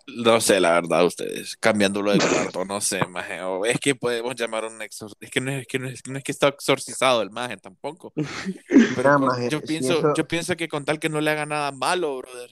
No 0.07 0.39
sé, 0.41 0.61
la 0.61 0.73
verdad, 0.73 1.07
ustedes, 1.07 1.57
cambiándolo 1.57 2.13
de 2.13 2.19
cuarto, 2.19 2.65
no 2.67 2.81
sé, 2.83 3.07
maje, 3.07 3.41
o 3.41 3.65
es 3.65 3.79
que 3.81 3.95
podemos 3.95 4.35
llamar 4.35 4.65
a 4.65 4.69
un 4.69 4.83
exorcista, 4.83 5.25
es 5.25 5.31
que 5.31 5.41
no 5.41 5.51
es 5.51 5.67
que 5.67 5.79
no 5.79 5.89
es, 5.89 6.07
no 6.07 6.19
es 6.19 6.25
que 6.25 6.31
está 6.33 6.49
exorcizado 6.49 7.23
el 7.23 7.31
maje 7.31 7.57
tampoco, 7.57 8.13
pero 8.97 9.09
Ah, 9.11 9.17
con- 9.19 9.29
maje, 9.29 9.49
yo 9.49 9.61
sí, 9.61 9.67
pienso, 9.67 9.99
eso- 9.99 10.15
yo 10.15 10.29
pienso 10.29 10.57
que 10.57 10.69
con 10.69 10.85
tal 10.85 10.99
que 10.99 11.09
no 11.09 11.23
le 11.23 11.31
haga 11.31 11.47
nada 11.47 11.73
malo, 11.73 12.19
brother, 12.19 12.51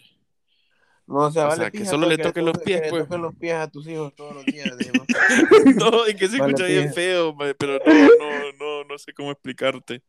No, 1.06 1.16
o 1.26 1.30
sea, 1.30 1.44
O 1.44 1.48
vale 1.48 1.60
sea, 1.62 1.70
que 1.70 1.84
solo 1.84 2.08
le 2.08 2.16
toque- 2.16 2.22
toquen 2.28 2.44
los 2.46 2.58
pies, 2.58 2.80
que 2.80 2.84
le 2.86 2.90
pues. 2.90 3.02
toquen 3.04 3.22
los 3.22 3.34
pies 3.36 3.54
a 3.54 3.68
tus 3.68 3.86
hijos 3.86 4.14
todos 4.14 4.34
los 4.34 4.46
días. 4.46 4.70
no, 5.76 6.08
y 6.08 6.14
que 6.14 6.28
se 6.28 6.38
Vale, 6.38 6.52
escucha 6.52 6.66
bien 6.66 6.82
pija. 6.84 6.94
feo, 6.94 7.34
maje, 7.34 7.54
pero 7.54 7.78
no, 7.84 8.08
no, 8.18 8.52
no, 8.58 8.84
no 8.84 8.98
sé 8.98 9.12
cómo 9.12 9.30
explicarte. 9.30 10.02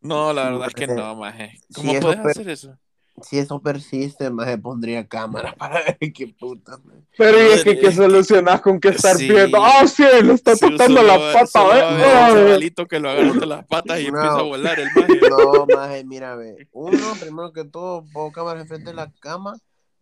No, 0.00 0.32
la 0.32 0.44
Sí, 0.46 0.52
verdad 0.52 0.68
es 0.68 0.74
que 0.74 0.86
no, 0.86 1.16
maje. 1.16 1.52
Sí, 1.68 1.74
¿Cómo 1.74 1.92
eso 1.92 2.00
puedes 2.00 2.20
hacer 2.20 2.48
eso? 2.48 2.78
Si 3.22 3.38
eso 3.38 3.60
persiste, 3.60 4.30
más 4.30 4.46
se 4.48 4.58
pondría 4.58 5.06
cámara 5.06 5.54
para 5.58 5.80
ver 5.82 6.12
qué 6.12 6.28
puta. 6.38 6.78
man. 6.84 7.04
Pero 7.16 7.36
y 7.38 7.50
es 7.52 7.64
que, 7.64 7.78
¿qué 7.78 7.90
solucionas 7.92 8.60
con 8.60 8.78
que 8.78 8.88
estar 8.90 9.16
Sí. 9.16 9.28
viendo? 9.28 9.58
¡Ah, 9.64 9.86
sí! 9.86 10.04
Le 10.22 10.34
está 10.34 10.54
Sí, 10.54 10.60
tocando 10.60 10.84
solo 11.00 11.02
la 11.02 11.18
va- 11.18 11.32
pata, 11.32 11.46
solo 11.46 11.74
¿eh? 11.74 11.84
un 11.94 12.00
chavalito 12.46 12.86
que 12.86 13.00
lo 13.00 13.10
agarró 13.10 13.34
de 13.34 13.46
las 13.46 13.66
patas 13.66 14.00
y 14.00 14.04
No. 14.10 14.18
empieza 14.18 14.38
a 14.38 14.42
volar 14.42 14.78
el 14.78 14.90
maje. 14.94 15.20
No, 15.28 15.66
más 15.66 16.04
mira, 16.04 16.36
ve. 16.36 16.68
Uno, 16.72 17.14
primero 17.20 17.52
que 17.52 17.64
todo, 17.64 18.04
pongo 18.12 18.30
cámara 18.32 18.60
enfrente 18.60 18.90
de 18.90 18.94
la 18.94 19.10
cama 19.20 19.56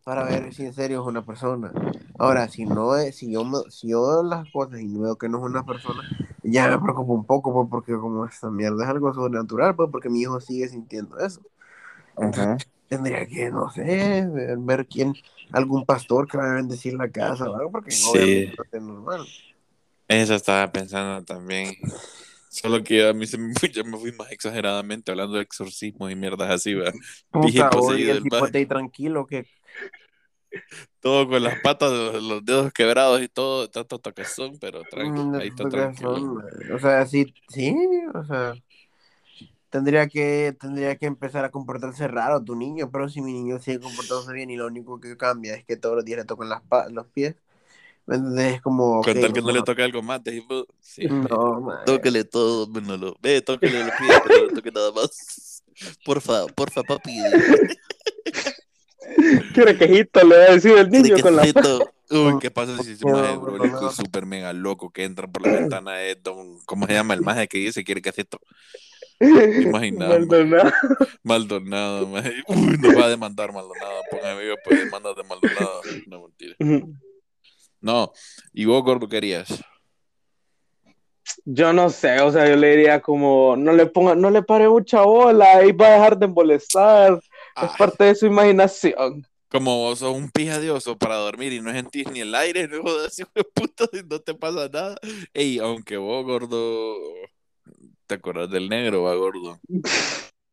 para 0.04 0.24
ver 0.24 0.52
si 0.54 0.64
en 0.66 0.74
serio 0.74 1.00
es 1.00 1.06
una 1.06 1.24
persona. 1.24 1.72
Ahora, 2.18 2.48
si 2.48 2.64
no 2.64 2.96
es, 2.96 3.16
si 3.16 3.32
yo, 3.32 3.44
me- 3.44 3.68
si 3.70 3.88
yo 3.88 4.06
veo 4.06 4.22
las 4.22 4.50
cosas 4.52 4.80
y 4.80 4.96
veo 4.98 5.16
que 5.16 5.28
no 5.28 5.38
es 5.38 5.44
una 5.44 5.64
persona, 5.64 6.02
ya 6.42 6.68
me 6.68 6.78
preocupo 6.78 7.12
un 7.14 7.24
poco, 7.24 7.52
pues, 7.52 7.66
porque 7.70 7.92
como 7.94 8.24
esta 8.26 8.50
mierda 8.50 8.84
es 8.84 8.90
algo 8.90 9.12
sobrenatural, 9.12 9.74
pues, 9.74 9.88
porque 9.90 10.08
mi 10.10 10.20
hijo 10.20 10.38
sigue 10.40 10.68
sintiendo 10.68 11.18
eso. 11.18 11.40
Tendría 12.88 13.26
que, 13.26 13.50
no 13.50 13.68
sé, 13.70 14.26
ver, 14.58 14.86
quién, 14.86 15.12
algún 15.52 15.84
pastor 15.84 16.28
que 16.28 16.36
vaya 16.36 16.52
a 16.52 16.56
bendecir 16.56 16.94
la 16.94 17.10
casa 17.10 17.50
o 17.50 17.56
algo, 17.56 17.72
porque 17.72 17.90
Sí. 17.90 18.46
obviamente 18.46 18.54
no 18.56 18.78
es 18.78 18.82
normal. 18.82 19.26
Eso 20.08 20.34
estaba 20.34 20.70
pensando 20.70 21.24
también. 21.24 21.74
Solo 22.48 22.82
que 22.82 23.06
a 23.06 23.12
mí 23.12 23.26
se 23.26 23.38
me 23.38 23.52
ya 23.72 23.82
me 23.84 23.98
fui 23.98 24.12
más 24.12 24.30
exageradamente 24.30 25.10
hablando 25.10 25.36
de 25.36 25.42
exorcismo 25.42 26.08
y 26.08 26.16
mierdas 26.16 26.50
así, 26.50 26.74
¿verdad? 26.74 26.94
Dije 27.42 27.64
poseído 27.64 28.12
el 28.12 28.22
del 28.22 28.32
está 28.32 28.58
ahí 28.58 28.66
tranquilo, 28.66 29.26
que 29.26 29.46
todo 31.00 31.28
con 31.28 31.42
las 31.42 31.60
patas, 31.60 31.92
los 32.22 32.44
dedos 32.44 32.72
quebrados 32.72 33.22
y 33.22 33.28
todo, 33.28 33.68
tanto 33.68 33.98
toquezón, 33.98 34.58
pero 34.58 34.82
tranquilo, 34.84 35.28
Mm, 35.28 35.34
ahí 35.34 35.48
está 35.48 35.68
tranquilo. 35.68 36.42
O 36.74 36.78
sea, 36.78 37.06
sí, 37.06 37.32
sí, 37.48 37.74
o 38.14 38.24
sea, 38.24 38.54
tendría 39.70 40.06
que, 40.08 40.56
tendría 40.58 40.96
que 40.96 41.06
empezar 41.06 41.44
a 41.44 41.50
comportarse 41.50 42.08
raro 42.08 42.42
tu 42.42 42.56
niño, 42.56 42.90
pero 42.90 43.08
si 43.08 43.20
mi 43.20 43.32
niño 43.32 43.58
sigue 43.58 43.80
comportándose 43.80 44.32
bien 44.32 44.50
y 44.50 44.56
lo 44.56 44.66
único 44.66 45.00
que 45.00 45.16
cambia 45.16 45.54
es 45.54 45.64
que 45.64 45.76
todos 45.76 45.96
los 45.96 46.04
días 46.04 46.18
le 46.18 46.24
tocan 46.24 46.48
las 46.48 46.62
los 46.90 47.06
pies, 47.08 47.36
¿me 48.06 48.16
entiendes? 48.16 48.56
Es 48.56 48.62
como, 48.62 49.02
Con 49.02 49.16
ok, 49.16 49.20
tal 49.20 49.32
que 49.32 49.42
no 49.42 49.52
le 49.52 49.62
toque 49.62 49.82
algo 49.82 50.02
más, 50.02 50.22
decimos, 50.22 50.66
sí, 50.80 51.06
no, 51.06 51.68
tóquele 51.86 52.24
todo, 52.24 52.66
menos 52.68 52.98
lo, 52.98 53.16
ve, 53.20 53.42
tóquele 53.42 53.84
los 53.84 53.94
pies, 53.98 54.20
pero 54.24 54.40
no 54.40 54.46
le 54.46 54.54
toque 54.54 54.70
nada 54.70 54.92
más. 54.92 55.62
Porfa, 56.04 56.46
porfa, 56.46 56.82
papi. 56.82 57.18
¿Qué 59.54 59.76
quejito 59.76 60.24
le 60.24 60.36
va 60.36 60.44
a 60.44 60.52
decir 60.52 60.76
el 60.76 60.90
niño 60.90 61.18
con 61.20 61.36
la. 61.36 61.44
Uy, 62.10 62.38
¿qué 62.40 62.50
pasa 62.50 62.82
si 62.82 62.92
ese 62.92 63.04
maje 63.04 63.38
súper 63.94 64.26
mega 64.26 64.52
loco 64.52 64.90
que 64.90 65.04
entra 65.04 65.26
por 65.26 65.42
la 65.42 65.52
ventana 65.52 66.02
es 66.02 66.22
don, 66.22 66.58
¿cómo 66.64 66.86
se 66.86 66.94
llama 66.94 67.14
el 67.14 67.22
maje 67.22 67.48
que 67.48 67.58
dice 67.58 67.84
quiere 67.84 68.02
que 68.02 68.10
hace 68.10 68.22
esto? 68.22 68.40
Imaginado, 69.20 70.10
Maldonado. 70.18 70.72
Maldonado. 71.22 72.06
Uy, 72.48 72.78
nos 72.78 72.96
va 72.96 73.04
a 73.04 73.08
demandar 73.08 73.52
Maldonado. 73.52 74.00
Póngame 74.10 74.42
vivo, 74.42 74.56
pues 74.64 74.84
demandas 74.84 75.16
de 75.16 75.22
Maldonado. 75.24 75.80
No, 76.06 76.22
mentira. 76.22 76.54
No, 77.80 78.12
y 78.52 78.64
vos, 78.64 78.82
Gordo, 78.82 79.08
querías. 79.08 79.62
Yo 81.44 81.72
no 81.72 81.90
sé, 81.90 82.20
o 82.20 82.30
sea, 82.30 82.48
yo 82.48 82.56
le 82.56 82.70
diría 82.76 83.00
como, 83.00 83.56
no 83.56 83.72
le 83.72 83.86
ponga, 83.86 84.14
no 84.14 84.30
le 84.30 84.42
pare 84.42 84.68
mucha 84.68 85.02
bola, 85.02 85.56
ahí 85.58 85.72
va 85.72 85.88
a 85.88 85.92
dejar 85.92 86.18
de 86.18 86.26
molestar, 86.28 87.14
es 87.14 87.20
Ah, 87.56 87.74
parte 87.76 88.04
de 88.04 88.14
su 88.14 88.26
imaginación. 88.26 89.26
como 89.48 89.76
vos 89.78 89.98
sos 90.00 90.14
un 90.14 90.30
pija 90.30 90.60
de 90.60 90.70
oso 90.70 90.96
para 90.96 91.16
dormir 91.16 91.52
y 91.52 91.60
no 91.60 91.72
sentís 91.72 92.08
ni 92.12 92.20
el 92.20 92.34
aire, 92.34 92.68
no 92.68 92.80
jodas, 92.82 93.16
puta, 93.54 93.86
no 94.08 94.20
te 94.20 94.34
pasa 94.34 94.68
nada. 94.72 94.96
Ey, 95.34 95.58
aunque 95.58 95.96
vos, 95.96 96.24
gordo, 96.24 96.94
¿te 98.06 98.14
acordás 98.14 98.50
del 98.50 98.68
negro, 98.68 99.02
va, 99.04 99.14
gordo? 99.14 99.58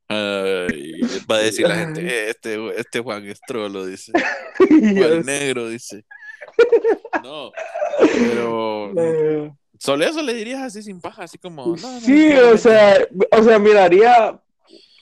Ay, 0.09 1.01
va 1.31 1.37
a 1.37 1.39
decir 1.39 1.67
la 1.67 1.75
gente, 1.75 2.01
"Eh, 2.05 2.29
este, 2.29 2.79
este 2.79 2.99
Juan 2.99 3.25
es 3.27 3.39
trolo, 3.47 3.85
dice. 3.85 4.11
Juan 4.69 5.25
negro, 5.25 5.69
dice. 5.69 6.03
No, 7.23 7.51
pero 7.99 8.91
solo 9.79 10.03
eso 10.05 10.21
le 10.21 10.33
dirías 10.33 10.61
así 10.61 10.83
sin 10.83 10.99
paja, 10.99 11.23
así 11.23 11.37
como. 11.37 11.67
no, 11.67 11.91
no, 11.91 11.99
Sí, 12.01 12.33
o 12.33 12.57
sea, 12.57 12.97
o 13.31 13.43
sea, 13.43 13.59
miraría, 13.59 14.37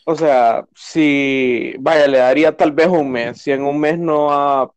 o 0.05 0.15
sea, 0.15 0.63
si, 0.75 1.73
vaya, 1.79 2.05
le 2.07 2.19
daría 2.19 2.55
tal 2.55 2.71
vez 2.73 2.87
un 2.87 3.11
mes, 3.11 3.41
si 3.41 3.51
en 3.51 3.63
un 3.63 3.79
mes 3.79 3.97
no 3.97 4.31
ha, 4.31 4.71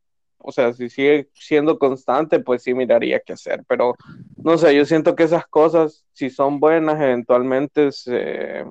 o 0.47 0.53
sea, 0.53 0.75
si 0.75 0.91
sigue 0.91 1.31
siendo 1.33 1.79
constante, 1.79 2.39
pues 2.39 2.63
sí 2.63 2.75
miraría 2.75 3.19
qué 3.21 3.33
hacer, 3.33 3.65
pero 3.67 3.95
no 4.37 4.59
sé, 4.59 4.77
yo 4.77 4.85
siento 4.85 5.17
que 5.17 5.23
esas 5.23 5.47
cosas, 5.47 6.05
si 6.13 6.29
son 6.29 6.61
buenas, 6.61 7.01
eventualmente 7.01 7.91
se 7.93 8.65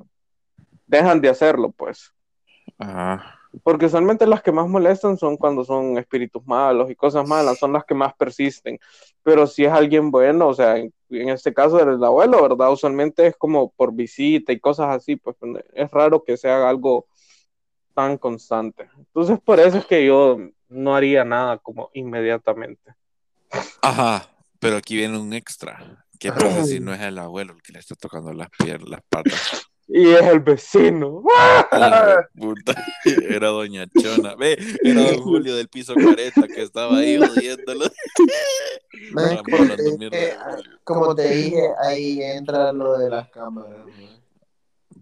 dejan 0.86 1.20
de 1.20 1.30
hacerlo, 1.30 1.72
pues. 1.72 2.14
Ajá. 2.78 3.40
Porque 3.64 3.88
usualmente 3.88 4.28
las 4.28 4.44
que 4.44 4.52
más 4.52 4.68
molestan 4.68 5.18
son 5.18 5.36
cuando 5.36 5.64
son 5.64 5.98
espíritus 5.98 6.46
malos 6.46 6.92
y 6.92 6.96
cosas 6.96 7.28
malas, 7.28 7.58
son 7.58 7.74
las 7.74 7.86
que 7.86 7.96
más 7.96 8.14
persisten. 8.14 8.80
Pero 9.24 9.48
si 9.48 9.66
es 9.66 9.72
alguien 9.72 10.12
bueno, 10.12 10.50
o 10.50 10.54
sea, 10.54 10.78
en, 10.78 10.94
en 11.10 11.30
este 11.30 11.54
caso 11.54 11.78
del 11.78 12.04
abuelo, 12.04 12.42
¿verdad? 12.42 12.72
Usualmente 12.72 13.26
es 13.26 13.36
como 13.36 13.72
por 13.72 13.94
visita 13.94 14.52
y 14.52 14.60
cosas 14.60 14.90
así, 14.96 15.16
pues 15.16 15.36
es 15.74 15.90
raro 15.90 16.24
que 16.24 16.38
se 16.38 16.50
haga 16.50 16.70
algo 16.70 17.08
tan 17.96 18.18
constante. 18.18 18.90
Entonces, 18.98 19.40
por 19.44 19.60
eso 19.60 19.78
es 19.78 19.86
que 19.86 20.06
yo 20.06 20.38
no 20.74 20.96
haría 20.96 21.24
nada 21.24 21.58
como 21.58 21.90
inmediatamente. 21.94 22.94
Ajá, 23.82 24.30
pero 24.60 24.78
aquí 24.78 24.96
viene 24.96 25.18
un 25.18 25.34
extra. 25.34 26.06
¿Qué 26.20 26.32
pasa 26.32 26.64
si 26.64 26.80
no 26.80 26.94
es 26.94 27.02
el 27.02 27.18
abuelo 27.20 27.54
el 27.54 27.62
que 27.62 27.74
le 27.74 27.80
está 27.80 27.96
tocando 27.96 28.34
las 28.34 28.50
piernas, 28.50 28.90
las 28.90 29.02
patas? 29.10 29.68
Y 29.88 30.10
es 30.10 30.26
el 30.26 30.40
vecino. 30.40 31.22
Puta, 32.36 32.74
Era 33.30 33.50
doña 33.50 33.86
Chona. 34.02 34.36
Ve, 34.36 34.58
era 34.84 35.04
don 35.04 35.22
Julio 35.22 35.56
del 35.56 35.68
piso 35.68 35.94
40 35.94 36.48
que 36.48 36.62
estaba 36.62 36.98
ahí 36.98 37.18
jodiéndolo. 37.18 37.86
De 37.86 39.38
Julio. 39.84 40.10
como 40.84 41.14
te 41.14 41.30
dije, 41.30 41.62
ahí 41.86 42.22
entra 42.22 42.72
lo 42.72 42.98
de 42.98 43.10
las 43.10 43.30
cámaras. 43.30 43.86
mae. 43.86 44.23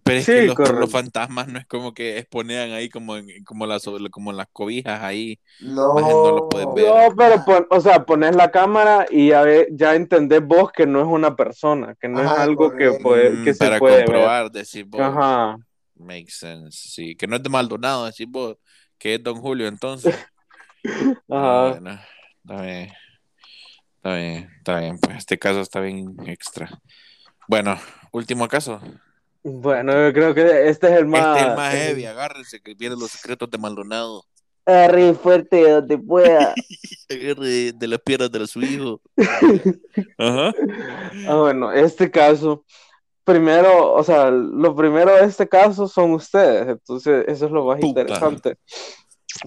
Pero 0.04 0.20
es 0.20 0.26
Sí, 0.26 0.32
que 0.34 0.45
los, 0.74 0.91
fantasmas 0.91 1.47
no 1.47 1.60
es 1.60 1.66
como 1.68 1.93
que 1.93 2.18
exponían 2.18 2.72
ahí 2.72 2.89
como 2.89 3.18
en, 3.18 3.43
como 3.43 3.68
las, 3.68 3.84
como 4.10 4.32
en 4.32 4.38
las 4.38 4.47
cobijas 4.52 5.02
ahí. 5.04 5.39
No, 5.60 5.93
no 5.99 6.32
lo 6.32 6.49
puedes 6.49 6.68
ver. 6.74 6.86
No, 7.10 7.16
pero 7.16 7.45
pon- 7.45 7.68
o 7.70 7.80
sea, 7.80 8.04
pones 8.04 8.36
la 8.36 8.49
cámara 8.49 9.06
y 9.12 9.30
ya, 9.30 9.43
ve- 9.43 9.68
ya 9.72 9.93
entendés 9.95 10.41
vos 10.43 10.72
que 10.72 10.88
no 10.88 11.02
es 11.02 11.08
una 11.08 11.36
persona, 11.36 11.95
que 11.99 12.08
no 12.08 12.22
es 12.22 12.28
algo 12.32 12.72
que, 12.76 12.93
puede, 12.93 13.30
Mm, 13.32 13.43
que 13.43 13.54
se 13.54 13.78
puede 13.78 13.97
ver. 13.97 14.06
comprobar, 14.06 14.52
decir 14.52 14.86
vos. 14.86 15.02
Ajá. 15.02 15.58
Makes 15.95 16.32
sense. 16.34 16.89
Sí, 16.89 17.16
que 17.16 17.28
no 17.28 17.36
es 17.36 17.43
de 17.43 17.49
Maldonado, 17.49 18.06
decir 18.06 18.28
vos, 18.28 18.58
que 18.97 19.16
es 19.16 19.24
don 19.24 19.38
Julio 19.38 19.68
entonces. 19.68 20.16
Ajá. 21.30 21.70
Bueno, 21.70 21.99
está 22.43 22.62
bien. 22.64 22.91
Está 23.97 24.16
bien, 24.16 24.49
está 24.58 24.80
bien. 24.80 24.97
Pues 24.99 25.18
este 25.18 25.38
caso 25.38 25.62
está 25.62 25.80
bien 25.80 26.16
extra. 26.26 26.68
Bueno, 27.47 27.78
último 28.12 28.47
caso. 28.47 28.82
Bueno, 29.43 29.93
yo 29.93 30.13
creo 30.13 30.33
que 30.35 30.69
este 30.69 30.87
es 30.87 30.93
el 30.93 31.07
más. 31.07 31.37
Este 31.37 31.39
es 31.39 31.49
el 31.49 31.55
más 31.55 31.73
heavy, 31.73 32.05
agárrense 32.05 32.61
que 32.61 32.73
vienen 32.75 32.99
los 32.99 33.11
secretos 33.11 33.49
de 33.49 33.57
Maldonado. 33.57 34.23
Arre 34.65 35.13
fuerte 35.15 35.69
donde 35.69 35.97
pueda. 35.97 36.53
Agarre 37.09 37.71
de 37.73 37.87
las 37.87 37.99
piernas 37.99 38.31
de 38.31 38.47
su 38.47 38.61
hijo. 38.61 39.01
Ajá. 40.17 40.53
Ah, 41.27 41.35
bueno, 41.35 41.71
este 41.71 42.11
caso, 42.11 42.63
primero, 43.23 43.93
o 43.93 44.03
sea, 44.03 44.29
lo 44.29 44.75
primero 44.75 45.15
de 45.15 45.25
este 45.25 45.47
caso 45.47 45.87
son 45.87 46.11
ustedes, 46.11 46.67
entonces 46.67 47.25
eso 47.27 47.45
es 47.47 47.51
lo 47.51 47.65
más 47.65 47.79
Puta. 47.79 48.01
interesante. 48.01 48.57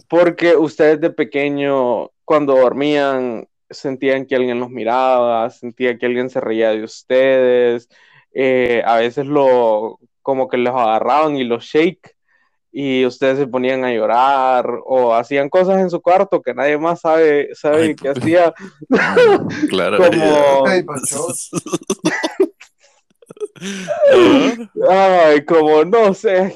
Porque 0.08 0.56
ustedes 0.56 1.00
de 1.00 1.10
pequeño, 1.10 2.10
cuando 2.24 2.56
dormían, 2.56 3.46
sentían 3.70 4.26
que 4.26 4.34
alguien 4.34 4.58
los 4.58 4.70
miraba, 4.70 5.48
sentían 5.50 5.98
que 5.98 6.06
alguien 6.06 6.30
se 6.30 6.40
reía 6.40 6.70
de 6.70 6.82
ustedes, 6.82 7.88
eh, 8.34 8.82
a 8.84 8.96
veces 8.96 9.26
lo, 9.26 9.98
como 10.22 10.48
que 10.48 10.56
los 10.56 10.74
agarraban 10.74 11.36
y 11.36 11.44
los 11.44 11.64
shake 11.64 12.14
y 12.76 13.06
ustedes 13.06 13.38
se 13.38 13.46
ponían 13.46 13.84
a 13.84 13.92
llorar 13.92 14.66
o 14.84 15.14
hacían 15.14 15.48
cosas 15.48 15.80
en 15.80 15.90
su 15.90 16.02
cuarto 16.02 16.42
que 16.42 16.52
nadie 16.54 16.76
más 16.76 17.00
sabe, 17.02 17.50
sabe 17.54 17.94
puta. 17.94 18.10
hacía 18.20 18.52
Claro. 19.68 19.98
como 19.98 20.64
Ay, 24.90 25.44
como 25.44 25.84
no 25.84 26.12
sé. 26.14 26.54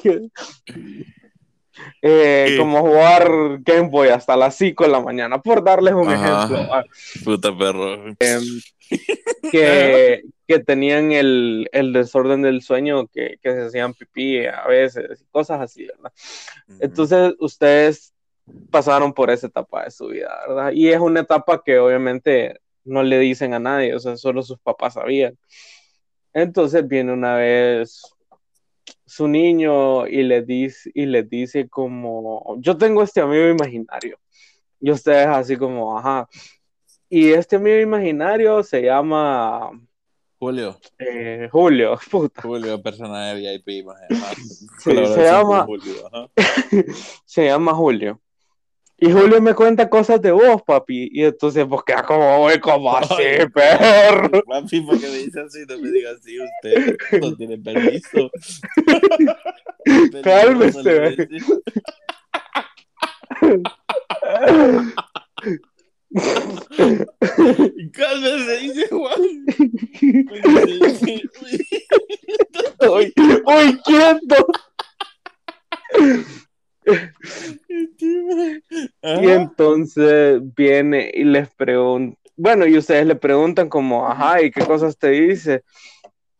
Eh, 2.01 2.45
¿Qué? 2.49 2.55
como 2.57 2.81
jugar 2.81 3.29
Game 3.61 3.89
Boy 3.89 4.09
hasta 4.09 4.35
las 4.35 4.55
5 4.55 4.83
de 4.83 4.89
la 4.89 4.99
mañana, 5.01 5.41
por 5.41 5.63
darles 5.63 5.93
un 5.93 6.09
Ajá. 6.09 6.43
ejemplo. 6.45 6.83
Puta 7.23 7.57
perro. 7.57 8.15
Que, 9.51 10.23
que 10.49 10.57
tenían 10.57 11.11
el, 11.11 11.69
el 11.73 11.93
desorden 11.93 12.41
del 12.41 12.63
sueño, 12.63 13.05
que, 13.05 13.37
que 13.39 13.51
se 13.51 13.61
hacían 13.67 13.93
pipí 13.93 14.47
a 14.47 14.65
veces, 14.65 15.23
cosas 15.29 15.61
así, 15.61 15.85
¿verdad? 15.85 16.11
Entonces, 16.79 17.35
ustedes 17.37 18.15
pasaron 18.71 19.13
por 19.13 19.29
esa 19.29 19.45
etapa 19.45 19.83
de 19.83 19.91
su 19.91 20.07
vida, 20.07 20.35
¿verdad? 20.47 20.71
Y 20.71 20.87
es 20.89 20.99
una 20.99 21.19
etapa 21.19 21.61
que 21.63 21.77
obviamente 21.77 22.61
no 22.83 23.03
le 23.03 23.19
dicen 23.19 23.53
a 23.53 23.59
nadie, 23.59 23.93
o 23.93 23.99
sea, 23.99 24.17
solo 24.17 24.41
sus 24.41 24.57
papás 24.57 24.95
sabían. 24.95 25.37
Entonces 26.33 26.87
viene 26.87 27.13
una 27.13 27.35
vez 27.35 28.01
su 29.05 29.27
niño 29.27 30.07
y 30.07 30.23
le 30.23 30.41
dice, 30.41 30.89
y 30.95 31.05
le 31.05 31.21
dice 31.21 31.69
como, 31.69 32.55
yo 32.57 32.75
tengo 32.75 33.03
este 33.03 33.21
amigo 33.21 33.47
imaginario. 33.49 34.17
Y 34.79 34.89
ustedes 34.89 35.27
así 35.27 35.57
como, 35.57 35.95
ajá. 35.95 36.27
Y 37.07 37.33
este 37.33 37.57
amigo 37.57 37.77
imaginario 37.77 38.63
se 38.63 38.81
llama 38.81 39.71
Julio. 40.39 40.79
eh, 40.97 41.49
Julio, 41.51 41.99
puta. 42.11 42.41
Julio, 42.41 42.81
persona 42.81 43.27
de 43.33 43.35
VIP. 43.65 43.85
más 43.85 43.97
además. 44.09 44.35
Sí, 44.79 44.91
se 45.13 45.23
llama- 45.23 45.65
Julio, 45.65 45.93
se 47.25 47.45
llama 47.45 47.73
Julio. 47.73 48.21
Y 49.01 49.09
Julio 49.13 49.41
me 49.41 49.53
cuenta 49.53 49.89
cosas 49.89 50.21
de 50.21 50.31
vos, 50.31 50.61
papi. 50.61 51.09
Y 51.13 51.23
entonces, 51.23 51.65
pues 51.69 51.83
queda 51.83 52.03
como, 52.03 52.43
"Uy, 52.45 52.59
¿cómo 52.59 52.97
así, 52.97 53.13
Ay, 53.17 53.47
perro? 53.47 54.43
Papi, 54.45 54.81
¿por 54.81 54.99
qué 54.99 55.07
me 55.07 55.17
dice 55.19 55.39
así? 55.39 55.59
No 55.69 55.77
me 55.77 55.89
diga 55.89 56.11
así 56.11 56.37
usted. 56.41 56.97
No 57.21 57.33
tiene 57.37 57.57
permiso. 57.59 58.29
Cálmese, 60.23 61.27
Cálmese, 67.93 68.57
dice 68.61 68.87
Juan. 68.89 69.45
uy, 72.89 73.13
uy, 73.45 73.79
quieto. 73.85 74.35
Y 79.03 79.29
entonces 79.29 80.41
viene 80.55 81.11
y 81.13 81.23
les 81.23 81.53
pregunta, 81.53 82.17
bueno, 82.35 82.65
y 82.65 82.77
ustedes 82.77 83.05
le 83.05 83.15
preguntan 83.15 83.69
como, 83.69 84.07
ajá, 84.07 84.41
¿y 84.41 84.49
qué 84.49 84.65
cosas 84.65 84.97
te 84.97 85.09
dice? 85.09 85.63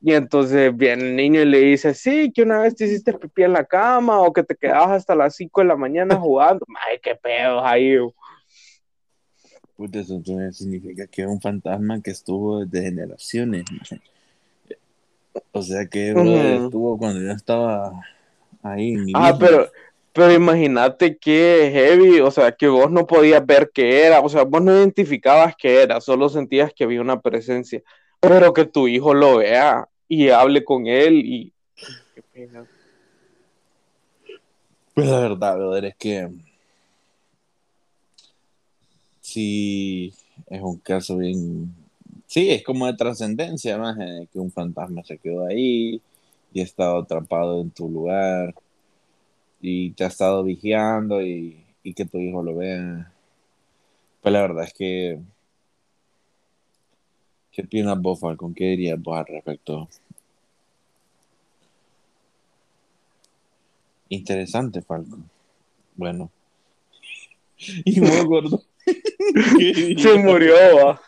Y 0.02 0.14
entonces 0.14 0.76
viene 0.76 1.10
el 1.10 1.16
niño 1.16 1.42
y 1.42 1.46
le 1.46 1.60
dice, 1.60 1.94
sí, 1.94 2.32
que 2.34 2.44
una 2.44 2.60
vez 2.60 2.74
te 2.76 2.86
hiciste 2.86 3.14
pipí 3.14 3.44
en 3.44 3.52
la 3.54 3.66
cama 3.66 4.22
o 4.22 4.32
que 4.32 4.44
te 4.44 4.56
quedabas 4.56 4.92
hasta 4.92 5.14
las 5.14 5.36
5 5.36 5.60
de 5.62 5.68
la 5.68 5.76
mañana 5.76 6.16
jugando. 6.16 6.66
Ay, 6.88 7.00
qué 7.04 7.16
pedo 7.16 7.64
ahí. 7.66 7.98
Puta, 9.80 10.00
eso 10.00 10.22
significa 10.52 11.08
que 11.08 11.22
es 11.22 11.28
un 11.30 11.40
fantasma 11.40 12.02
que 12.02 12.12
estuvo 12.12 12.66
desde 12.66 12.90
generaciones. 12.90 13.64
O 15.54 15.62
sea 15.62 15.86
que 15.86 16.10
estuvo 16.10 16.98
cuando 16.98 17.22
yo 17.22 17.32
estaba 17.32 17.94
ahí. 18.62 18.98
ah, 19.16 19.38
pero, 19.40 19.72
pero 20.12 20.34
imagínate 20.34 21.16
que 21.16 21.70
heavy, 21.72 22.20
o 22.20 22.30
sea, 22.30 22.52
que 22.52 22.68
vos 22.68 22.92
no 22.92 23.08
podías 23.08 23.46
ver 23.46 23.72
qué 23.74 24.04
era, 24.06 24.20
o 24.20 24.28
sea, 24.28 24.44
vos 24.44 24.62
no 24.62 24.76
identificabas 24.76 25.56
qué 25.56 25.82
era, 25.84 26.02
solo 26.02 26.28
sentías 26.28 26.74
que 26.74 26.84
había 26.84 27.00
una 27.00 27.22
presencia, 27.22 27.82
pero 28.20 28.54
que 28.54 28.66
tu 28.66 28.90
hijo 28.90 29.14
lo 29.14 29.38
vea 29.38 29.88
y 30.10 30.28
hable 30.28 30.66
con 30.66 30.88
él 30.88 31.22
y... 31.24 31.54
Qué 32.16 32.22
pena. 32.34 32.66
Pues 34.94 35.08
la 35.08 35.22
verdad, 35.22 35.56
brother, 35.56 35.86
es 35.86 35.96
que 35.96 36.30
sí 39.30 40.14
es 40.48 40.62
un 40.62 40.78
caso 40.80 41.18
bien... 41.18 41.74
Sí, 42.28 42.50
es 42.52 42.64
como 42.64 42.86
de 42.86 42.94
trascendencia, 42.94 43.78
más 43.78 43.98
que 44.32 44.40
un 44.40 44.52
fantasma 44.52 45.04
se 45.04 45.18
quedó 45.18 45.46
ahí 45.48 46.02
y 46.54 46.62
ha 46.62 46.64
estado 46.64 47.00
atrapado 47.00 47.62
en 47.62 47.72
tu 47.72 47.90
lugar 47.90 48.54
y 49.62 49.92
te 49.92 50.04
ha 50.04 50.08
estado 50.08 50.44
vigiando 50.44 51.22
y, 51.22 51.66
que 51.96 52.06
tu 52.06 52.20
hijo 52.20 52.44
lo 52.44 52.56
vea. 52.56 53.12
Pues 54.22 54.34
la 54.34 54.42
verdad 54.42 54.66
es 54.66 54.74
que. 54.74 55.20
¿Qué 57.52 57.64
opinas 57.64 58.00
vos, 58.00 58.20
Falcon? 58.20 58.54
¿Qué 58.54 58.66
dirías 58.66 59.02
vos 59.02 59.18
al 59.18 59.26
respecto? 59.26 59.90
Interesante, 64.10 64.82
Falcon. 64.82 65.30
Bueno. 65.96 66.32
Y 67.86 68.00
muy 68.00 68.24
gordo. 68.26 68.64
Se 69.98 70.18
murió, 70.24 70.56
va. 70.76 71.02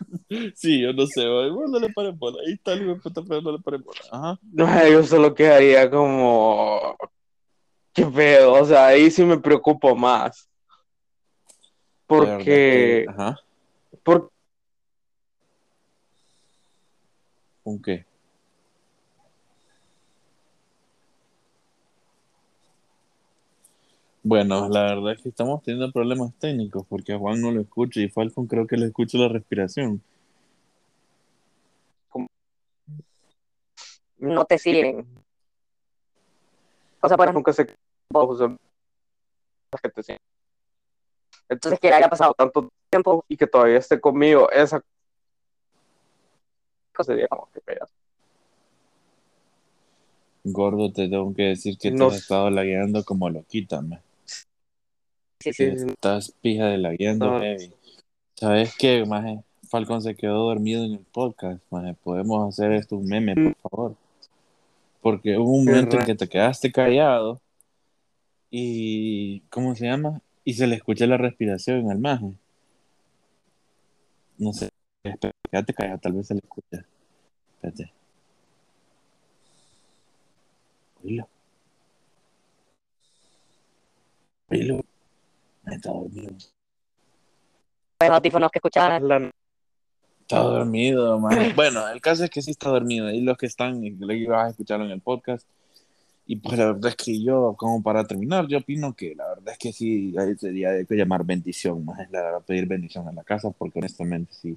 Sí, 0.55 0.81
yo 0.81 0.93
no 0.93 1.05
sé, 1.07 1.27
bueno, 1.27 1.67
no 1.67 1.79
le 1.79 1.89
paren 1.89 2.17
bola. 2.17 2.37
Ahí 2.45 2.53
está 2.53 2.73
el 2.73 2.99
pero 3.27 3.41
no 3.41 3.51
le 3.51 3.59
paren 3.59 3.83
bola. 3.83 3.99
Ajá. 4.11 4.39
No, 4.51 4.87
yo 4.87 5.03
solo 5.03 5.33
quedaría 5.33 5.89
como 5.89 6.95
qué 7.93 8.05
pedo, 8.05 8.53
o 8.53 8.65
sea, 8.65 8.87
ahí 8.87 9.11
sí 9.11 9.23
me 9.23 9.37
preocupo 9.37 9.95
más. 9.95 10.49
Porque. 12.05 13.05
Ajá. 13.07 13.39
Por... 14.03 14.31
¿Con 17.63 17.81
qué? 17.81 18.05
Bueno, 24.23 24.69
la 24.69 24.83
verdad 24.83 25.13
es 25.13 25.21
que 25.21 25.29
estamos 25.29 25.63
teniendo 25.63 25.91
problemas 25.91 26.31
técnicos 26.39 26.85
porque 26.87 27.13
a 27.13 27.17
Juan 27.17 27.41
no 27.41 27.51
lo 27.51 27.61
escucha 27.61 28.01
y 28.01 28.09
Falcon 28.09 28.45
creo 28.45 28.67
que 28.67 28.77
le 28.77 28.87
escucha 28.87 29.17
la 29.17 29.27
respiración. 29.27 30.01
No 34.19 34.45
te 34.45 34.59
siguen. 34.59 35.07
O 37.01 37.07
sea, 37.07 37.17
para 37.17 37.31
nunca 37.31 37.51
se 37.51 37.65
entonces 41.49 41.79
que 41.79 41.91
haya 41.91 42.09
pasado 42.09 42.33
tanto 42.33 42.69
tiempo 42.89 43.25
y 43.27 43.37
que 43.37 43.47
todavía 43.47 43.77
esté 43.77 43.99
conmigo, 43.99 44.49
esa 44.51 44.81
cosa 46.93 47.13
sería 47.13 47.27
como 47.27 47.49
que 47.53 47.61
pegas. 47.61 47.89
Gordo, 50.43 50.91
te 50.91 51.07
tengo 51.07 51.33
que 51.33 51.43
decir 51.43 51.77
que 51.77 51.91
no. 51.91 52.09
te 52.09 52.15
has 52.15 52.21
estado 52.21 52.49
lagueando 52.49 53.03
como 53.03 53.29
lo 53.29 53.43
quítame. 53.43 54.01
Sí, 55.41 55.53
sí, 55.53 55.63
Estás 55.63 56.33
pija 56.41 56.67
de 56.67 56.77
lagueando, 56.77 57.39
heavy. 57.39 57.73
¿Sabes 58.35 58.75
qué, 58.77 59.05
maje? 59.05 59.43
Falcon 59.69 60.01
se 60.01 60.15
quedó 60.15 60.47
dormido 60.47 60.83
en 60.83 60.93
el 60.93 61.05
podcast, 61.05 61.63
maje. 61.69 61.95
Podemos 62.03 62.47
hacer 62.47 62.73
esto 62.73 62.97
un 62.97 63.05
meme, 63.05 63.35
por 63.35 63.55
favor. 63.69 63.95
Porque 65.01 65.37
hubo 65.37 65.51
un 65.51 65.65
momento 65.65 65.97
en 65.97 66.05
que 66.05 66.15
te 66.15 66.27
quedaste 66.27 66.71
callado 66.71 67.41
y 68.49 69.39
¿cómo 69.49 69.75
se 69.75 69.85
llama? 69.85 70.21
Y 70.43 70.53
se 70.53 70.67
le 70.67 70.75
escucha 70.75 71.07
la 71.07 71.17
respiración 71.17 71.89
al 71.89 71.99
maje. 71.99 72.33
No 74.37 74.53
sé, 74.53 74.69
espérate 75.03 75.73
callado, 75.73 75.99
tal 75.99 76.13
vez 76.13 76.27
se 76.27 76.33
le 76.33 76.41
escucha. 76.41 76.85
Espérate. 77.55 77.93
Oílo. 81.03 81.27
Está 85.81 85.93
dormido. 85.93 86.31
Los 88.01 88.09
audífonos 88.11 88.51
que 88.51 88.59
escuchaban. 88.59 89.31
Está 90.21 90.39
dormido, 90.39 91.19
man. 91.19 91.31
Bueno, 91.55 91.87
el 91.89 91.99
caso 91.99 92.23
es 92.23 92.29
que 92.29 92.43
sí 92.43 92.51
está 92.51 92.69
dormido. 92.69 93.09
Y 93.09 93.21
los 93.21 93.35
que 93.35 93.47
están, 93.47 93.81
lo 93.99 94.13
ibas 94.13 94.45
a 94.45 94.49
escuchar 94.51 94.79
en 94.81 94.91
el 94.91 95.01
podcast, 95.01 95.47
y 96.27 96.35
pues 96.35 96.59
la 96.59 96.67
verdad 96.67 96.89
es 96.89 96.95
que 96.95 97.19
yo, 97.19 97.55
como 97.57 97.81
para 97.81 98.05
terminar, 98.05 98.47
yo 98.47 98.59
opino 98.59 98.93
que 98.95 99.15
la 99.15 99.27
verdad 99.29 99.53
es 99.53 99.57
que 99.57 99.73
sí, 99.73 100.13
sería 100.37 100.69
de 100.69 100.85
que 100.85 100.95
llamar 100.95 101.25
bendición, 101.25 101.83
más 101.83 101.99
es 101.99 102.11
la 102.11 102.21
verdad, 102.21 102.41
pedir 102.45 102.67
bendición 102.67 103.07
a 103.07 103.11
la 103.11 103.23
casa, 103.23 103.49
porque 103.49 103.79
honestamente 103.79 104.31
sí. 104.35 104.55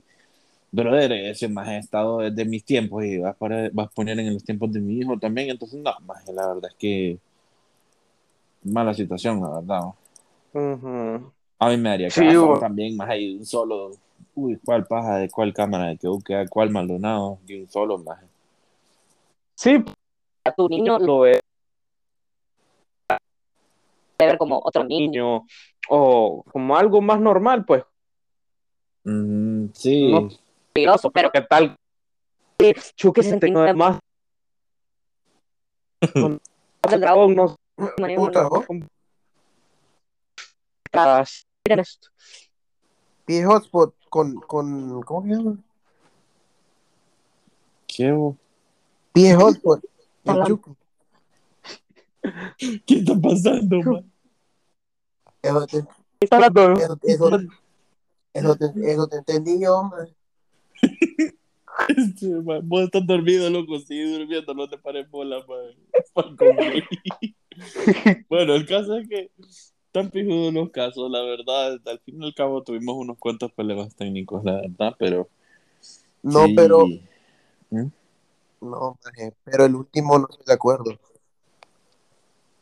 Brother, 0.71 1.13
ese 1.13 1.49
más 1.49 1.69
estado 1.71 2.19
desde 2.19 2.45
mis 2.45 2.65
tiempos 2.65 3.03
y 3.03 3.17
vas, 3.19 3.35
para, 3.37 3.71
vas 3.73 3.87
a 3.87 3.91
poner 3.91 4.19
en 4.21 4.35
los 4.35 4.45
tiempos 4.45 4.71
de 4.73 4.81
mi 4.81 4.99
hijo 4.99 5.19
también, 5.19 5.49
entonces 5.49 5.81
no, 5.81 5.95
más 6.05 6.29
la 6.29 6.49
verdad 6.49 6.71
es 6.71 6.77
que 6.77 7.19
mala 8.63 8.93
situación, 8.93 9.41
la 9.41 9.61
verdad. 9.61 9.95
A 10.55 11.69
mí 11.69 11.77
me 11.77 11.91
haría 11.91 12.09
caso 12.09 12.59
también, 12.61 12.97
más 12.97 13.09
hay 13.09 13.37
un 13.37 13.45
solo, 13.45 13.91
uy, 14.35 14.59
cuál 14.65 14.87
paja, 14.87 15.17
de 15.17 15.29
cuál 15.29 15.53
cámara, 15.53 15.89
de 15.89 15.97
que 15.97 16.07
busque, 16.07 16.47
cuál 16.49 16.71
maldonado, 16.71 17.39
de 17.47 17.63
un 17.63 17.69
solo, 17.69 17.99
más. 17.99 18.21
Sí, 19.55 19.85
a 20.45 20.53
tu 20.53 20.69
niño 20.69 20.99
lo 20.99 21.21
ve. 21.21 21.41
De 24.19 24.27
ver 24.27 24.39
como 24.39 24.61
otro 24.63 24.85
niño. 24.85 25.47
O 25.89 26.45
como 26.53 26.77
algo 26.77 27.01
más 27.01 27.21
normal, 27.21 27.65
pues. 27.65 27.85
Mm, 29.05 29.67
sí. 29.73 30.13
peligroso, 30.73 31.11
pero 31.11 31.31
¿qué 31.31 31.43
tal? 31.43 31.77
Chuque 32.97 33.23
se 33.23 33.39
más. 33.75 33.99
el 36.93 37.01
dragón. 37.01 37.35
no. 37.35 37.57
Puta, 37.77 37.97
Miren 38.07 38.89
esto. 41.65 42.09
Pie 43.25 43.45
hotspot 43.45 43.95
con, 44.09 44.35
con. 44.41 45.03
¿Cómo 45.03 45.23
se 45.23 45.29
llama? 45.29 45.57
¿Qué? 47.87 48.15
Pie 49.13 49.35
hotspot. 49.35 49.83
¿Qué 52.87 52.95
está 52.95 53.15
pasando, 53.21 53.81
man? 53.83 54.11
Eso 55.43 55.67
te, 55.67 55.79
eso, 55.79 56.37
eso, 57.03 57.39
eso, 58.33 58.57
te, 58.57 58.93
eso 58.93 59.07
te 59.09 59.17
entendí 59.19 59.61
yo, 59.61 59.79
hombre. 59.79 60.15
Este, 61.89 62.29
vos 62.37 62.85
estás 62.85 63.05
dormido, 63.05 63.51
loco, 63.51 63.81
sigue 63.81 64.09
durmiendo, 64.19 64.55
no 64.55 64.69
te 64.69 64.79
pares 64.79 65.11
bola, 65.11 65.45
man. 65.49 65.75
bueno, 68.29 68.55
el 68.55 68.65
caso 68.65 68.97
es 68.97 69.09
que 69.09 69.33
están 69.95 70.11
pijudos 70.11 70.53
los 70.53 70.71
casos, 70.71 71.09
la 71.09 71.23
verdad, 71.23 71.79
al 71.87 72.01
fin 72.01 72.21
y 72.21 72.27
al 72.27 72.35
cabo 72.35 72.65
tuvimos 72.65 72.97
unos 72.97 73.17
cuantos 73.17 73.53
problemas 73.53 73.95
técnicos, 73.95 74.43
la 74.45 74.55
verdad, 74.55 74.97
pero... 74.99 75.29
No, 76.21 76.47
pero... 76.57 76.89
¿Mm? 77.71 77.87
No, 78.61 78.99
pero 79.45 79.67
el 79.67 79.75
último 79.77 80.19
no 80.19 80.27
estoy 80.29 80.47
de 80.47 80.53
acuerdo. 80.53 80.99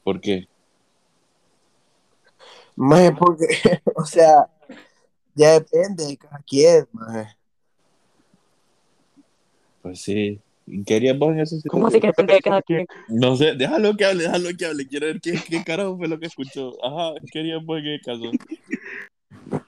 ¿Por 0.04 0.20
qué? 0.20 0.46
Más 2.76 3.12
porque, 3.18 3.46
o 3.96 4.04
sea, 4.04 4.50
ya 5.34 5.52
depende 5.52 6.04
de 6.04 6.18
cada 6.18 6.38
quien, 6.40 6.86
más. 6.92 7.34
Pues 9.80 10.02
sí. 10.02 10.38
¿Querías 10.86 11.18
vos 11.18 11.32
en 11.32 11.40
eso? 11.40 11.56
¿Cómo 11.68 11.86
así 11.86 12.00
que 12.00 12.12
cada 12.42 12.62
quien? 12.62 12.86
No 13.08 13.36
sé, 13.36 13.54
déjalo 13.54 13.96
que 13.96 14.04
hable, 14.04 14.24
déjalo 14.24 14.48
que 14.56 14.66
hable. 14.66 14.86
Quiero 14.86 15.06
ver 15.06 15.20
qué, 15.20 15.34
qué 15.48 15.64
carajo 15.64 15.96
fue 15.96 16.08
lo 16.08 16.18
que 16.18 16.26
escuchó. 16.26 16.72
Ajá, 16.84 17.14
querías 17.30 17.64
vos 17.64 17.78
en 17.78 17.86
ese 17.86 18.02
caso. 18.02 18.30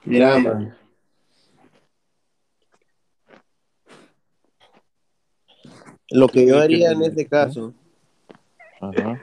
Mira, 0.04 0.38
man. 0.38 0.76
Lo 6.10 6.28
que 6.28 6.46
yo 6.46 6.58
haría 6.58 6.92
en 6.92 7.02
este 7.02 7.26
caso. 7.26 7.74
Ajá 8.80 9.20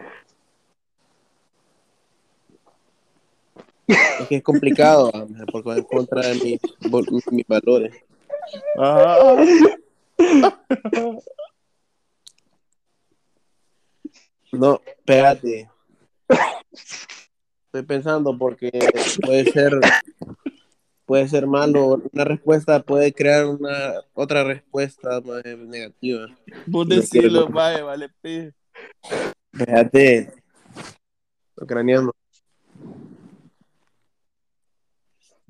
que 4.27 4.37
es 4.37 4.43
complicado, 4.43 5.11
porque 5.51 5.69
va 5.69 5.77
en 5.77 5.83
contra 5.83 6.27
de 6.27 6.35
mis, 6.35 7.31
mis 7.31 7.47
valores. 7.47 7.93
No, 14.51 14.81
espérate. 14.85 15.69
Estoy 17.65 17.83
pensando 17.83 18.37
porque 18.37 18.69
puede 19.21 19.45
ser 19.51 19.79
puede 21.05 21.27
ser 21.27 21.47
malo. 21.47 22.01
Una 22.11 22.23
respuesta 22.23 22.81
puede 22.81 23.13
crear 23.13 23.45
una 23.45 23.93
otra 24.13 24.43
respuesta 24.43 25.21
más 25.21 25.43
negativa. 25.43 26.27
Vos 26.67 26.87
decirlo, 26.87 27.47
vale, 27.49 27.81
vale, 27.81 28.09
Espérate. 29.51 30.33
Ucraniano. 31.55 32.11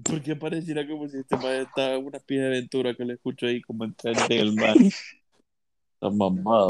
Porque 0.04 0.36
pareciera 0.36 0.88
como 0.88 1.08
si 1.08 1.20
este 1.20 1.36
madre 1.38 1.62
está 1.62 1.98
una 1.98 2.20
pija 2.20 2.42
de 2.42 2.48
aventura 2.48 2.96
que 2.96 3.06
le 3.06 3.14
escucho 3.14 3.46
ahí 3.46 3.62
como 3.62 3.84
entrando 3.84 4.22
en 4.30 4.40
el 4.40 4.54
mar. 4.54 4.76
Está 5.94 6.10
mamado. 6.10 6.70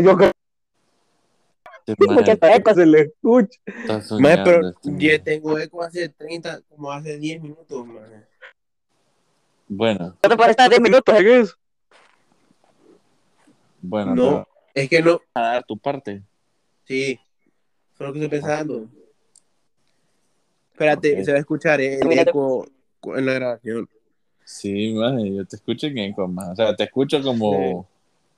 Yo 0.00 0.16
creo 0.16 0.32
que 1.96 2.38
eco 2.56 2.74
se 2.74 2.86
le 2.86 3.00
escucha. 3.00 3.60
Pero 3.86 4.68
este 4.68 4.90
yo 4.98 5.22
tengo 5.22 5.58
eco 5.58 5.82
hace 5.82 6.08
30, 6.08 6.62
como 6.68 6.90
hace 6.90 7.18
10 7.18 7.42
minutos, 7.42 7.86
man. 7.86 8.26
Bueno. 9.68 10.16
¿No 10.22 10.36
te 10.36 10.50
estar 10.50 10.68
10 10.68 10.80
minutos 10.80 11.18
en 11.18 11.26
eso? 11.28 11.54
Bueno, 13.80 14.14
no. 14.14 14.48
Es 14.74 14.88
que 14.88 15.00
no. 15.02 15.20
A 15.34 15.40
dar 15.40 15.64
tu 15.64 15.78
parte. 15.78 16.22
Sí. 16.84 17.18
Fue 17.94 18.06
lo 18.06 18.12
que 18.12 18.24
estoy 18.24 18.40
pensando. 18.40 18.88
Espérate, 20.72 21.24
se 21.24 21.30
va 21.30 21.36
a 21.36 21.40
escuchar 21.40 21.80
eh, 21.80 22.00
el 22.00 22.18
eco 22.18 22.66
en 23.04 23.26
la 23.26 23.34
grabación. 23.34 23.88
Sí, 24.44 24.92
man, 24.94 25.24
yo 25.24 25.44
te 25.44 25.56
escucho 25.56 25.86
en 25.86 25.98
eco, 25.98 26.26
más. 26.26 26.50
O 26.50 26.56
sea, 26.56 26.74
te 26.74 26.84
escucho 26.84 27.22
como. 27.22 27.86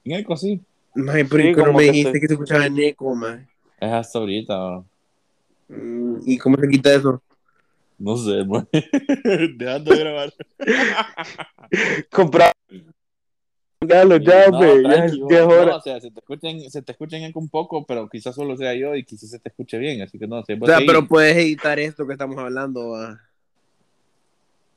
En 0.05 0.12
eco, 0.12 0.36
sí. 0.36 0.61
Más, 0.95 1.16
pero 1.30 1.43
sí, 1.43 1.53
no 1.53 1.72
me 1.72 1.84
dijiste 1.84 2.20
que 2.20 2.26
se 2.26 2.34
escuchaba 2.34 2.66
en 2.66 2.78
eco, 2.78 3.14
man. 3.14 3.49
Es 3.80 3.93
hasta 3.93 4.18
ahorita, 4.18 4.84
mm, 5.68 6.16
¿Y 6.26 6.38
cómo 6.38 6.57
se 6.57 6.68
quita 6.68 6.95
eso? 6.95 7.22
No 7.99 8.16
sé, 8.16 8.45
man. 8.47 8.68
Dejando 9.57 9.95
de 9.95 9.99
grabar. 9.99 10.34
Comprar. 12.11 12.53
Dale, 13.80 14.20
ya, 14.24 14.49
no, 14.49 14.80
ya, 14.80 15.07
ya 15.07 15.45
No, 15.45 15.76
o 15.76 15.80
sea, 15.80 16.01
se 16.01 16.11
te, 16.11 16.20
escuchen, 16.20 16.70
se 16.70 16.82
te 16.82 16.93
escuchen 16.93 17.32
un 17.34 17.49
poco, 17.49 17.84
pero 17.84 18.09
quizás 18.09 18.34
solo 18.34 18.57
sea 18.57 18.74
yo 18.74 18.95
y 18.95 19.05
quizás 19.05 19.30
se 19.30 19.40
te 19.40 19.49
escuche 19.49 19.76
bien, 19.78 20.03
así 20.03 20.18
que 20.18 20.28
no 20.28 20.43
sé. 20.45 20.57
O 20.61 20.66
sea, 20.66 20.78
pero 20.86 21.07
puedes 21.09 21.36
editar 21.36 21.78
esto 21.80 22.07
que 22.07 22.12
estamos 22.12 22.38
hablando. 22.38 22.95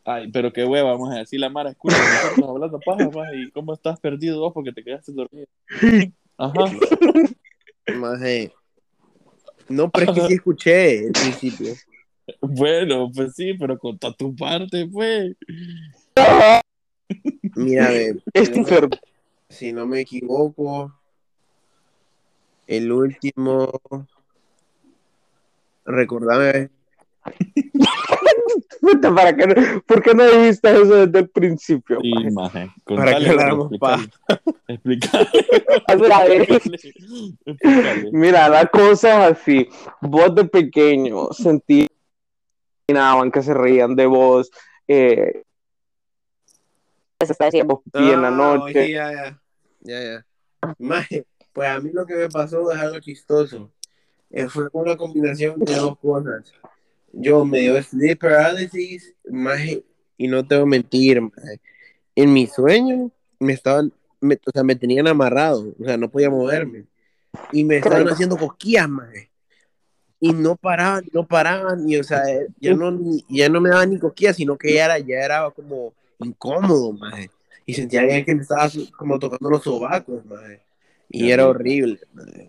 Ay, 0.07 0.29
pero 0.31 0.53
qué 0.53 0.63
hueva, 0.63 0.91
vamos 0.91 1.11
a 1.11 1.17
decir 1.17 1.39
la 1.39 1.49
Mara, 1.49 1.71
escucha, 1.71 1.97
estamos 2.29 2.51
hablando 2.51 2.79
paja, 2.79 3.09
más, 3.09 3.27
y 3.33 3.49
cómo 3.49 3.73
estás 3.73 3.99
perdido 3.99 4.39
vos 4.39 4.53
porque 4.53 4.71
te 4.71 4.83
quedaste 4.83 5.11
dormido. 5.11 5.47
Ajá. 6.37 6.65
Más, 7.95 8.19
No, 9.67 9.89
pero 9.89 10.11
es 10.11 10.19
que 10.19 10.27
sí 10.27 10.33
escuché 10.35 11.07
el 11.07 11.11
principio. 11.11 11.73
Bueno, 12.39 13.11
pues 13.13 13.33
sí, 13.33 13.55
pero 13.55 13.79
conta 13.79 14.11
tu 14.11 14.35
parte, 14.35 14.87
pues. 14.87 15.35
Mira, 17.55 17.89
si 19.49 19.73
no 19.73 19.87
me 19.87 20.01
equivoco, 20.01 20.93
el 22.67 22.91
último. 22.91 23.71
Recordame. 25.85 26.69
¿Para 29.15 29.35
qué 29.35 29.47
no, 29.47 29.81
¿Por 29.81 30.03
qué 30.03 30.13
no 30.13 30.23
dijiste 30.25 30.69
eso 30.69 31.05
desde 31.05 31.19
el 31.19 31.29
principio? 31.29 31.99
Sí, 32.01 32.13
maje. 32.31 32.69
Para 32.85 33.17
que 33.17 33.29
hablamos 33.29 33.71
pa. 33.79 33.99
Mira, 38.11 38.49
la 38.49 38.65
cosa 38.67 39.29
es 39.29 39.37
así. 39.37 39.67
Vos 40.01 40.35
de 40.35 40.45
pequeño 40.45 41.31
sentí 41.33 41.87
que 42.87 43.41
se 43.41 43.53
reían 43.53 43.95
de 43.95 44.05
vos. 44.05 44.51
Eh, 44.87 45.43
se 47.19 47.31
está 47.31 47.45
diciendo 47.45 47.81
en 47.93 48.21
la 48.21 48.29
noche. 48.29 48.91
Ya, 48.91 49.11
ya, 49.11 49.41
ya, 49.81 50.03
ya. 50.03 50.25
pues 51.53 51.69
a 51.69 51.79
mí 51.79 51.89
lo 51.91 52.05
que 52.05 52.15
me 52.15 52.29
pasó 52.29 52.71
es 52.71 52.79
algo 52.79 52.99
chistoso. 52.99 53.71
Eh, 54.29 54.47
fue 54.47 54.67
una 54.73 54.95
combinación 54.97 55.59
de 55.59 55.75
dos 55.75 55.97
cosas. 55.99 56.53
Yo 57.17 57.45
me 57.45 57.59
dio 57.59 57.81
sleep 57.81 58.19
paralysis, 58.19 59.13
y 60.17 60.27
no 60.27 60.45
tengo 60.45 60.63
que 60.63 60.69
mentir, 60.69 61.21
en 62.15 62.33
mi 62.33 62.47
sueño 62.47 63.11
me 63.39 63.53
estaban, 63.53 63.91
o 64.21 64.51
sea, 64.51 64.63
me 64.63 64.75
tenían 64.75 65.07
amarrado, 65.07 65.73
o 65.79 65.83
sea, 65.83 65.97
no 65.97 66.09
podía 66.09 66.29
moverme. 66.29 66.85
Y 67.51 67.63
me 67.63 67.77
estaban 67.77 68.07
haciendo 68.07 68.37
cosquillas, 68.37 68.87
maje 68.89 69.29
y 70.19 70.33
no 70.33 70.55
paraban, 70.55 71.05
no 71.13 71.27
paraban, 71.27 71.87
y 71.87 71.97
o 71.97 72.03
sea, 72.03 72.23
ya 72.59 72.73
no, 72.73 72.97
ya 73.29 73.47
no 73.49 73.61
me 73.61 73.69
daban 73.69 73.91
ni 73.91 73.99
cosquillas, 73.99 74.35
sino 74.35 74.57
que 74.57 74.73
ya 74.73 74.85
era, 74.85 74.97
ya 74.99 75.17
era 75.17 75.51
como 75.51 75.93
incómodo, 76.19 76.93
maje. 76.93 77.29
Y 77.65 77.73
sentía 77.73 78.23
que 78.23 78.33
me 78.33 78.41
estaba 78.41 78.69
como 78.97 79.19
tocando 79.19 79.49
los 79.49 79.63
sobacos, 79.63 80.25
maje. 80.25 80.61
Y 81.09 81.29
era 81.29 81.47
horrible, 81.47 81.99
maje. 82.13 82.47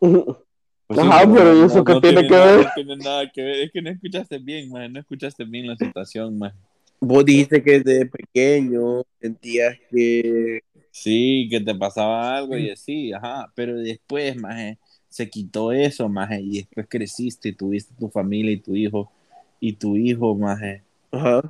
Pues, 0.90 0.98
Ajá, 0.98 1.22
pero 1.32 1.64
eso 1.64 1.84
que 1.84 2.00
tiene, 2.00 2.26
que 2.26 2.34
ver? 2.34 2.64
No 2.64 2.70
tiene 2.74 2.96
nada 2.96 3.30
que 3.30 3.42
ver, 3.42 3.60
es 3.60 3.70
que 3.70 3.80
no 3.80 3.90
escuchaste 3.90 4.38
bien, 4.38 4.68
maje, 4.70 4.88
no 4.88 4.98
escuchaste 4.98 5.44
bien 5.44 5.68
la 5.68 5.76
situación, 5.76 6.36
maje. 6.36 6.56
Vos 6.98 7.24
dijiste 7.24 7.62
que 7.62 7.78
desde 7.78 8.06
pequeño 8.06 9.04
sentías 9.20 9.76
que... 9.88 10.64
Sí, 10.90 11.46
que 11.48 11.60
te 11.60 11.76
pasaba 11.76 12.36
algo 12.36 12.58
y 12.58 12.70
así, 12.70 13.12
ajá, 13.12 13.52
pero 13.54 13.76
después, 13.76 14.36
maje, 14.36 14.78
se 15.08 15.30
quitó 15.30 15.70
eso, 15.70 16.08
maje, 16.08 16.40
y 16.40 16.56
después 16.56 16.88
creciste 16.88 17.50
y 17.50 17.52
tuviste 17.52 17.94
tu 17.96 18.08
familia 18.08 18.50
y 18.50 18.56
tu 18.58 18.74
hijo, 18.74 19.12
y 19.60 19.74
tu 19.74 19.96
hijo, 19.96 20.34
maje, 20.34 20.82
Ajá. 21.12 21.40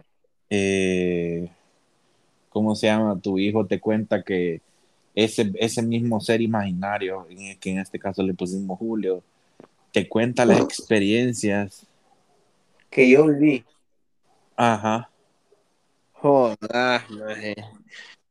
Eh, 0.50 1.48
¿cómo 2.50 2.74
se 2.74 2.88
llama? 2.88 3.18
Tu 3.18 3.38
hijo 3.38 3.64
te 3.64 3.80
cuenta 3.80 4.22
que 4.22 4.60
ese, 5.14 5.50
ese 5.54 5.82
mismo 5.82 6.20
ser 6.20 6.40
imaginario, 6.40 7.26
que 7.60 7.70
en 7.70 7.78
este 7.78 7.98
caso 7.98 8.22
le 8.22 8.34
pusimos 8.34 8.78
Julio, 8.78 9.22
te 9.92 10.08
cuenta 10.08 10.44
las 10.44 10.60
experiencias 10.60 11.86
que 12.90 13.08
yo 13.10 13.26
viví. 13.26 13.64
Ajá. 14.56 15.10
Joder, 16.12 16.58
maje. 16.60 17.54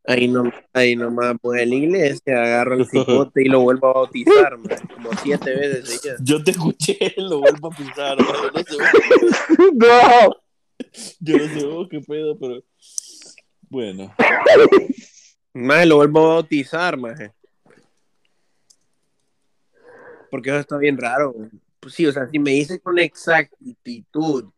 Ahí, 0.06 0.28
no, 0.28 0.52
ahí 0.74 0.96
nomás, 0.96 1.36
pues 1.42 1.62
en 1.62 1.70
la 1.70 1.76
iglesia 1.76 2.44
agarro 2.44 2.76
el 2.76 2.88
cipote 2.88 3.44
y 3.44 3.46
lo 3.46 3.62
vuelvo 3.62 3.88
a 3.88 3.94
bautizar, 3.94 4.58
como 4.94 5.12
siete 5.22 5.56
veces. 5.56 6.02
Yo 6.24 6.44
te 6.44 6.52
escuché, 6.52 7.14
lo 7.18 7.40
vuelvo 7.40 7.72
a 7.72 7.76
pisar, 7.76 8.18
no 8.18 8.60
sé. 8.60 8.78
no. 9.76 10.36
Yo 11.20 11.38
no 11.38 11.48
sé 11.54 11.66
vos 11.66 11.88
qué 11.90 12.00
pedo, 12.00 12.38
pero 12.40 12.64
bueno. 13.70 14.14
Más 15.54 15.86
lo 15.88 15.98
vuelvo 15.98 16.20
a 16.20 16.34
bautizar, 16.36 16.98
maje. 16.98 17.34
Porque 20.30 20.50
eso 20.50 20.60
está 20.60 20.78
bien 20.78 20.98
raro. 20.98 21.34
Pues 21.80 21.94
sí, 21.94 22.06
o 22.06 22.12
sea, 22.12 22.28
si 22.28 22.40
me 22.40 22.52
dices 22.52 22.80
con 22.84 23.00
exactitud 23.00 24.52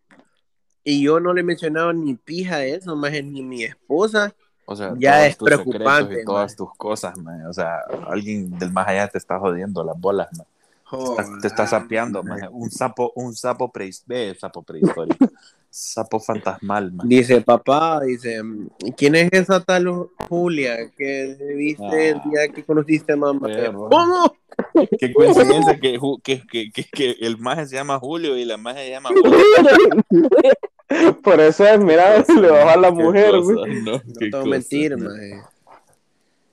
y 0.83 1.03
yo 1.03 1.19
no 1.19 1.33
le 1.33 1.41
he 1.41 1.43
mencionado 1.43 1.93
ni 1.93 2.15
pija 2.15 2.57
de 2.57 2.75
eso, 2.75 2.95
más 2.95 3.11
ni 3.11 3.43
mi 3.43 3.63
esposa, 3.63 4.33
o 4.65 4.75
sea, 4.75 4.93
ya 4.97 5.27
es 5.27 5.35
preocupante. 5.35 6.21
Y 6.21 6.25
todas 6.25 6.55
tus 6.55 6.73
cosas, 6.75 7.13
o 7.47 7.53
sea, 7.53 7.79
alguien 8.07 8.57
del 8.57 8.71
más 8.71 8.87
allá 8.87 9.07
te 9.07 9.17
está 9.17 9.37
jodiendo 9.37 9.83
las 9.83 9.99
bolas, 9.99 10.29
te, 11.41 11.47
está, 11.47 11.67
sapeando, 11.67 12.23
man. 12.23 12.49
Un 12.51 12.69
sapo, 12.71 13.11
un 13.15 13.33
sapo, 13.35 13.71
sapo 14.37 14.63
prehistórico. 14.63 15.29
sapo 15.69 16.19
fantasmal, 16.19 16.91
man. 16.91 17.07
Dice 17.07 17.41
papá, 17.41 18.01
dice, 18.01 18.41
¿quién 18.97 19.15
es 19.15 19.29
esa 19.31 19.63
tal 19.63 19.87
Julia 20.27 20.91
que 20.97 21.37
viste 21.55 22.09
el 22.09 22.17
ah. 22.17 22.23
día 22.29 22.47
que 22.49 22.63
conociste 22.63 23.13
a 23.13 23.15
mamá? 23.15 23.47
¿Cómo? 23.73 24.35
Qué 24.99 25.13
coincidencia 25.13 25.79
que, 25.79 25.97
que, 26.23 26.71
que, 26.71 26.83
que, 26.83 27.15
el 27.21 27.37
maje 27.37 27.67
se 27.67 27.75
llama 27.75 27.97
Julio 27.99 28.37
y 28.37 28.45
la 28.45 28.57
maje 28.57 28.85
se 28.85 28.89
llama 28.91 29.09
Julio. 29.09 29.39
Por 31.23 31.39
eso 31.39 31.65
es, 31.65 31.79
mira, 31.79 32.17
le 32.27 32.49
baja 32.49 32.73
a 32.73 32.77
la 32.77 32.91
mujer. 32.91 33.33
no, 33.33 33.93
no 33.93 34.01
te 34.01 34.49
mentir, 34.49 34.97
maje. 34.97 35.41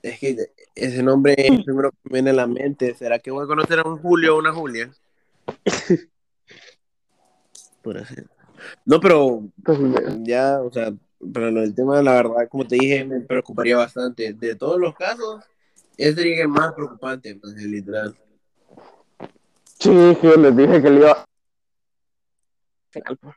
Es 0.01 0.17
que 0.19 0.49
ese 0.79 1.03
nombre 1.03 1.35
es 1.37 1.49
el 1.51 1.63
primero 1.63 1.91
que 1.91 1.97
me 2.03 2.13
viene 2.13 2.29
a 2.31 2.33
la 2.33 2.47
mente. 2.47 2.95
¿Será 2.95 3.19
que 3.19 3.31
voy 3.31 3.43
a 3.43 3.47
conocer 3.47 3.79
a 3.79 3.83
un 3.83 3.97
Julio 3.97 4.35
o 4.35 4.39
una 4.39 4.53
Julia? 4.53 4.91
Por 7.83 7.97
así. 7.97 8.15
No, 8.85 8.99
pero 8.99 9.43
ya, 10.21 10.61
o 10.61 10.71
sea, 10.71 10.93
pero 11.33 11.47
el 11.47 11.73
tema, 11.73 12.01
la 12.01 12.13
verdad, 12.13 12.47
como 12.49 12.67
te 12.67 12.75
dije, 12.75 13.05
me 13.05 13.21
preocuparía 13.21 13.77
bastante. 13.77 14.33
De 14.33 14.55
todos 14.55 14.79
los 14.79 14.95
casos, 14.95 15.43
ese 15.97 16.15
sería 16.15 16.41
el 16.41 16.49
más 16.49 16.73
preocupante, 16.73 17.35
pues, 17.35 17.53
literal. 17.55 18.15
Sí, 19.79 20.17
que 20.21 20.37
les 20.37 20.55
dije 20.55 20.81
que 20.81 20.89
le 20.89 20.99
iba 20.99 21.25
pues. 22.91 23.35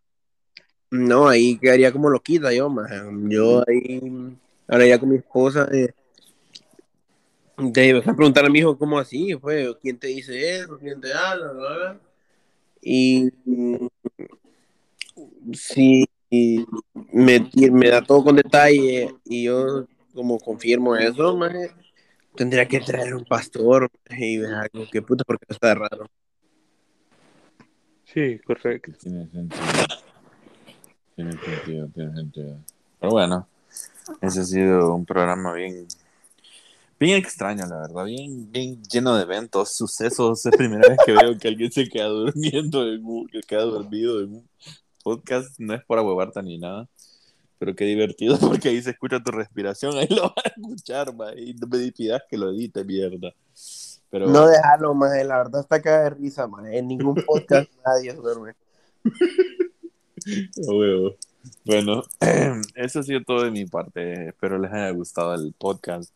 No, 0.90 1.28
ahí 1.28 1.56
quedaría 1.58 1.92
como 1.92 2.10
loquita 2.10 2.52
yo, 2.52 2.68
más. 2.68 2.90
Yo 3.28 3.64
ahí, 3.66 4.36
ahora 4.68 4.86
ya 4.86 4.98
con 4.98 5.10
mi 5.10 5.16
esposa, 5.16 5.68
eh, 5.72 5.94
te 7.70 7.92
vas 7.92 8.08
a 8.08 8.14
preguntar 8.14 8.46
a 8.46 8.48
mi 8.48 8.60
hijo 8.60 8.78
cómo 8.78 8.98
así, 8.98 9.34
fue, 9.34 9.76
quién 9.80 9.98
te 9.98 10.08
dice 10.08 10.58
eso, 10.58 10.78
quién 10.78 11.00
te 11.00 11.12
habla, 11.12 11.52
bla, 11.52 11.76
bla. 11.76 12.00
Y 12.80 13.30
si 15.52 16.08
me, 17.12 17.50
me 17.70 17.88
da 17.88 18.02
todo 18.02 18.24
con 18.24 18.36
detalle 18.36 19.14
y 19.24 19.44
yo 19.44 19.86
como 20.14 20.38
confirmo 20.38 20.96
eso, 20.96 21.38
tendría 22.34 22.66
que 22.66 22.80
traer 22.80 23.14
un 23.14 23.24
pastor 23.24 23.90
y 24.10 24.38
ver 24.38 24.54
algo 24.54 24.88
que 24.90 25.02
puta 25.02 25.24
porque 25.24 25.46
está 25.48 25.74
raro. 25.74 26.06
Sí, 28.04 28.38
correcto. 28.44 28.92
Tiene 29.00 29.26
sentido. 29.30 29.62
Tiene 31.14 31.32
sentido, 31.32 31.88
tiene 31.88 32.14
sentido. 32.14 32.58
Pero 33.00 33.12
bueno, 33.12 33.48
ese 34.20 34.40
ha 34.40 34.44
sido 34.44 34.94
un 34.94 35.06
programa 35.06 35.54
bien, 35.54 35.86
bien 37.02 37.18
extraño, 37.18 37.66
la 37.66 37.78
verdad, 37.78 38.04
bien, 38.04 38.50
bien 38.50 38.80
lleno 38.84 39.16
de 39.16 39.24
eventos, 39.24 39.74
sucesos. 39.74 40.46
Es 40.46 40.52
la 40.52 40.56
primera 40.56 40.88
vez 40.88 40.98
que 41.04 41.12
veo 41.12 41.36
que 41.36 41.48
alguien 41.48 41.72
se 41.72 41.88
queda 41.88 42.06
durmiendo, 42.06 42.86
en 42.86 43.04
un, 43.04 43.26
que 43.26 43.40
queda 43.40 43.62
dormido 43.62 44.20
en 44.20 44.34
un 44.34 44.48
podcast. 45.02 45.58
No 45.58 45.74
es 45.74 45.84
para 45.84 46.02
huevarte 46.02 46.40
ni 46.42 46.58
nada, 46.58 46.88
pero 47.58 47.74
qué 47.74 47.84
divertido 47.86 48.38
porque 48.40 48.68
ahí 48.68 48.80
se 48.80 48.90
escucha 48.90 49.20
tu 49.20 49.32
respiración, 49.32 49.96
ahí 49.98 50.06
lo 50.08 50.22
vas 50.22 50.44
a 50.44 50.48
escuchar, 50.48 51.14
ma, 51.14 51.34
y 51.34 51.54
no 51.54 51.66
me 51.66 51.90
pidas 51.90 52.22
que 52.30 52.38
lo 52.38 52.50
edite, 52.50 52.84
mierda. 52.84 53.34
Pero, 54.08 54.28
No 54.28 54.46
dejarlo, 54.46 54.94
más, 54.94 55.10
la 55.24 55.38
verdad 55.38 55.62
está 55.62 55.76
acá 55.76 56.04
de 56.04 56.10
risa, 56.10 56.46
más. 56.46 56.66
En 56.70 56.86
ningún 56.86 57.16
podcast 57.26 57.68
nadie 57.84 58.12
duerme. 58.12 58.54
Huevo. 60.56 61.16
Bueno, 61.64 62.02
eso 62.76 63.00
ha 63.00 63.02
sido 63.02 63.22
todo 63.22 63.42
de 63.42 63.50
mi 63.50 63.64
parte. 63.66 64.28
Espero 64.28 64.58
les 64.58 64.72
haya 64.72 64.90
gustado 64.90 65.34
el 65.34 65.52
podcast, 65.58 66.12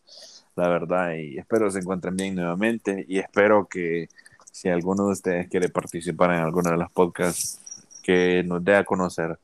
la 0.57 0.67
verdad, 0.69 1.13
y 1.13 1.37
espero 1.37 1.69
se 1.71 1.79
encuentren 1.79 2.15
bien 2.15 2.35
nuevamente. 2.35 3.05
Y 3.07 3.19
espero 3.19 3.67
que 3.67 4.09
si 4.51 4.69
alguno 4.69 5.05
de 5.05 5.11
ustedes 5.13 5.47
quiere 5.49 5.69
participar 5.69 6.31
en 6.31 6.39
alguno 6.39 6.71
de 6.71 6.77
los 6.77 6.91
podcasts, 6.91 7.59
que 8.01 8.43
nos 8.43 8.63
dé 8.63 8.75
a 8.75 8.83
conocer. 8.85 9.37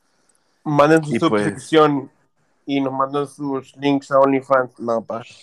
Manden 0.63 1.03
su 1.03 1.15
Y 1.15 1.19
pues- 1.19 1.43
suscripción 1.43 2.09
y 2.65 2.79
nos 2.81 2.93
mandan 2.93 3.27
sus 3.27 3.75
links 3.77 4.09
a 4.11 4.19
OnlyFans. 4.19 4.79
No, 4.79 5.03
pa. 5.03 5.23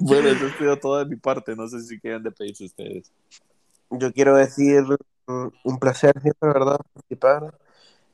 Bueno, 0.00 0.28
eso 0.28 0.46
ha 0.46 0.58
sido 0.58 0.76
todo 0.78 0.98
de 0.98 1.06
mi 1.06 1.16
parte. 1.16 1.54
No 1.56 1.66
sé 1.68 1.80
si 1.80 1.98
quieren 1.98 2.22
despedirse 2.22 2.64
ustedes. 2.64 3.10
Yo 3.90 4.12
quiero 4.12 4.36
decir 4.36 4.82
mm, 5.26 5.46
un 5.64 5.78
placer 5.78 6.12
siempre, 6.20 6.48
¿verdad? 6.48 6.78
Participar. 6.92 7.54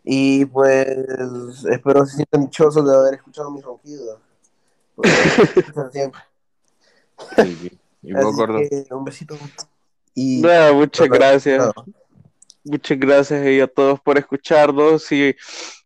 Y 0.04 0.44
pues 0.46 0.86
espero 1.70 2.04
se 2.06 2.16
sientan 2.16 2.42
dichosos 2.42 2.86
de 2.88 2.94
haber 2.94 3.14
escuchado 3.14 3.50
mis 3.50 3.64
ronquidos. 3.64 4.18
Siempre. 5.92 6.20
Sí, 7.36 7.56
sí. 7.60 7.78
Y 8.02 8.12
vos, 8.12 8.34
gordo. 8.34 8.58
un 8.90 9.04
besito. 9.04 9.36
Y 10.14 10.42
muchas 10.74 11.08
gracias. 11.08 11.72
No. 11.74 11.84
Muchas 12.64 12.98
gracias 12.98 13.46
y 13.46 13.60
a 13.60 13.66
todos 13.66 14.00
por 14.00 14.18
escucharnos. 14.18 15.04
Si, 15.04 15.34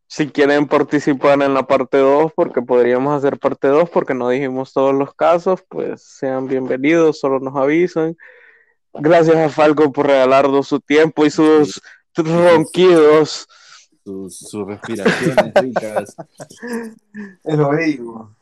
si 0.07 0.29
quieren 0.29 0.67
participar 0.67 1.41
en 1.43 1.55
la 1.55 1.67
parte 1.67 1.99
2, 1.99 2.33
porque 2.35 2.61
podríamos 2.63 3.17
hacer 3.17 3.39
parte 3.39 3.69
2, 3.69 3.89
porque 3.89 4.15
no 4.15 4.29
dijimos 4.29 4.73
todos 4.73 4.95
los 4.95 5.15
casos, 5.15 5.63
pues 5.69 6.03
sean 6.03 6.49
bienvenidos, 6.49 7.21
solo 7.21 7.41
nos 7.41 7.57
avisan. 7.57 8.17
Gracias 8.93 9.37
a 9.37 9.49
Falco 9.49 9.93
por 9.93 10.07
regalarnos 10.07 10.69
su 10.69 10.81
tiempo 10.81 11.25
y 11.25 11.31
sus 11.31 11.83
ronquidos. 12.15 13.47
Sus, 14.05 14.39
sus 14.39 14.67
respiraciones 14.67 15.53
ricas. 15.55 16.17
Es 17.45 17.57
lo 17.59 17.75
digo. 17.75 18.36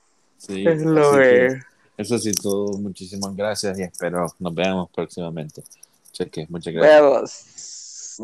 Sí, 0.46 0.64
Es 0.66 0.82
lo 0.82 1.12
que 1.12 1.60
Eso 1.96 2.18
sí, 2.18 2.32
todo. 2.32 2.78
Muchísimas 2.78 3.34
gracias 3.34 3.78
y 3.78 3.82
espero 3.82 4.26
nos 4.38 4.54
veamos 4.54 4.90
próximamente. 4.90 5.62
Cheque, 6.12 6.46
muchas 6.48 6.74
gracias. 6.74 8.20